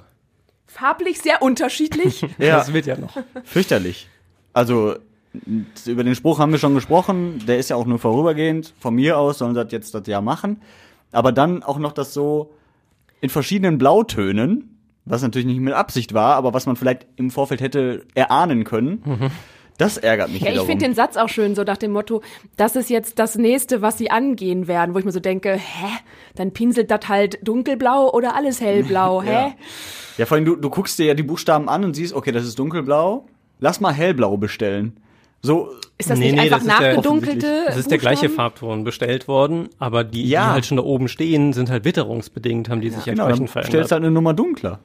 Farblich 0.66 1.20
sehr 1.20 1.43
unterschiedlich. 1.43 2.27
Ja. 2.39 2.57
das 2.59 2.72
wird 2.72 2.87
ja 2.87 2.97
noch. 2.97 3.16
Fürchterlich. 3.45 4.09
Also, 4.53 4.97
über 5.87 6.05
den 6.05 6.14
Spruch 6.14 6.39
haben 6.39 6.53
wir 6.53 6.59
schon 6.59 6.75
gesprochen, 6.75 7.43
der 7.47 7.59
ist 7.59 7.70
ja 7.70 7.77
auch 7.77 7.87
nur 7.87 7.99
vorübergehend. 7.99 8.72
Von 8.79 8.95
mir 8.95 9.18
aus 9.18 9.39
sollen 9.39 9.55
sie 9.55 9.62
das 9.62 9.72
jetzt 9.72 9.95
das 9.95 10.07
Jahr 10.07 10.22
machen. 10.22 10.61
Aber 11.12 11.33
dann 11.33 11.62
auch 11.62 11.79
noch 11.79 11.93
das 11.93 12.12
so 12.14 12.51
in 13.25 13.31
verschiedenen 13.31 13.79
Blautönen, 13.79 14.79
was 15.07 15.22
natürlich 15.22 15.47
nicht 15.47 15.59
mit 15.59 15.72
Absicht 15.72 16.12
war, 16.12 16.35
aber 16.35 16.53
was 16.53 16.66
man 16.66 16.77
vielleicht 16.77 17.07
im 17.16 17.31
Vorfeld 17.31 17.62
hätte 17.62 18.05
erahnen 18.14 18.64
können. 18.64 19.03
Das 19.79 19.97
ärgert 19.97 20.31
mich 20.31 20.43
Ja, 20.43 20.53
ich 20.53 20.61
finde 20.61 20.85
den 20.85 20.95
Satz 20.95 21.16
auch 21.16 21.31
schön, 21.31 21.55
so 21.55 21.62
nach 21.62 21.79
dem 21.79 21.93
Motto, 21.93 22.20
das 22.59 22.77
ist 22.77 22.91
jetzt 22.91 23.18
das 23.18 23.37
nächste, 23.37 23.81
was 23.81 23.97
sie 23.97 24.11
angehen 24.11 24.68
werden, 24.68 24.95
wo 24.95 24.99
ich 24.99 25.07
mir 25.07 25.11
so 25.11 25.20
denke, 25.20 25.55
hä? 25.55 25.87
Dann 26.35 26.53
pinselt 26.53 26.91
das 26.91 27.09
halt 27.09 27.39
dunkelblau 27.43 28.12
oder 28.12 28.37
alles 28.37 28.61
hellblau, 28.61 29.22
hä? 29.25 29.33
Ja. 29.33 29.53
ja, 30.18 30.27
vor 30.27 30.37
allem, 30.37 30.45
du, 30.45 30.57
du 30.57 30.68
guckst 30.68 30.99
dir 30.99 31.07
ja 31.07 31.14
die 31.14 31.22
Buchstaben 31.22 31.70
an 31.70 31.83
und 31.83 31.95
siehst, 31.95 32.12
okay, 32.12 32.31
das 32.31 32.45
ist 32.45 32.59
dunkelblau. 32.59 33.25
Lass 33.59 33.81
mal 33.81 33.95
hellblau 33.95 34.37
bestellen. 34.37 35.01
So, 35.45 35.75
Ist 35.99 36.11
das 36.11 36.19
Nee, 36.19 36.33
nicht 36.33 36.35
nee, 36.37 36.41
einfach 36.51 36.59
das 36.67 36.79
der- 36.79 36.89
nachgedunkelte 36.95 37.65
Es 37.69 37.77
ist 37.77 37.91
der 37.91 37.99
gleiche? 37.99 38.29
Farbton 38.29 38.83
bestellt 38.83 39.29
worden, 39.29 39.69
aber 39.79 40.03
die, 40.03 40.29
Ja. 40.29 40.47
die 40.47 40.53
halt 40.55 40.67
schon 40.67 40.79
da 40.79 40.83
oben 40.83 41.07
stehen, 41.07 41.53
sind 41.53 41.71
halt 41.71 41.85
witterungsbedingt, 41.85 42.69
haben 42.69 42.81
die 42.81 42.91
sich 42.91 43.05
genau, 43.05 43.27
entsprechend 43.27 43.51
stellst 43.51 43.69
verändert. 43.71 43.91
du 43.91 43.95
halt 43.95 44.03
eine 44.05 44.11
Nummer 44.11 44.35
dunkler. 44.35 44.81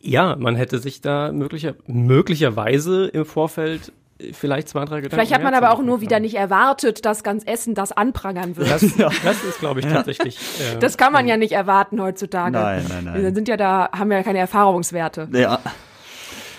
Ja, 0.00 0.36
man 0.36 0.54
hätte 0.56 0.78
sich 0.78 1.00
da 1.00 1.32
möglicher, 1.32 1.74
möglicherweise 1.86 3.06
im 3.08 3.24
Vorfeld 3.26 3.92
vielleicht 4.32 4.68
zwei, 4.68 4.84
drei 4.86 4.96
Gedanken 5.00 5.16
Vielleicht 5.16 5.34
hat 5.34 5.42
man 5.42 5.52
aber 5.52 5.72
auch 5.72 5.82
nur 5.82 6.00
wieder 6.00 6.20
nicht 6.20 6.36
erwartet, 6.36 7.04
dass 7.04 7.22
ganz 7.22 7.44
Essen 7.44 7.74
das 7.74 7.92
anprangern 7.92 8.56
wird. 8.56 8.70
Das, 8.70 8.80
das 9.24 9.44
ist, 9.44 9.58
glaube 9.58 9.80
ich, 9.80 9.86
tatsächlich. 9.86 10.38
Äh, 10.60 10.78
Das 10.78 10.96
kann 10.96 11.12
man 11.12 11.26
ja 11.28 11.36
nicht 11.36 11.52
erwarten 11.52 12.00
heutzutage. 12.00 12.52
Nein, 12.52 12.84
nein, 12.88 13.04
nein. 13.04 13.22
Wir 13.22 13.34
sind 13.34 13.48
ja 13.48 13.56
da, 13.58 13.90
haben 13.92 14.10
ja 14.12 14.22
keine 14.22 14.38
Erfahrungswerte. 14.38 15.28
Ja. 15.32 15.58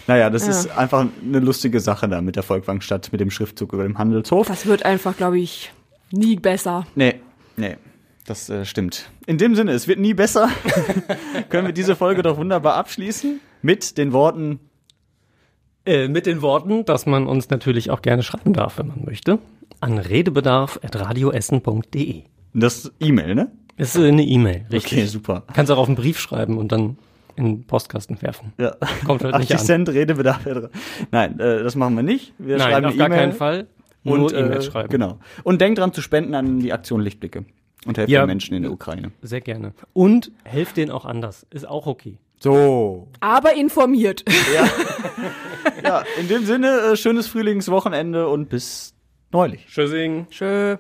Naja, 0.08 0.30
das 0.30 0.44
Ja. 0.46 0.52
ist 0.52 0.78
einfach 0.78 1.06
eine 1.24 1.40
lustige 1.40 1.80
Sache 1.80 2.08
da 2.08 2.22
mit 2.22 2.36
der 2.38 2.44
Volkwangstadt, 2.44 3.12
mit 3.12 3.20
dem 3.22 3.30
Schriftzug 3.32 3.74
über 3.74 3.84
dem 3.84 3.98
Handelshof. 3.98 4.48
Das 4.48 4.66
wird 4.66 4.86
einfach, 4.86 5.16
glaube 5.18 5.40
ich, 5.40 5.72
nie 6.12 6.36
besser. 6.38 6.86
Nee, 6.96 7.16
nee, 7.58 7.76
das 8.26 8.50
äh, 8.50 8.64
stimmt. 8.66 9.10
In 9.26 9.38
dem 9.38 9.56
Sinne, 9.56 9.72
es 9.74 9.88
wird 9.88 10.00
nie 10.00 10.14
besser. 10.14 10.50
Können 11.50 11.68
wir 11.68 11.74
diese 11.74 11.96
Folge 11.98 12.22
doch 12.24 12.38
wunderbar 12.38 12.76
abschließen 12.76 13.40
mit 13.62 13.98
den 13.98 14.14
Worten, 14.14 14.60
Äh, 15.86 16.08
mit 16.10 16.26
den 16.26 16.42
Worten, 16.42 16.84
dass 16.86 17.06
man 17.06 17.28
uns 17.28 17.50
natürlich 17.50 17.92
auch 17.92 18.02
gerne 18.02 18.22
schreiben 18.24 18.52
darf, 18.54 18.78
wenn 18.78 18.88
man 18.88 19.04
möchte, 19.06 19.40
an 19.80 19.98
redebedarf.radioessen.de. 19.98 22.24
das 22.54 22.92
E-Mail, 23.00 23.36
ne? 23.36 23.52
Das 23.78 23.96
ist 23.96 24.04
eine 24.04 24.24
E-Mail, 24.24 24.66
richtig. 24.72 24.98
Okay, 25.00 25.06
super. 25.06 25.44
Kannst 25.54 25.72
auch 25.72 25.78
auf 25.78 25.88
einen 25.88 25.96
Brief 25.96 26.20
schreiben 26.20 26.58
und 26.58 26.72
dann 26.72 26.98
in 27.38 27.46
den 27.46 27.64
Postkasten 27.68 28.22
werfen. 28.22 28.54
Ja. 28.58 28.76
Kommt 29.06 29.24
halt 29.24 29.38
nicht 29.38 29.52
80 29.54 29.60
an. 29.60 29.66
Cent 29.66 29.90
Redebedarf. 29.90 30.42
Nein, 31.12 31.40
äh, 31.40 31.64
das 31.64 31.76
machen 31.76 31.96
wir 31.96 32.04
nicht. 32.04 32.34
Wir 32.38 32.58
Nein, 32.58 32.68
schreiben 32.72 32.86
auf 32.88 32.92
eine 32.94 32.98
gar 33.00 33.10
keinen 33.10 33.34
Fall. 33.34 33.68
und 34.04 34.20
Nur 34.20 34.34
äh, 34.34 34.40
E-Mail 34.42 34.62
schreiben. 34.62 34.90
Genau. 34.90 35.20
Und 35.44 35.62
denkt 35.62 35.80
dran 35.80 35.94
zu 35.94 36.02
spenden 36.02 36.36
an 36.36 36.60
die 36.60 36.74
Aktion 36.74 37.00
Lichtblicke 37.02 37.46
und 37.86 37.98
helft 37.98 38.10
Ja. 38.12 38.22
den 38.24 38.28
Menschen 38.28 38.56
in 38.56 38.64
der 38.64 38.72
Ukraine. 38.72 39.12
Sehr 39.22 39.42
gerne. 39.42 39.74
Und 39.94 40.32
helft 40.44 40.78
denen 40.78 40.92
auch 40.92 41.06
anders. 41.06 41.46
Ist 41.52 41.68
auch 41.68 41.86
okay. 41.88 42.18
So. 42.40 43.08
Aber 43.20 43.54
informiert. 43.56 44.24
Ja, 45.84 46.04
in 46.20 46.28
dem 46.28 46.46
Sinne, 46.46 46.92
äh, 46.92 46.96
schönes 46.96 47.28
Frühlingswochenende 47.28 48.28
und 48.28 48.50
bis 48.50 48.94
neulich. 49.32 49.66
Tschüssing. 49.68 50.28
Tschö. 50.30 50.78